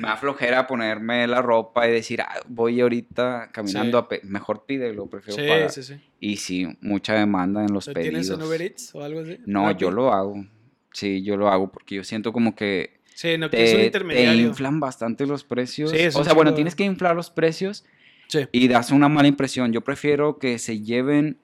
Me 0.00 0.08
da 0.08 0.16
flojera 0.16 0.66
ponerme 0.66 1.24
la 1.28 1.40
ropa 1.40 1.88
y 1.88 1.92
decir, 1.92 2.20
"Ah, 2.20 2.40
voy 2.48 2.80
ahorita 2.80 3.50
caminando 3.52 4.06
Sí. 4.10 4.16
a 4.22 4.26
mejor 4.26 4.66
pídelo, 4.66 5.06
prefiero 5.08 5.40
Sí, 5.40 5.48
pagar. 5.48 5.70
sí, 5.70 5.82
sí. 5.84 5.94
Y 6.18 6.36
sí, 6.36 6.66
mucha 6.80 7.14
demanda 7.14 7.64
en 7.64 7.72
los 7.72 7.86
¿Lo 7.86 7.92
pedidos. 7.94 8.26
¿Tienes 8.26 8.30
en 8.30 8.42
Uber 8.42 8.62
Eats 8.62 8.94
o 8.94 9.04
algo 9.04 9.20
así? 9.20 9.38
No, 9.46 9.68
Rappi. 9.68 9.80
yo 9.82 9.90
lo 9.92 10.12
hago. 10.12 10.44
Sí, 10.92 11.22
yo 11.22 11.36
lo 11.36 11.48
hago 11.48 11.70
porque 11.70 11.94
yo 11.94 12.02
siento 12.02 12.32
como 12.32 12.56
que 12.56 13.00
Sí, 13.14 13.36
no, 13.36 13.50
que 13.50 13.62
es 13.64 13.74
un 13.94 14.08
te, 14.08 14.34
inflan 14.36 14.80
bastante 14.80 15.26
los 15.26 15.44
precios. 15.44 15.90
Sí, 15.90 16.06
o 16.14 16.24
sea, 16.24 16.32
bueno, 16.32 16.54
tienes 16.54 16.74
que 16.74 16.84
inflar 16.84 17.14
los 17.14 17.28
precios 17.30 17.84
Sí. 18.30 18.46
y 18.52 18.68
das 18.68 18.90
una 18.92 19.08
mala 19.08 19.28
impresión. 19.28 19.72
Yo 19.72 19.80
prefiero 19.82 20.38
que 20.38 20.58
se 20.58 20.80
lleven 20.80 21.38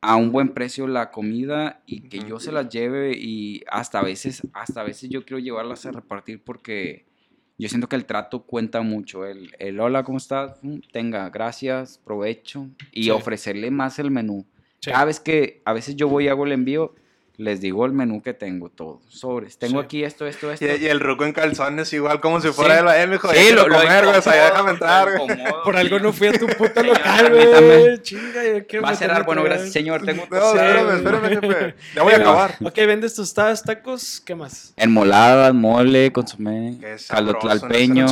a 0.00 0.14
un 0.16 0.30
buen 0.30 0.50
precio 0.50 0.86
la 0.86 1.10
comida 1.10 1.82
y 1.84 2.02
que 2.08 2.20
yo 2.20 2.38
se 2.38 2.52
las 2.52 2.68
lleve 2.68 3.12
y 3.18 3.64
hasta 3.68 3.98
a 3.98 4.04
veces, 4.04 4.42
hasta 4.52 4.82
a 4.82 4.84
veces 4.84 5.10
yo 5.10 5.24
quiero 5.24 5.40
llevarlas 5.40 5.84
a 5.86 5.90
repartir 5.90 6.40
porque 6.44 7.04
yo 7.58 7.68
siento 7.68 7.88
que 7.88 7.96
el 7.96 8.04
trato 8.04 8.44
cuenta 8.44 8.80
mucho. 8.82 9.26
El, 9.26 9.50
el 9.58 9.80
hola, 9.80 10.04
¿cómo 10.04 10.18
estás? 10.18 10.56
Mm, 10.62 10.78
Tenga, 10.92 11.28
gracias, 11.30 11.98
provecho 12.04 12.68
y 12.92 13.04
Sí. 13.04 13.10
ofrecerle 13.10 13.72
más 13.72 13.98
el 13.98 14.12
menú. 14.12 14.46
Sí. 14.78 14.92
Cada 14.92 15.04
vez 15.06 15.18
que 15.18 15.62
a 15.64 15.72
veces 15.72 15.96
yo 15.96 16.06
voy 16.08 16.26
y 16.26 16.28
hago 16.28 16.46
el 16.46 16.52
envío, 16.52 16.94
les 17.38 17.60
digo 17.60 17.86
el 17.86 17.92
menú 17.92 18.20
que 18.20 18.34
tengo, 18.34 18.68
todo. 18.68 19.00
Sobres. 19.08 19.58
Tengo 19.58 19.80
Sí. 19.80 19.84
aquí 19.84 20.04
esto, 20.04 20.26
esto, 20.26 20.50
esto. 20.50 20.64
Y, 20.66 20.68
y 20.82 20.86
el 20.88 20.98
ruco 20.98 21.24
en 21.24 21.32
calzones 21.32 21.92
igual 21.92 22.20
como 22.20 22.40
si 22.40 22.48
Sí. 22.48 22.52
fuera 22.54 22.80
él, 22.80 22.88
eh, 22.88 23.06
mijo, 23.06 23.32
ya 23.32 23.40
Sí, 23.40 23.52
lo, 23.52 23.68
lo 23.68 23.78
comer, 23.78 24.04
güey, 24.06 24.16
o 24.18 24.22
sea, 24.22 24.44
déjame 24.50 24.70
entrar, 24.72 25.08
Por 25.64 25.76
algo 25.76 25.98
no 26.00 26.12
fui 26.12 26.26
a 26.28 26.32
tu 26.32 26.46
puto 26.58 26.82
local, 26.82 27.30
güey. 27.30 28.02
Chinga, 28.02 28.42
quiero 28.68 28.84
Va 28.84 28.90
a 28.90 28.96
cerrar. 28.96 29.24
Bueno, 29.24 29.42
gracias, 29.44 29.70
señor. 29.72 30.04
Tengo 30.04 30.26
No, 30.30 30.50
Sí. 30.52 30.58
espérame, 30.58 30.96
espérame, 30.96 31.28
jefe. 31.40 31.74
Ya 31.94 32.02
voy 32.02 32.12
a 32.12 32.16
acabar. 32.16 32.56
Ok, 32.62 32.74
vendes 32.78 33.14
tostadas, 33.14 33.62
tacos, 33.62 34.20
¿qué 34.24 34.34
más? 34.34 34.72
Enmoladas, 34.76 35.54
mole, 35.54 36.12
consomé, 36.12 36.76
Qué 36.80 36.96
caldo 37.08 37.34
tlalpeño. 37.34 38.06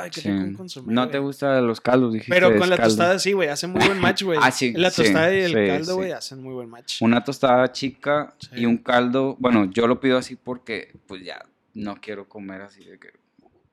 ¿Consomé? 0.00 0.04
Ay, 0.04 0.10
qué 0.10 0.20
Sí. 0.20 0.30
rico 0.30 0.44
un 0.44 0.54
consomé, 0.54 0.92
¿No 0.94 1.08
te 1.08 1.18
gustan 1.18 1.66
los 1.66 1.80
caldos? 1.80 2.12
Dijiste, 2.12 2.32
Pero 2.34 2.48
con 2.56 2.70
la 2.70 2.76
caldo. 2.76 2.88
tostada 2.90 3.18
sí, 3.18 3.32
güey, 3.32 3.48
hacen 3.48 3.70
muy 3.70 3.84
buen 3.86 3.98
match, 4.00 4.22
güey. 4.22 4.38
Ah, 4.42 4.50
sí, 4.50 4.72
La 4.72 4.90
sí, 4.90 5.02
tostada 5.02 5.34
y 5.34 5.40
el 5.42 5.52
sí, 5.52 5.66
caldo, 5.66 5.84
sí. 5.86 5.92
güey, 5.92 6.12
hacen 6.12 6.42
muy 6.42 6.54
buen 6.54 6.68
match. 6.70 7.00
Una 7.02 7.22
tostada 7.24 7.70
chica 7.72 8.34
Sí. 8.38 8.48
y 8.56 8.66
un 8.66 8.78
caldo. 8.78 9.36
Bueno, 9.38 9.70
yo 9.70 9.86
lo 9.86 10.00
pido 10.00 10.18
así 10.18 10.36
porque, 10.36 10.92
pues 11.06 11.22
ya, 11.24 11.44
no 11.74 11.96
quiero 12.00 12.28
comer 12.28 12.62
así 12.62 12.84
de 12.84 12.98
que. 12.98 13.08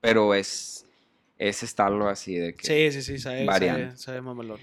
Pero 0.01 0.33
es, 0.33 0.85
es 1.37 1.63
estarlo 1.63 2.07
así 2.09 2.35
de 2.35 2.53
que. 2.55 2.65
Sí, 2.67 2.91
sí, 2.91 3.01
sí, 3.01 3.19
sabe, 3.19 3.45
Variando. 3.45 3.85
sabe, 3.91 3.97
sabe 3.97 4.21
mamalón. 4.21 4.59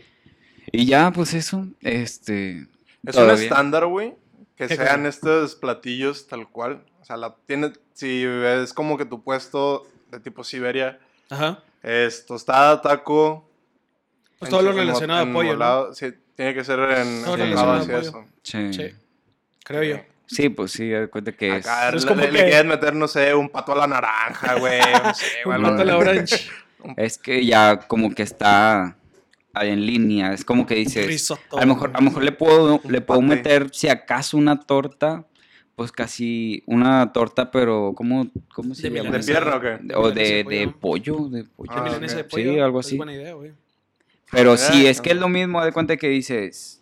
Y 0.73 0.87
ya, 0.87 1.11
pues 1.13 1.35
eso, 1.35 1.67
este. 1.81 2.67
Es 3.07 3.17
un 3.17 3.31
estándar, 3.31 3.87
güey, 3.87 4.15
que 4.57 4.67
¿Qué 4.67 4.77
sean 4.77 5.01
cosa? 5.05 5.09
estos 5.09 5.55
platillos 5.57 6.27
tal 6.27 6.49
cual. 6.49 6.85
O 7.01 7.05
sea, 7.05 7.19
la 7.19 7.37
tiene, 7.47 7.73
si 7.93 8.23
es 8.25 8.73
como 8.73 8.97
que 8.97 9.05
tu 9.05 9.23
puesto 9.23 9.87
de 10.11 10.21
tipo 10.21 10.43
Siberia 10.43 10.99
Ajá. 11.31 11.63
es 11.83 12.25
tostada, 12.27 12.81
taco. 12.83 13.49
Pues 14.39 14.51
todo 14.51 14.63
lo 14.63 14.73
relacionado 14.73 15.21
a 15.21 15.25
pollo, 15.25 15.33
¿no? 15.33 15.41
enmolado, 15.53 15.95
Sí, 15.95 16.07
tiene 16.37 16.55
que 16.55 16.65
ser 16.65 16.79
en 16.81 17.23
Todo 17.25 17.37
enfocado 17.37 17.37
relacionado 17.37 17.73
a 17.75 17.81
pollo. 17.87 17.99
eso. 17.99 18.25
Sí. 18.43 18.73
Sí, 18.73 18.95
creo 19.65 19.83
yo. 19.83 19.97
Sí, 20.27 20.49
pues 20.49 20.73
sí, 20.73 20.91
cuenta 21.11 21.33
que 21.33 21.57
es. 21.57 21.67
Acá 21.67 21.91
Es 21.91 22.03
le, 22.03 22.09
como 22.09 22.21
le- 22.23 22.33
le 22.33 22.39
que- 22.39 22.45
quieres 22.47 22.65
meter, 22.65 22.95
no 22.95 23.07
sé, 23.07 23.35
un 23.35 23.49
pato 23.51 23.73
a 23.73 23.77
la 23.77 23.87
naranja, 23.87 24.55
güey. 24.59 24.81
No 24.81 25.15
sé, 25.15 25.27
güey, 25.45 25.59
Un 25.59 25.65
pato 25.65 25.83
a 25.83 25.85
la 25.85 25.97
orange. 25.99 26.49
Es 26.99 27.17
que 27.17 27.45
ya 27.47 27.79
como 27.89 28.15
que 28.15 28.23
está 28.23 28.95
ahí 29.55 29.71
en 29.71 29.87
línea. 29.87 30.33
Es 30.35 30.45
como 30.45 30.67
que 30.67 30.75
dices. 30.75 31.07
Risotto. 31.07 31.57
A 31.57 31.63
lo 31.63 31.67
mejor, 31.75 31.91
a 31.95 31.99
lo 31.99 32.03
mejor 32.05 32.23
le 32.25 32.33
puedo, 32.33 32.81
le 32.89 33.01
puedo 33.01 33.23
meter, 33.23 33.69
si 33.73 33.89
acaso, 33.89 34.37
una 34.37 34.61
torta. 34.61 35.25
Pues 35.77 35.91
casi 35.91 36.63
una 36.67 37.13
torta, 37.13 37.51
pero 37.51 37.95
¿cómo, 37.97 38.29
cómo 38.55 38.75
se 38.75 38.91
De 38.91 38.97
llama? 39.03 39.17
¿De 39.19 39.25
pierna 39.25 39.57
o 39.57 39.61
qué? 39.61 39.79
O 39.97 40.11
de, 40.13 40.45
de 40.45 40.45
de 40.45 40.69
pollo. 40.69 41.29
de 41.29 41.45
pollo. 41.45 41.73
Ah, 41.75 41.99
De 41.99 42.25
pollo. 42.25 42.53
Sí, 42.53 42.59
algo 42.61 42.81
Es 42.81 42.87
así. 42.87 42.97
buena 42.97 43.13
idea, 43.13 43.35
güey. 43.35 43.53
Pero 44.31 44.53
Ah, 44.53 44.57
sí, 44.57 44.87
es 44.87 45.01
ah. 45.01 45.03
que 45.03 45.11
es 45.11 45.17
lo 45.17 45.29
mismo, 45.29 45.65
de 45.65 45.73
cuenta 45.73 45.97
que 45.97 46.09
dices, 46.09 46.81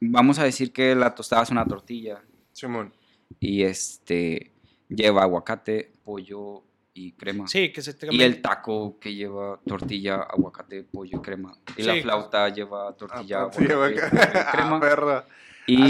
vamos 0.00 0.38
a 0.38 0.44
decir 0.44 0.72
que 0.72 0.94
la 0.94 1.14
tostada 1.14 1.42
es 1.42 1.50
una 1.50 1.64
tortilla 1.66 2.22
Simón. 2.52 2.92
y 3.40 3.62
este 3.62 4.52
lleva 4.88 5.22
aguacate, 5.22 5.90
pollo 6.04 6.62
y 6.94 7.12
crema. 7.12 7.46
Sí, 7.48 7.72
que 7.72 7.82
se 7.82 7.94
te 7.94 8.08
Y 8.12 8.22
el 8.22 8.40
taco 8.40 8.98
que 9.00 9.14
lleva 9.14 9.60
tortilla, 9.66 10.16
aguacate, 10.22 10.82
pollo 10.84 11.18
y 11.18 11.22
crema. 11.22 11.56
Y 11.76 11.82
la 11.82 11.94
Sí. 11.94 12.02
flauta 12.02 12.48
lleva 12.48 12.92
tortilla, 12.96 13.42
Ah, 13.42 13.50
sí, 13.52 13.64
aguacate, 13.64 13.74
pollo 13.74 13.90
y 13.90 13.98
ah, 14.46 14.48
crema. 14.52 14.80
perra. 14.80 15.26
Y 15.70 15.82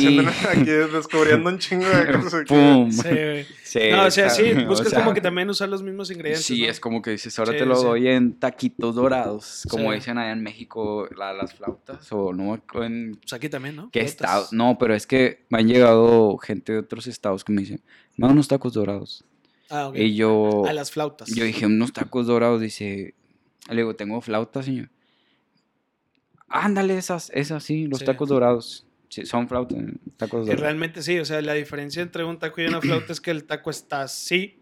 aquí 0.49 0.65
descubriendo 0.65 1.49
un 1.51 1.59
chingo 1.59 1.87
de 1.89 2.13
cosas. 2.13 2.35
aquí. 2.35 2.53
¡Pum! 2.53 2.91
Sí, 2.91 3.09
güey. 3.09 3.47
Sí, 3.63 3.79
No, 3.93 4.07
o 4.07 4.11
sea, 4.11 4.29
sí, 4.29 4.53
buscas 4.67 4.89
o 4.89 4.91
sea, 4.91 4.99
como 5.01 5.15
que 5.15 5.21
también 5.21 5.49
usar 5.51 5.69
los 5.69 5.83
mismos 5.83 6.11
ingredientes. 6.11 6.45
Sí, 6.45 6.63
¿no? 6.63 6.69
es 6.69 6.81
como 6.81 7.01
que 7.01 7.11
dices, 7.13 7.39
ahora 7.39 7.53
Sí, 7.53 7.59
te 7.59 7.65
lo 7.67 7.77
sí. 7.77 7.85
doy 7.85 8.09
en 8.09 8.33
taquitos 8.41 8.97
dorados, 8.97 9.63
como 9.71 9.91
Sí. 9.91 9.97
dicen 9.97 10.19
allá 10.19 10.33
en 10.33 10.43
México, 10.43 11.07
la- 11.17 11.33
las 11.33 11.55
flautas, 11.55 12.11
o 12.13 12.33
no 12.33 12.55
en 12.83 13.15
Pues 13.21 13.33
aquí 13.33 13.49
también, 13.49 13.77
¿no? 13.77 13.91
qué 13.93 14.01
Flautas. 14.01 14.11
estado. 14.11 14.49
No, 14.53 14.79
pero 14.79 14.95
es 14.95 15.07
que 15.07 15.45
me 15.49 15.59
han 15.59 15.69
llegado 15.69 16.37
gente 16.39 16.73
de 16.73 16.79
otros 16.79 17.07
estados 17.07 17.45
que 17.45 17.53
me 17.53 17.61
dicen, 17.61 17.81
me 18.17 18.27
dan 18.27 18.33
unos 18.33 18.49
tacos 18.49 18.73
dorados. 18.73 19.25
Ah, 19.71 19.89
ok. 19.89 19.97
Y 19.97 20.15
yo, 20.17 20.65
A 20.67 20.73
las 20.73 20.91
flautas. 20.91 21.29
yo 21.33 21.45
dije, 21.45 21.67
unos 21.67 21.93
tacos 21.93 22.27
dorados, 22.27 22.61
dice, 22.61 23.15
le 23.69 23.77
digo, 23.77 23.95
tengo 23.95 24.21
flautas, 24.23 24.65
señor. 24.65 24.89
Ándale, 26.49 26.97
esas, 26.97 27.31
esas 27.35 27.63
sí, 27.63 27.87
los 27.87 27.99
Sí. 28.01 28.05
tacos 28.07 28.29
dorados. 28.31 28.87
Sí, 29.09 29.25
son 29.25 29.49
flautas, 29.49 29.79
tacos 30.17 30.41
Que 30.41 30.53
dorados. 30.53 30.61
realmente 30.61 31.03
sí, 31.03 31.19
o 31.19 31.25
sea, 31.25 31.41
la 31.43 31.55
diferencia 31.55 32.03
entre 32.03 32.25
un 32.25 32.39
taco 32.39 32.61
y 32.61 32.67
una 32.67 32.81
flauta 32.81 33.13
es 33.13 33.21
que 33.21 33.31
el 33.31 33.45
taco 33.45 33.71
está 33.71 34.03
así 34.03 34.59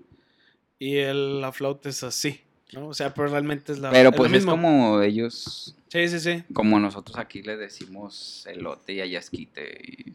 y 0.78 0.96
el, 0.98 1.40
la 1.40 1.52
flauta 1.52 1.88
es 1.88 2.02
así, 2.04 2.40
¿no? 2.72 2.88
O 2.88 2.94
sea, 2.94 3.12
pero 3.12 3.28
realmente 3.28 3.72
es 3.72 3.78
la 3.80 3.90
Pero 3.90 4.10
es 4.10 4.16
pues 4.16 4.32
es 4.32 4.46
como 4.46 5.02
ellos, 5.02 5.74
Sí, 5.88 6.08
sí, 6.08 6.20
sí. 6.20 6.44
como 6.52 6.78
nosotros 6.78 7.16
aquí 7.18 7.42
le 7.42 7.56
decimos 7.56 8.46
elote 8.46 8.92
y 8.94 9.00
ayasquite. 9.00 9.80
Y, 9.82 10.14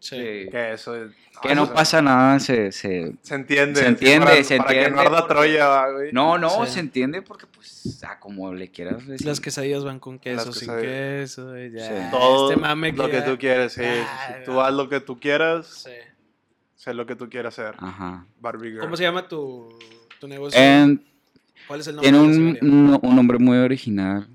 sí. 0.00 0.16
Que 0.50 0.72
eso 0.72 0.96
es- 0.96 1.12
Que 1.40 1.54
no 1.54 1.72
pasa 1.72 2.02
nada, 2.02 2.38
se, 2.40 2.70
se... 2.72 3.14
Se 3.22 3.34
entiende. 3.34 3.80
Se 3.80 3.86
entiende, 3.86 4.26
para, 4.26 4.44
se 4.44 4.56
para 4.58 4.68
que 4.70 4.82
entiende 4.84 5.10
no 5.10 5.24
Troya, 5.26 5.68
va, 5.68 5.90
güey. 5.92 6.12
No, 6.12 6.36
no, 6.36 6.66
Sí. 6.66 6.72
se 6.72 6.80
entiende 6.80 7.22
porque 7.22 7.46
pues, 7.46 7.98
como 8.18 8.52
le 8.52 8.70
quieras 8.70 9.06
decir. 9.06 9.26
Las 9.26 9.40
quesadillas 9.40 9.82
van 9.84 10.00
con 10.00 10.18
queso, 10.18 10.46
Las 10.46 10.54
sin 10.56 10.68
quesadillas. 10.68 11.30
queso, 11.36 11.56
ya. 11.56 11.86
Sí. 11.88 12.10
Todo 12.10 12.50
este 12.50 12.60
mame 12.60 12.92
lo 12.92 13.08
que 13.08 13.22
tú 13.22 13.38
quieres, 13.38 13.72
sí. 13.72 13.82
Ah, 13.84 14.34
Si 14.38 14.44
tú 14.44 14.60
haz 14.60 14.74
lo 14.74 14.88
que 14.90 15.00
tú 15.00 15.18
quieras, 15.18 15.66
Sí. 15.86 15.90
sé 16.74 16.92
lo 16.92 17.06
que 17.06 17.16
tú 17.16 17.30
quieras 17.30 17.58
hacer. 17.58 17.74
Ajá. 17.78 18.26
Barbie 18.40 18.70
Girl. 18.72 18.80
¿Cómo 18.80 18.96
se 18.96 19.04
llama 19.04 19.26
tu, 19.28 19.68
tu 20.18 20.28
negocio? 20.28 20.60
En- 20.60 21.02
¿Cuál 21.68 21.80
es 21.80 21.86
el 21.86 21.96
nombre? 21.96 22.10
tiene 22.10 22.24
un, 22.24 22.58
un- 22.60 22.98
un 23.02 23.16
nombre 23.16 23.38
muy 23.38 23.56
original. 23.58 24.28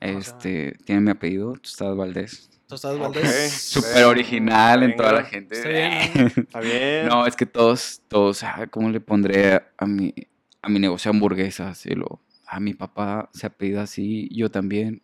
Este, 0.00 0.76
tiene 0.84 1.02
mi 1.02 1.10
apellido, 1.10 1.52
Tostadas 1.52 1.96
Valdés. 1.96 2.50
Tostadas. 2.68 2.98
Valdés. 2.98 3.52
Súper 3.52 3.94
Venga, 3.94 4.08
original 4.08 4.82
en 4.82 4.94
toda 4.94 5.12
la 5.12 5.24
gente. 5.24 5.56
Está 5.56 5.68
bien, 5.70 6.32
Está 6.36 6.60
bien. 6.60 7.08
No, 7.08 7.26
es 7.26 7.34
que 7.34 7.46
todos, 7.46 8.02
todos, 8.08 8.42
ah, 8.44 8.66
¿cómo 8.70 8.90
le 8.90 9.00
pondré 9.00 9.62
a 9.76 9.86
mi, 9.86 10.14
a 10.60 10.68
mi 10.68 10.78
negocio 10.78 11.10
de 11.10 11.16
hamburguesas? 11.16 11.86
Y 11.86 11.94
lo, 11.94 12.20
a 12.46 12.60
mi 12.60 12.74
papá 12.74 13.30
se 13.32 13.46
apellida 13.46 13.82
así, 13.82 14.28
yo 14.30 14.50
también. 14.50 15.02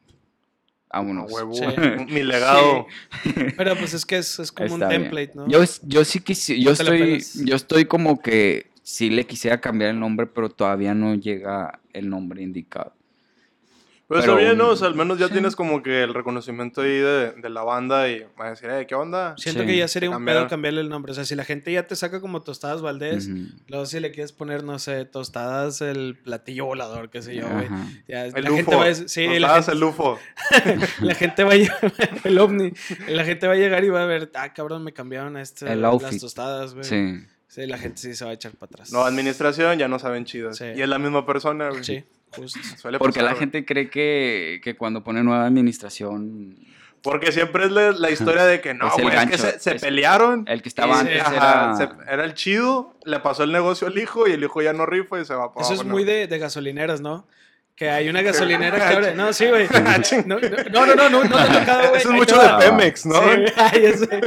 Vámonos. 0.92 1.32
huevo. 1.32 1.54
Sí. 1.54 1.64
Mi 2.08 2.22
legado. 2.22 2.86
Pero 3.56 3.76
pues 3.76 3.94
es 3.94 4.06
que 4.06 4.18
es, 4.18 4.38
es 4.38 4.52
como 4.52 4.66
Está 4.66 4.84
un 4.84 4.88
bien. 4.90 5.02
template, 5.02 5.32
¿no? 5.34 5.48
Yo, 5.48 5.64
yo 5.82 6.04
sí 6.04 6.20
quisiera, 6.20 6.62
yo 6.62 6.70
estoy, 6.70 7.24
yo 7.44 7.56
estoy 7.56 7.86
como 7.86 8.20
que 8.20 8.70
sí 8.84 9.10
le 9.10 9.26
quisiera 9.26 9.60
cambiar 9.60 9.90
el 9.90 9.98
nombre, 9.98 10.26
pero 10.26 10.50
todavía 10.50 10.94
no 10.94 11.14
llega 11.16 11.80
el 11.92 12.08
nombre 12.08 12.42
indicado. 12.42 12.94
Pero 14.20 14.32
está 14.32 14.44
bien, 14.44 14.58
¿no? 14.58 14.68
O 14.70 14.76
sea, 14.76 14.88
al 14.88 14.94
menos 14.94 15.18
ya 15.18 15.26
sí. 15.26 15.32
tienes 15.32 15.56
como 15.56 15.82
que 15.82 16.02
el 16.04 16.14
reconocimiento 16.14 16.82
ahí 16.82 16.88
de, 16.98 17.32
de 17.32 17.48
la 17.50 17.62
banda 17.62 18.08
y 18.08 18.24
van 18.36 18.46
a 18.46 18.50
decir, 18.50 18.70
eh, 18.70 18.86
¿qué 18.86 18.94
onda? 18.94 19.34
Siento 19.36 19.62
Sí. 19.62 19.66
que 19.66 19.76
ya 19.76 19.88
sería 19.88 20.10
un 20.10 20.24
pedo 20.24 20.46
cambiarle 20.48 20.80
el 20.80 20.88
nombre. 20.88 21.12
O 21.12 21.14
sea, 21.14 21.24
si 21.24 21.34
la 21.34 21.44
gente 21.44 21.72
ya 21.72 21.86
te 21.86 21.96
saca 21.96 22.20
como 22.20 22.42
Tostadas 22.42 22.80
Valdés, 22.82 23.28
luego 23.68 23.86
si 23.86 24.00
le 24.00 24.10
quieres 24.12 24.32
poner, 24.32 24.62
no 24.64 24.78
sé, 24.78 25.04
Tostadas 25.04 25.80
el 25.80 26.16
platillo 26.22 26.66
volador, 26.66 27.10
qué 27.10 27.22
sé 27.22 27.34
yo, 27.34 27.48
güey. 27.48 27.68
Ya, 28.08 28.26
El 28.26 28.44
la 28.44 28.50
UFO. 28.50 28.56
gente 28.56 28.76
va 28.76 28.84
a, 28.86 28.94
sí, 28.94 29.26
la 29.38 29.48
Tostadas 29.48 29.66
gente, 29.66 29.78
el 29.78 29.84
UFO. 29.84 30.18
la 31.00 31.14
gente 31.14 31.44
va 31.44 31.52
a 31.52 31.56
llegar, 31.56 31.92
el 32.24 32.38
ovni, 32.38 32.72
la 33.08 33.24
gente 33.24 33.46
va 33.46 33.52
a 33.54 33.56
llegar 33.56 33.84
y 33.84 33.88
va 33.88 34.02
a 34.02 34.06
ver, 34.06 34.30
ah, 34.34 34.52
cabrón, 34.52 34.84
me 34.84 34.92
cambiaron 34.92 35.36
a 35.36 35.42
este, 35.42 35.72
El 35.72 35.82
las 35.82 35.92
outfit. 35.92 36.20
tostadas, 36.20 36.74
güey. 36.74 36.84
Sí. 36.84 37.24
Sí, 37.54 37.66
la 37.66 37.78
gente 37.78 37.98
sí 38.00 38.14
se 38.16 38.24
va 38.24 38.32
a 38.32 38.34
echar 38.34 38.52
para 38.52 38.70
atrás. 38.70 38.90
No, 38.92 39.04
administración 39.04 39.78
ya 39.78 39.86
no 39.86 39.98
saben 40.00 40.24
chidas. 40.24 40.56
Sí. 40.58 40.64
Y 40.74 40.82
es 40.82 40.88
la 40.88 40.98
misma 40.98 41.24
persona, 41.24 41.68
güey. 41.68 41.84
Sí, 41.84 42.02
justo. 42.30 42.58
Suele 42.78 42.98
Porque 42.98 43.20
pasar, 43.20 43.24
la 43.24 43.30
güey. 43.30 43.40
gente 43.40 43.64
cree 43.64 43.88
que, 43.90 44.60
que 44.64 44.76
cuando 44.76 45.04
pone 45.04 45.22
nueva 45.22 45.46
administración, 45.46 46.56
Porque 47.02 47.30
siempre 47.30 47.66
es 47.66 47.70
la, 47.70 47.92
la 47.92 48.10
historia 48.10 48.44
de 48.44 48.60
que 48.60 48.74
no, 48.74 48.90
güey, 48.98 49.14
es 49.16 49.26
que 49.30 49.38
se, 49.38 49.58
se 49.60 49.76
es- 49.76 49.82
pelearon. 49.82 50.44
el 50.48 50.62
que 50.62 50.68
estaba 50.68 50.98
antes 50.98 51.20
Ajá, 51.20 51.34
era... 51.36 51.76
se- 51.76 52.12
era 52.12 52.24
el 52.24 52.34
chido, 52.34 52.94
le 53.04 53.20
pasó 53.20 53.44
el 53.44 53.52
negocio 53.52 53.86
al 53.86 53.96
hijo 53.98 54.26
y 54.26 54.32
el 54.32 54.42
hijo 54.42 54.60
ya 54.60 54.72
no 54.72 54.84
rifa 54.84 55.20
y 55.20 55.24
se 55.24 55.34
va 55.34 55.52
para 55.54 55.64
Eso 55.64 55.74
es 55.74 55.84
muy 55.84 56.02
de, 56.02 56.26
de 56.26 56.38
gasolineras, 56.40 57.00
¿no? 57.02 57.26
Que 57.76 57.90
hay 57.90 58.08
una 58.08 58.22
gasolinera 58.22 58.76
que 58.88 58.94
abre. 58.94 59.14
No, 59.14 59.32
sí, 59.32 59.46
güey. 59.46 59.66
Ah. 59.72 59.98
No, 60.26 60.38
no, 60.40 60.86
no, 60.86 60.94
no, 60.96 61.08
no, 61.10 61.24
no 61.24 61.36
te 61.36 61.42
ha 61.42 61.60
tocado, 61.60 61.88
güey. 61.90 62.00
Eso 62.00 62.08
es 62.10 62.14
mucho 62.14 62.36
de. 62.40 62.48
Pemex, 62.58 63.06
¿no? 63.06 63.14
Sí, 63.14 63.26
güey. 63.26 64.22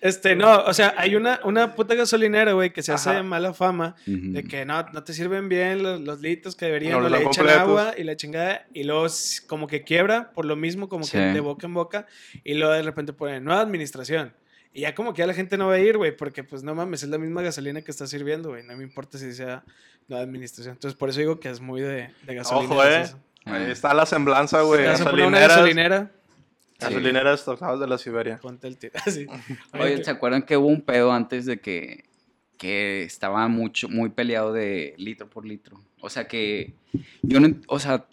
Este, 0.00 0.34
no, 0.34 0.60
o 0.64 0.72
sea, 0.72 0.94
hay 0.96 1.14
una, 1.14 1.40
una 1.44 1.74
puta 1.74 1.94
gasolinera, 1.94 2.52
güey, 2.54 2.72
que 2.72 2.82
se 2.82 2.90
hace 2.92 3.10
Ajá. 3.10 3.18
de 3.18 3.22
mala 3.22 3.52
fama 3.52 3.96
Ujú. 4.06 4.32
de 4.32 4.44
que 4.44 4.64
no, 4.64 4.82
no 4.94 5.02
te 5.04 5.12
sirven 5.12 5.48
bien 5.50 5.82
los, 5.82 6.00
los 6.00 6.20
litros 6.20 6.56
que 6.56 6.64
deberían, 6.66 6.92
No 6.94 7.00
no, 7.02 7.08
le 7.10 7.18
echan 7.18 7.32
completos. 7.44 7.60
agua 7.60 7.94
y 7.98 8.04
la 8.04 8.16
chingada, 8.16 8.66
y 8.72 8.84
luego 8.84 9.06
como 9.46 9.66
que 9.66 9.82
quiebra 9.82 10.30
por 10.32 10.46
lo 10.46 10.56
mismo, 10.56 10.88
como 10.88 11.04
que 11.04 11.10
Sí. 11.10 11.18
de 11.18 11.40
boca 11.40 11.66
en 11.66 11.74
boca, 11.74 12.06
y 12.44 12.54
luego 12.54 12.72
de 12.72 12.82
repente 12.82 13.12
ponen 13.12 13.44
nueva 13.44 13.60
administración. 13.60 14.32
Y 14.72 14.82
ya 14.82 14.94
como 14.94 15.12
que 15.12 15.18
ya 15.18 15.26
la 15.26 15.34
gente 15.34 15.58
no 15.58 15.66
va 15.66 15.74
a 15.74 15.78
ir, 15.80 15.96
güey, 15.98 16.16
porque 16.16 16.44
pues 16.44 16.62
no 16.62 16.74
mames, 16.74 17.02
es 17.02 17.08
la 17.10 17.18
misma 17.18 17.42
gasolina 17.42 17.82
que 17.82 17.90
está 17.90 18.06
sirviendo, 18.06 18.50
güey, 18.50 18.62
no 18.62 18.76
me 18.76 18.84
importa 18.84 19.18
si 19.18 19.32
sea 19.34 19.64
nueva 20.08 20.24
administración. 20.24 20.74
Entonces 20.76 20.96
por 20.96 21.10
eso 21.10 21.18
digo 21.20 21.40
que 21.40 21.50
es 21.50 21.60
muy 21.60 21.80
de, 21.82 22.08
de 22.22 22.34
gasolina. 22.34 22.72
Ojo, 22.74 22.84
eh. 22.86 23.04
Ahí 23.46 23.70
está 23.70 23.92
la 23.94 24.06
semblanza, 24.06 24.60
güey. 24.62 24.84
Gasolinera. 24.84 26.10
Gasolineras 26.80 27.44
tocadas 27.44 27.80
de 27.80 27.86
la 27.86 27.98
Siberia. 27.98 28.38
ponte 28.38 28.66
el 28.66 28.76
tiro. 28.76 28.94
Así. 29.06 29.26
Oye, 29.78 30.02
¿se 30.02 30.10
acuerdan 30.10 30.42
que 30.42 30.56
hubo 30.56 30.66
un 30.66 30.82
pedo 30.82 31.12
antes 31.12 31.46
de 31.46 31.60
que, 31.60 32.04
que 32.58 33.02
estaba 33.02 33.46
mucho, 33.48 33.88
muy 33.88 34.10
peleado 34.10 34.52
de 34.52 34.94
litro 34.96 35.28
por 35.28 35.46
litro? 35.46 35.80
O 36.00 36.08
sea 36.08 36.26
que 36.26 36.74
yo 37.22 37.40
no, 37.40 37.54
o 37.68 37.78
sea, 37.78 38.06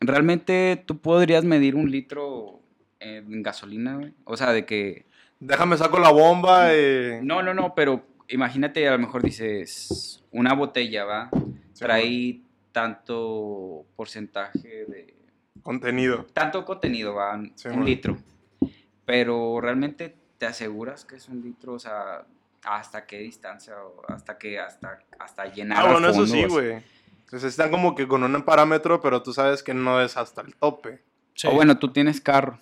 realmente 0.00 0.82
tú 0.86 0.98
podrías 0.98 1.44
medir 1.44 1.76
un 1.76 1.90
litro 1.90 2.60
en 3.00 3.42
gasolina, 3.42 3.96
güey. 3.96 4.12
O 4.24 4.36
sea, 4.36 4.52
de 4.52 4.64
que, 4.64 5.06
Déjame 5.44 5.76
saco 5.76 5.98
la 5.98 6.12
bomba 6.12 6.72
y... 6.72 7.18
no, 7.22 7.42
no, 7.42 7.52
no, 7.52 7.74
pero 7.74 8.04
imagínate, 8.28 8.86
a 8.86 8.92
lo 8.92 8.98
mejor 9.00 9.24
dices, 9.24 10.22
una 10.30 10.54
botella, 10.54 11.04
¿va? 11.04 11.30
Trae 11.76 12.40
tanto 12.70 13.84
porcentaje 13.96 14.86
de, 14.86 15.16
Contenido. 15.62 16.26
tanto 16.32 16.64
contenido, 16.64 17.14
va, 17.14 17.40
Sí, 17.54 17.68
un 17.68 17.76
man. 17.76 17.84
litro. 17.84 18.16
Pero 19.04 19.60
realmente 19.60 20.16
te 20.38 20.46
aseguras 20.46 21.04
que 21.04 21.16
es 21.16 21.28
un 21.28 21.42
litro, 21.42 21.74
o 21.74 21.78
sea, 21.78 22.24
hasta 22.64 23.06
qué 23.06 23.18
distancia, 23.18 23.74
o 23.82 24.02
hasta 24.08 24.38
que 24.38 24.58
hasta, 24.58 24.98
hasta 25.18 25.46
llenar. 25.52 25.78
Ah, 25.86 25.92
bueno, 25.92 26.08
eso 26.08 26.26
sí, 26.26 26.44
güey. 26.44 26.82
Entonces 27.24 27.50
están 27.50 27.70
como 27.70 27.94
que 27.94 28.06
con 28.06 28.22
un 28.22 28.42
parámetro, 28.42 29.00
pero 29.00 29.22
tú 29.22 29.32
sabes 29.32 29.62
que 29.62 29.72
no 29.74 30.00
es 30.00 30.16
hasta 30.16 30.42
el 30.42 30.54
tope. 30.54 31.02
Sí, 31.34 31.46
O 31.48 31.52
bueno, 31.52 31.78
tú 31.78 31.92
tienes 31.92 32.20
carro. 32.20 32.60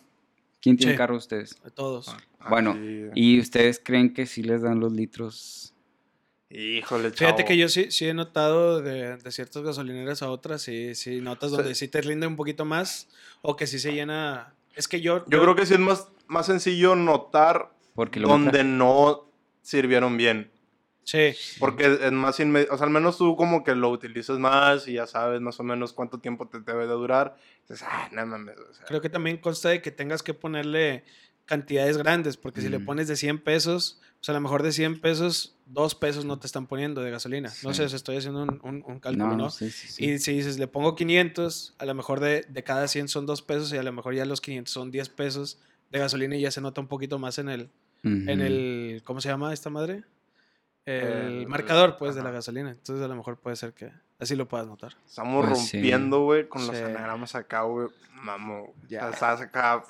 ¿Quién 0.60 0.76
tiene 0.76 0.92
Sí. 0.92 0.98
carro 0.98 1.16
ustedes? 1.16 1.56
a 1.64 1.70
todos. 1.70 2.14
Bueno, 2.48 2.72
Aquí- 2.72 3.08
¿Y 3.14 3.40
ustedes 3.40 3.80
creen 3.82 4.12
que 4.14 4.26
sí 4.26 4.42
les 4.42 4.62
dan 4.62 4.78
los 4.78 4.92
litros? 4.92 5.74
Híjole, 6.50 7.10
Fíjate 7.10 7.42
chavo. 7.42 7.48
que 7.48 7.56
yo 7.56 7.68
sí, 7.68 7.90
sí 7.92 8.08
he 8.08 8.14
notado 8.14 8.82
de, 8.82 9.16
de 9.16 9.32
ciertas 9.32 9.62
gasolineras 9.62 10.22
a 10.22 10.30
otras, 10.30 10.62
sí, 10.62 10.94
sí 10.96 11.20
notas 11.20 11.52
donde 11.52 11.74
sí 11.76 11.86
te 11.86 12.00
rinde 12.00 12.26
un 12.26 12.34
poquito 12.36 12.64
más 12.64 13.08
o 13.40 13.54
que 13.56 13.66
sí 13.68 13.78
se 13.78 13.92
llena. 13.92 14.52
Es 14.74 14.88
que 14.88 15.00
yo. 15.00 15.24
Yo 15.28 15.40
creo 15.40 15.54
que 15.54 15.64
sí 15.64 15.74
es 15.74 15.80
más, 15.80 16.08
más 16.26 16.46
sencillo 16.46 16.96
notar 16.96 17.70
Por 17.94 18.10
kilómetro. 18.10 18.44
donde 18.44 18.64
no 18.64 19.30
sirvieron 19.62 20.16
bien. 20.16 20.50
Sí, 21.04 21.32
Porque 21.58 21.98
es 22.02 22.12
más 22.12 22.38
inmediato. 22.38 22.74
O 22.74 22.78
sea, 22.78 22.86
al 22.86 22.92
menos 22.92 23.16
tú 23.18 23.34
como 23.34 23.64
que 23.64 23.74
lo 23.74 23.88
utilizas 23.88 24.38
más 24.38 24.86
y 24.86 24.92
ya 24.94 25.06
sabes 25.06 25.40
más 25.40 25.58
o 25.58 25.64
menos 25.64 25.92
cuánto 25.92 26.18
tiempo 26.20 26.46
te 26.48 26.60
debe 26.60 26.86
de 26.86 26.92
durar. 26.92 27.36
Dices, 27.68 27.84
ah, 27.88 28.08
no 28.12 28.26
mames. 28.26 28.56
o 28.58 28.74
sea, 28.74 28.84
creo 28.86 29.00
que 29.00 29.08
también 29.08 29.38
consta 29.38 29.70
de 29.70 29.82
que 29.82 29.90
tengas 29.90 30.22
que 30.22 30.34
ponerle 30.34 31.04
cantidades 31.50 31.96
grandes, 31.98 32.36
porque 32.36 32.60
si 32.60 32.68
le 32.68 32.78
Mm. 32.78 32.84
pones 32.86 33.08
de 33.08 33.16
100 33.16 33.38
pesos, 33.42 34.00
pues 34.20 34.28
a 34.28 34.32
lo 34.32 34.40
mejor 34.40 34.62
de 34.62 34.70
100 34.70 35.00
pesos, 35.00 35.56
2 35.66 35.96
pesos 35.96 36.24
no 36.24 36.38
te 36.38 36.46
están 36.46 36.68
poniendo 36.68 37.02
de 37.02 37.10
gasolina. 37.10 37.52
No 37.64 37.74
sé, 37.74 37.84
estoy 37.84 38.16
haciendo 38.18 38.44
un, 38.44 38.60
un- 38.62 38.84
un 38.86 39.00
cálculo, 39.00 39.30
No, 39.30 39.36
¿no? 39.36 39.50
sí, 39.50 39.68
sí, 39.70 39.88
sí. 39.88 40.04
Y 40.04 40.18
si 40.20 40.32
dices, 40.32 40.58
le 40.60 40.68
pongo 40.68 40.94
500, 40.94 41.74
a 41.78 41.84
lo 41.86 41.94
mejor 41.94 42.20
de, 42.20 42.46
de 42.48 42.62
cada 42.62 42.86
100 42.86 43.08
son 43.08 43.26
2 43.26 43.42
pesos 43.42 43.72
y 43.72 43.78
a 43.78 43.82
lo 43.82 43.92
mejor 43.92 44.14
ya 44.14 44.24
los 44.24 44.40
500 44.40 44.72
son 44.72 44.90
10 44.92 45.08
pesos 45.08 45.58
de 45.90 45.98
gasolina 45.98 46.36
y 46.36 46.40
ya 46.42 46.52
se 46.52 46.60
nota 46.60 46.80
un 46.80 46.86
poquito 46.86 47.18
más 47.18 47.38
en 47.38 47.48
el, 47.48 47.68
en 48.04 48.40
el, 48.40 49.02
¿cómo 49.04 49.20
se 49.20 49.28
llama 49.28 49.52
esta 49.52 49.70
madre? 49.70 50.04
El, 50.86 50.94
El- 51.42 51.46
marcador, 51.48 51.96
pues, 51.98 52.14
de 52.14 52.22
la 52.22 52.30
gasolina. 52.30 52.70
Entonces, 52.70 53.04
a 53.04 53.08
lo 53.08 53.16
mejor 53.16 53.38
puede 53.40 53.56
ser 53.56 53.72
que 53.74 53.90
así 54.20 54.36
lo 54.36 54.46
puedas 54.48 54.66
notar. 54.68 54.92
Estamos 55.06 55.46
Pues 55.46 55.58
rompiendo, 55.72 56.22
güey, 56.22 56.48
con 56.48 56.64
los 56.66 56.76
anagramas 56.76 57.34
acá, 57.34 57.62
güey. 57.62 57.88
Mamo. 58.14 58.72
Ya. 58.88 58.98
O 58.98 59.00
sea, 59.02 59.10
estás 59.10 59.40
acá 59.40 59.84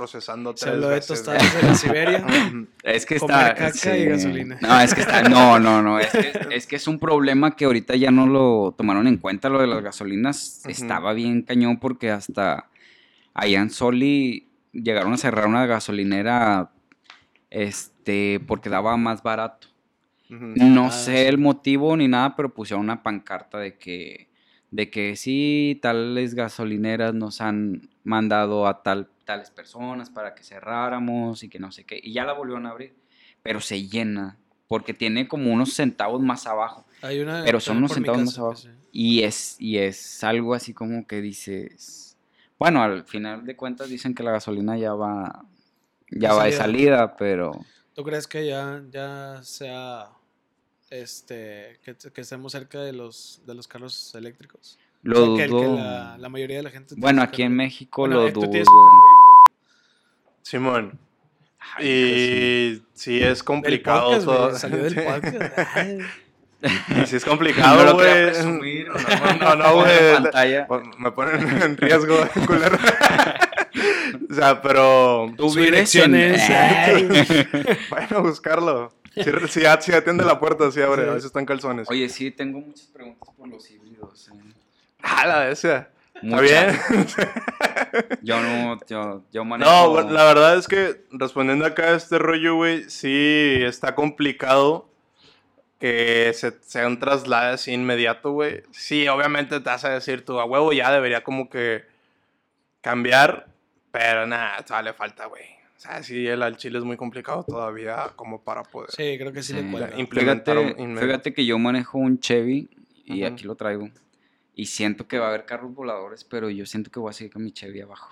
procesando 0.00 0.54
tres 0.54 0.72
habló 0.72 0.88
de 0.88 0.94
veces, 0.94 1.08
tostadas 1.08 1.54
de 1.54 1.68
la 1.68 1.74
Siberia. 1.74 2.24
Es 2.82 3.04
que 3.04 3.18
Comer 3.18 3.36
está. 3.36 3.54
caca 3.54 3.98
y 3.98 4.04
gasolina. 4.06 4.58
No, 4.62 4.80
es 4.80 4.94
que 4.94 5.02
está. 5.02 5.22
No, 5.28 5.58
no, 5.58 5.82
no. 5.82 5.98
Es 5.98 6.08
que, 6.10 6.32
es 6.52 6.66
que 6.66 6.76
es 6.76 6.88
un 6.88 6.98
problema 6.98 7.54
que 7.54 7.66
ahorita 7.66 7.96
ya 7.96 8.10
no 8.10 8.26
lo 8.26 8.74
tomaron 8.78 9.06
en 9.06 9.18
cuenta. 9.18 9.50
Lo 9.50 9.60
de 9.60 9.66
las 9.66 9.82
gasolinas 9.82 10.62
estaba 10.66 11.12
bien 11.12 11.42
cañón 11.42 11.78
porque 11.78 12.10
hasta 12.10 12.68
allá 13.34 13.60
en 13.60 13.68
Soli 13.68 14.48
llegaron 14.72 15.12
a 15.12 15.18
cerrar 15.18 15.46
una 15.46 15.66
gasolinera 15.66 16.70
este 17.50 18.40
porque 18.40 18.70
daba 18.70 18.96
más 18.96 19.22
barato. 19.22 19.68
No 20.30 20.86
Ah, 20.86 20.90
sé 20.92 21.16
sí. 21.22 21.26
el 21.28 21.36
motivo 21.38 21.94
ni 21.96 22.08
nada, 22.08 22.36
pero 22.36 22.54
pusieron 22.54 22.84
una 22.84 23.02
pancarta 23.02 23.58
de 23.58 23.76
que, 23.76 24.28
de 24.70 24.88
que 24.88 25.16
sí, 25.16 25.78
tales 25.82 26.34
gasolineras 26.34 27.12
nos 27.14 27.40
han 27.42 27.90
mandado 28.04 28.66
a 28.68 28.82
tal, 28.82 29.08
tales 29.30 29.50
personas 29.50 30.10
para 30.10 30.34
que 30.34 30.42
cerráramos 30.42 31.42
y 31.44 31.48
que 31.48 31.58
no 31.60 31.70
sé 31.70 31.84
qué. 31.84 32.00
Y 32.02 32.12
ya 32.12 32.24
la 32.24 32.32
volvieron 32.32 32.66
a 32.66 32.70
abrir, 32.70 32.92
pero 33.44 33.60
se 33.60 33.86
llena 33.86 34.36
porque 34.66 34.92
tiene 34.92 35.28
como 35.28 35.52
unos 35.52 35.72
centavos 35.74 36.20
más 36.20 36.46
abajo. 36.46 36.84
Hay 37.02 37.20
una 37.20 37.42
Pero 37.44 37.60
son 37.60 37.76
unos 37.78 37.92
centavos 37.92 38.20
más 38.22 38.28
casa, 38.34 38.40
abajo. 38.40 38.56
sí. 38.56 38.68
Y 38.92 39.22
es, 39.22 39.56
y 39.60 39.78
es 39.78 40.24
algo 40.24 40.52
así 40.54 40.74
como 40.74 41.06
que 41.06 41.20
dices, 41.20 42.16
bueno, 42.58 42.82
al 42.82 43.04
final 43.04 43.44
de 43.46 43.54
cuentas 43.54 43.88
dicen 43.88 44.14
que 44.14 44.24
la 44.24 44.32
gasolina 44.32 44.76
ya 44.76 44.94
va, 44.94 45.44
ya 46.10 46.30
De 46.30 46.34
va 46.34 46.44
de 46.46 46.52
salida. 46.52 47.16
pero 47.16 47.52
¿Tú 47.94 48.02
crees 48.02 48.26
que 48.26 48.46
ya, 48.48 48.82
ya 48.90 49.40
sea, 49.42 50.08
este, 50.90 51.78
que, 51.84 51.94
que 51.94 52.20
estemos 52.20 52.50
cerca 52.52 52.80
de 52.80 52.92
los, 52.92 53.42
de 53.46 53.54
los 53.54 53.68
carros 53.68 54.12
eléctricos? 54.16 54.76
O 55.02 55.08
lo 55.08 55.16
sea, 55.26 55.36
que, 55.36 55.44
el- 55.44 55.50
que 55.50 55.66
dudo. 55.66 55.76
la, 55.76 56.18
la 56.18 56.28
mayoría 56.28 56.56
de 56.58 56.62
la 56.62 56.70
gente... 56.70 56.94
Bueno, 56.98 57.22
aquí 57.22 57.42
en 57.42 57.54
México 57.56 58.02
Bueno, 58.02 58.16
lo 58.16 58.28
eh, 58.28 58.32
dudo. 58.32 58.50
tienes 58.50 58.68
un 58.68 58.84
carro 58.84 58.96
híbrido. 58.96 59.30
Simón. 60.42 60.98
Ay, 61.76 61.86
Y 61.86 62.82
sí 62.94 63.18
es 63.22 63.38
Del 63.38 63.44
complicado 63.44 64.02
podcast, 64.06 64.26
güey, 64.26 64.36
todo. 64.38 64.58
Salió 64.58 64.82
del 64.82 64.94
podcast. 65.04 65.58
Ay. 65.76 65.98
Y 66.62 67.06
sí 67.06 67.16
es 67.16 67.24
No 67.24 67.30
complicado, 67.30 67.84
lo 67.84 67.96
quería 67.96 68.42
güey. 68.42 68.84
No, 69.40 69.54
no, 69.54 69.56
no, 69.56 69.74
güey. 69.76 70.92
Me 70.98 71.12
ponen 71.12 71.62
en 71.62 71.76
riesgo, 71.76 72.16
culero. 72.46 72.76
o 74.30 74.34
sea, 74.34 74.60
pero. 74.60 75.32
Tú 75.36 75.48
Su 75.50 75.56
vives 75.58 75.70
dirección 75.92 76.14
en- 76.14 76.34
es- 76.34 77.90
Vayan 77.90 78.14
a 78.14 78.18
buscarlo. 78.18 78.92
Si 79.14 79.24
sí, 79.24 79.62
sí 79.80 79.92
atiende 79.92 80.24
la 80.24 80.38
puerta, 80.38 80.70
sí 80.70 80.80
abre. 80.82 81.02
Sí. 81.04 81.08
A 81.08 81.12
veces 81.12 81.26
están 81.26 81.46
calzones. 81.46 81.88
Oye, 81.90 82.08
sí, 82.08 82.30
tengo 82.30 82.60
muchas 82.60 82.86
preguntas 82.88 83.28
por 83.36 83.48
los 83.48 83.70
híbridos. 83.70 84.28
eh. 84.28 84.38
Ah, 85.02 85.26
la 85.26 85.48
esa. 85.50 85.88
¿Está 86.22 86.36
Muchas. 86.36 86.88
bien? 86.90 87.06
Yo 88.22 88.40
no, 88.40 88.78
yo, 88.86 89.24
yo 89.32 89.44
manejo... 89.44 89.70
No, 89.70 90.10
la 90.10 90.24
verdad 90.24 90.56
es 90.56 90.68
que 90.68 91.04
respondiendo 91.10 91.64
acá 91.66 91.84
a 91.88 91.96
este 91.96 92.18
rollo, 92.18 92.54
güey, 92.54 92.88
sí 92.88 93.58
está 93.62 93.94
complicado 93.94 94.88
que 95.80 96.30
se, 96.34 96.52
sea 96.60 96.86
un 96.86 97.00
así 97.32 97.72
inmediato, 97.72 98.32
güey. 98.32 98.62
Sí, 98.70 99.08
obviamente 99.08 99.58
te 99.60 99.70
vas 99.70 99.84
a 99.84 99.90
decir 99.90 100.24
tú, 100.24 100.38
a 100.38 100.44
huevo 100.44 100.72
ya 100.72 100.92
debería 100.92 101.24
como 101.24 101.48
que 101.48 101.84
cambiar, 102.82 103.48
pero 103.90 104.26
nada, 104.26 104.62
todavía 104.64 104.92
le 104.92 104.96
falta, 104.96 105.26
güey. 105.26 105.44
O 105.76 105.80
sea, 105.80 106.02
sí, 106.02 106.26
el 106.26 106.42
al 106.42 106.58
chile 106.58 106.78
es 106.78 106.84
muy 106.84 106.98
complicado 106.98 107.42
todavía 107.42 108.12
como 108.14 108.42
para 108.42 108.62
poder 108.62 108.90
Sí, 108.90 109.16
creo 109.18 109.32
que 109.32 109.42
sí, 109.42 109.54
le 109.54 109.70
cuelga. 109.70 109.98
implementar 109.98 110.58
Fíjate, 110.58 111.00
fíjate 111.00 111.32
que 111.32 111.46
yo 111.46 111.58
manejo 111.58 111.96
un 111.96 112.20
Chevy 112.20 112.68
y 113.06 113.24
aquí 113.24 113.44
lo 113.44 113.54
traigo. 113.54 113.88
Y 114.60 114.66
siento 114.66 115.08
que 115.08 115.18
va 115.18 115.26
a 115.26 115.28
haber 115.30 115.46
carros 115.46 115.74
voladores, 115.74 116.22
pero 116.24 116.50
yo 116.50 116.66
siento 116.66 116.90
que 116.90 117.00
voy 117.00 117.08
a 117.08 117.12
seguir 117.14 117.32
con 117.32 117.42
mi 117.42 117.50
Chevy 117.50 117.80
abajo. 117.80 118.10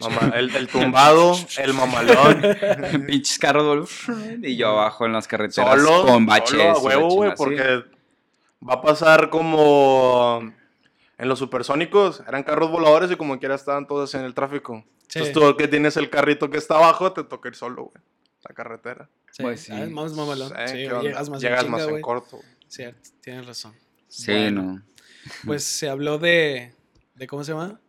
Mamá, 0.00 0.32
el, 0.36 0.54
el 0.56 0.66
tumbado, 0.66 1.34
el 1.58 1.74
mamalón. 1.74 2.40
Pinches 3.06 3.38
carros 3.38 3.62
voladores. 3.62 4.38
Y 4.42 4.56
yo 4.56 4.68
abajo 4.70 5.04
en 5.04 5.12
las 5.12 5.28
carreteras 5.28 5.82
Solo, 5.82 6.06
con 6.06 6.24
baches. 6.24 6.48
solo 6.50 6.62
a 6.70 6.78
huevo, 6.78 7.08
güey, 7.10 7.30
sí. 7.30 7.34
porque 7.36 7.84
va 8.66 8.74
a 8.74 8.80
pasar 8.80 9.28
como 9.28 10.50
en 11.18 11.28
los 11.28 11.38
supersónicos, 11.38 12.22
eran 12.26 12.42
carros 12.42 12.70
voladores 12.70 13.10
y 13.10 13.16
como 13.16 13.38
quiera 13.38 13.54
estaban 13.54 13.86
todos 13.86 14.14
en 14.14 14.22
el 14.22 14.32
tráfico. 14.32 14.82
Sí. 15.08 15.18
Entonces 15.18 15.34
tú 15.34 15.56
que 15.58 15.68
tienes 15.68 15.98
el 15.98 16.08
carrito 16.08 16.48
que 16.48 16.56
está 16.56 16.76
abajo, 16.76 17.12
te 17.12 17.22
toca 17.22 17.50
ir 17.50 17.54
solo, 17.54 17.82
güey. 17.92 18.02
La 18.48 18.54
carretera. 18.54 19.10
Sí. 19.30 19.42
Pues 19.42 19.60
sí. 19.60 19.72
Ah, 19.74 19.86
Más 19.90 20.14
mamalón. 20.14 20.52
Sí, 20.68 20.76
llegas 20.78 21.28
más 21.28 21.42
Llegas 21.42 21.64
en 21.66 21.70
más 21.70 21.82
en 21.86 22.00
corto. 22.00 22.38
güey. 22.38 22.48
Cierto, 22.66 23.10
tienes 23.20 23.44
razón. 23.46 23.74
Sí, 24.08 24.32
Bueno, 24.32 24.62
no. 24.62 24.82
Pues 25.44 25.64
se 25.64 25.88
habló 25.88 26.18
de, 26.18 26.74
de 27.14 27.26
¿cómo 27.26 27.44
se 27.44 27.52
llama? 27.52 27.80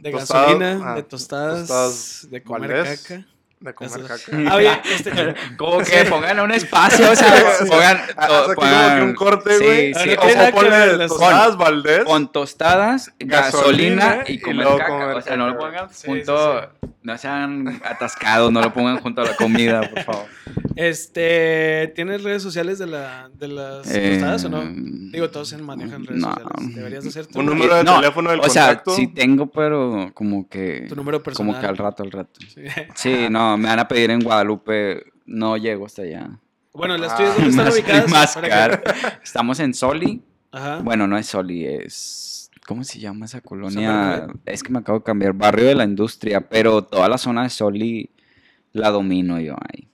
De 0.00 0.10
gasolina, 0.10 0.80
ah, 0.82 0.94
de 0.96 1.02
tostadas, 1.02 1.60
tostadas 1.60 2.28
de 2.30 2.42
comer 2.42 2.84
caca. 2.84 3.26
De 3.60 3.72
comer 3.72 4.02
caca. 4.02 4.22
Ah, 4.50 4.56
oye, 4.56 4.70
este, 4.94 5.10
Como 5.56 5.78
que 5.78 6.04
pongan 6.04 6.40
un 6.40 6.50
espacio, 6.52 7.10
o 7.10 7.16
sea, 7.16 7.32
pongan. 7.68 7.98
Como 8.54 8.54
que 8.96 9.02
un 9.02 9.14
corte, 9.14 9.58
güey. 9.58 9.94
Sí, 9.94 10.00
sí, 10.02 10.10
Ah, 10.10 10.22
no 10.22 10.26
o 10.26 10.30
sea, 10.30 10.50
ponle 10.52 10.96
las- 10.98 11.08
tostadas 11.08 11.56
Valdés. 11.56 12.04
con 12.04 12.30
tostadas, 12.32 13.12
gasolina, 13.18 14.16
Gasolina 14.16 14.24
y 14.26 14.38
comer 14.40 14.66
caca. 14.66 14.86
comer 14.88 15.16
o 15.16 15.20
sea, 15.22 15.36
no 15.36 15.48
lo 15.48 15.58
pongan 15.58 15.88
Sí, 15.92 16.06
junto. 16.08 16.70
No 17.02 17.18
sean 17.18 17.82
atascados, 17.84 18.50
no 18.50 18.62
lo 18.62 18.72
pongan 18.72 18.98
junto 18.98 19.20
a 19.20 19.24
la 19.26 19.36
comida, 19.36 19.82
por 19.90 20.02
favor. 20.04 20.26
este, 20.74 21.92
¿tienes 21.94 22.22
redes 22.22 22.42
sociales 22.42 22.78
de, 22.78 22.86
la, 22.86 23.28
de 23.34 23.48
las 23.48 23.90
Eh, 23.94 24.12
tostadas 24.12 24.44
o 24.44 24.48
no? 24.48 24.62
Digo, 25.12 25.28
todos 25.30 25.50
se 25.50 25.58
manejan 25.58 26.06
redes 26.06 26.22
no. 26.22 26.28
sociales. 26.32 26.74
Deberías 26.74 27.04
de 27.04 27.10
hacer 27.10 27.26
tu, 27.26 27.40
Un 27.40 27.46
número 27.46 27.74
de 27.76 27.84
No, 27.84 28.00
teléfono 28.00 28.30
del 28.30 28.40
O 28.40 28.48
sea, 28.48 28.66
contacto. 28.68 28.96
sí 28.96 29.08
tengo, 29.08 29.46
pero 29.50 30.10
como 30.14 30.48
que. 30.48 30.86
tu 30.88 30.96
número 30.96 31.22
personal. 31.22 31.52
Como 31.52 31.60
que 31.60 31.66
al 31.66 31.76
rato, 31.76 32.02
al 32.02 32.10
rato. 32.10 32.40
Sí. 32.54 32.62
Sí, 32.94 33.26
no, 33.50 33.58
me 33.58 33.68
van 33.68 33.78
a 33.78 33.88
pedir 33.88 34.10
en 34.10 34.20
Guadalupe. 34.20 35.04
No 35.26 35.56
llego 35.56 35.86
hasta 35.86 36.02
allá. 36.02 36.28
Bueno, 36.72 36.96
las 36.98 37.12
Ah, 37.12 37.16
tuyas, 37.16 37.34
¿dónde 37.36 37.50
están 37.50 37.72
ubicadas? 37.72 38.10
más 38.10 38.36
caro. 38.36 38.80
Estamos 39.22 39.60
en 39.60 39.74
Soli. 39.74 40.22
Ajá. 40.52 40.78
Bueno, 40.82 41.06
no 41.06 41.16
es 41.16 41.26
Soli, 41.26 41.66
es. 41.66 42.50
¿Cómo 42.66 42.82
se 42.84 42.98
llama 42.98 43.26
esa 43.26 43.40
colonia? 43.40 44.26
Es 44.46 44.62
que 44.62 44.70
me 44.72 44.78
acabo 44.78 44.98
de 44.98 45.04
cambiar. 45.04 45.32
Barrio 45.34 45.66
de 45.66 45.74
la 45.74 45.84
Industria, 45.84 46.40
pero 46.40 46.82
toda 46.82 47.08
la 47.08 47.18
zona 47.18 47.42
de 47.42 47.50
Soli 47.50 48.10
la 48.72 48.90
domino 48.90 49.38
yo 49.40 49.54
ahí. 49.72 49.86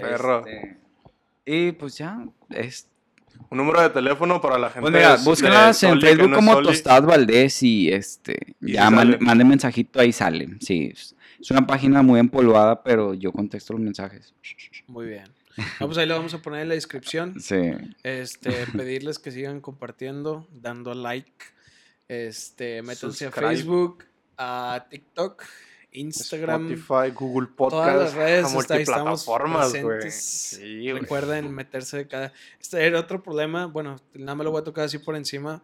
Perro. 0.00 0.44
Este, 0.46 0.76
y 1.46 1.72
pues 1.72 1.96
ya, 1.98 2.24
es. 2.50 2.86
Un 3.50 3.58
número 3.58 3.80
de 3.82 3.90
teléfono 3.90 4.40
para 4.40 4.58
la 4.58 4.68
gente. 4.70 4.82
Pues 4.82 4.92
mira, 4.92 5.16
de- 5.16 5.24
búsquenlas 5.24 5.80
de 5.80 5.88
en 5.88 6.00
Facebook 6.00 6.30
no 6.30 6.36
como 6.36 6.52
Soli. 6.54 6.66
Tostadas 6.68 7.04
Valdés 7.06 7.62
y 7.62 7.90
este. 7.92 8.54
Y 8.60 8.72
ya 8.72 8.88
manden 8.90 9.48
mensajito, 9.48 9.98
ahí 10.00 10.12
sale. 10.12 10.48
Sí, 10.60 10.92
es- 11.42 11.50
una 11.50 11.66
página 11.66 12.02
muy 12.02 12.18
empolvada, 12.20 12.82
pero 12.82 13.14
yo 13.14 13.32
contesto 13.32 13.72
los 13.74 13.82
mensajes. 13.82 14.34
Muy 14.86 15.06
bien. 15.06 15.24
No, 15.80 15.86
pues 15.86 15.98
ahí 15.98 16.06
lo 16.06 16.14
vamos 16.16 16.32
a 16.32 16.40
poner 16.40 16.62
en 16.62 16.68
la 16.68 16.74
descripción. 16.74 17.38
Sí. 17.40 17.72
Este, 18.02 18.50
pedirles 18.86 19.18
que 19.18 19.30
sigan 19.32 19.60
compartiendo, 19.60 20.48
dando 20.50 20.94
like. 20.94 21.30
Este, 22.08 22.82
métanse 22.82 23.26
a. 23.26 23.30
Facebook, 23.30 24.04
a 24.38 24.86
TikTok, 24.90 25.44
Instagram, 25.92 26.72
Spotify, 26.72 27.14
Google 27.14 27.48
Podcast. 27.54 27.84
todas 27.84 27.96
las 27.96 28.14
redes. 28.14 28.44
a 28.44 28.74
ahí 28.74 28.82
estamos 28.82 29.26
multiplataformas, 29.26 29.70
güey. 29.72 29.82
presentes. 29.82 30.24
Sí. 30.24 30.92
Recuerden 30.92 31.52
meterse 31.52 31.98
de 31.98 32.08
cada. 32.08 32.32
Este 32.60 32.84
era 32.84 32.98
otro 32.98 33.22
problema. 33.22 33.66
Bueno, 33.66 34.00
nada 34.14 34.34
me 34.34 34.44
lo 34.44 34.50
voy 34.50 34.60
a 34.60 34.64
tocar 34.64 34.84
así 34.84 34.98
por 34.98 35.16
encima. 35.16 35.62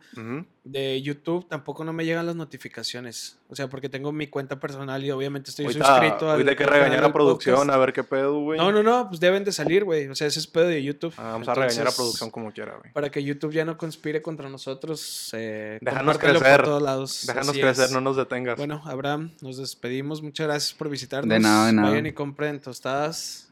De 0.64 1.01
YouTube 1.01 1.49
tampoco 1.49 1.83
no 1.83 1.95
me 1.95 2.05
llegan 2.05 2.26
las 2.26 2.37
notificaciones. 2.37 3.39
O 3.49 3.57
sea, 3.57 3.68
porque 3.68 3.89
tengo 3.89 4.12
mi 4.12 4.26
cuenta 4.26 4.61
personal 4.61 5.03
y 5.03 5.11
obviamente 5.11 5.49
estoy 5.49 5.64
suscrito 5.72 6.26
al. 6.26 6.33
ahorita 6.33 6.51
hay 6.51 6.57
que 6.57 6.66
regañar 6.66 7.05
a 7.05 7.12
producción 7.12 7.57
podcast. 7.57 7.74
a 7.74 7.79
ver 7.79 7.93
qué 7.95 8.05
pedo, 8.05 8.41
güey. 8.41 8.59
No, 8.59 8.70
no, 8.70 8.83
no, 8.83 9.09
pues 9.09 9.20
deben 9.20 9.45
de 9.45 9.53
salir, 9.53 9.85
güey. 9.85 10.09
O 10.09 10.14
sea, 10.14 10.26
ese 10.26 10.39
es 10.41 10.47
pedo 10.47 10.66
de 10.66 10.83
YouTube. 10.83 11.14
Ah, 11.16 11.33
vamos 11.33 11.49
a 11.49 11.55
regañar 11.55 11.89
a 11.89 11.93
producción 11.93 12.31
como 12.31 12.53
quiera, 12.53 12.76
güey. 12.76 12.93
Para 12.93 13.11
que 13.11 13.24
YouTube 13.24 13.53
ya 13.53 13.64
no 13.64 13.79
conspire 13.79 14.20
contra 14.20 14.51
nosotros. 14.51 15.31
Eh, 15.33 15.79
Déjanos 15.81 16.18
crecer. 16.18 16.57
Por 16.57 16.64
todos 16.64 16.83
lados. 16.83 17.24
Déjanos 17.26 17.53
crecer, 17.53 17.87
es. 17.87 17.93
no 17.93 18.03
nos 18.03 18.16
detengas. 18.16 18.59
Bueno, 18.59 18.83
Abraham, 18.85 19.33
nos 19.41 19.57
despedimos. 19.57 20.18
Muchas 20.23 20.47
gracias 20.47 20.75
por 20.75 20.89
visitarnos. 20.89 21.29
De 21.29 21.41
nada, 21.41 21.66
de 21.66 21.73
nada. 21.73 21.91
Vayan 21.91 22.07
y 22.07 22.12
compren 22.12 22.61
tostadas, 22.61 23.49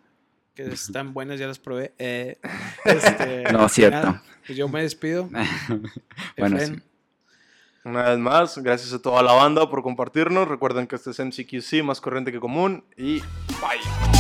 que 0.55 0.65
están 0.65 1.13
buenas, 1.15 1.39
ya 1.39 1.47
las 1.47 1.59
probé. 1.59 1.93
Eh, 1.99 2.39
este, 2.85 3.45
No, 3.53 3.69
cierto. 3.69 3.97
nada, 3.99 4.23
pues 4.47 4.57
yo 4.59 4.69
me 4.69 4.83
despido. 4.83 5.29
Bueno, 6.39 6.57
Efren, 6.57 6.77
sí. 6.77 6.83
Una 7.85 8.03
vez 8.11 8.19
más, 8.19 8.59
gracias 8.59 8.93
a 8.93 9.01
toda 9.01 9.23
la 9.23 9.33
banda 9.33 9.71
por 9.71 9.83
compartirnos. 9.83 10.49
Recuerden 10.49 10.87
que 10.87 10.97
este 10.97 11.11
es 11.11 11.21
MCQC, 11.21 11.85
más 11.85 12.01
corriente 12.01 12.33
que 12.33 12.41
común. 12.41 12.85
Y 12.97 13.21
bye. 13.61 14.16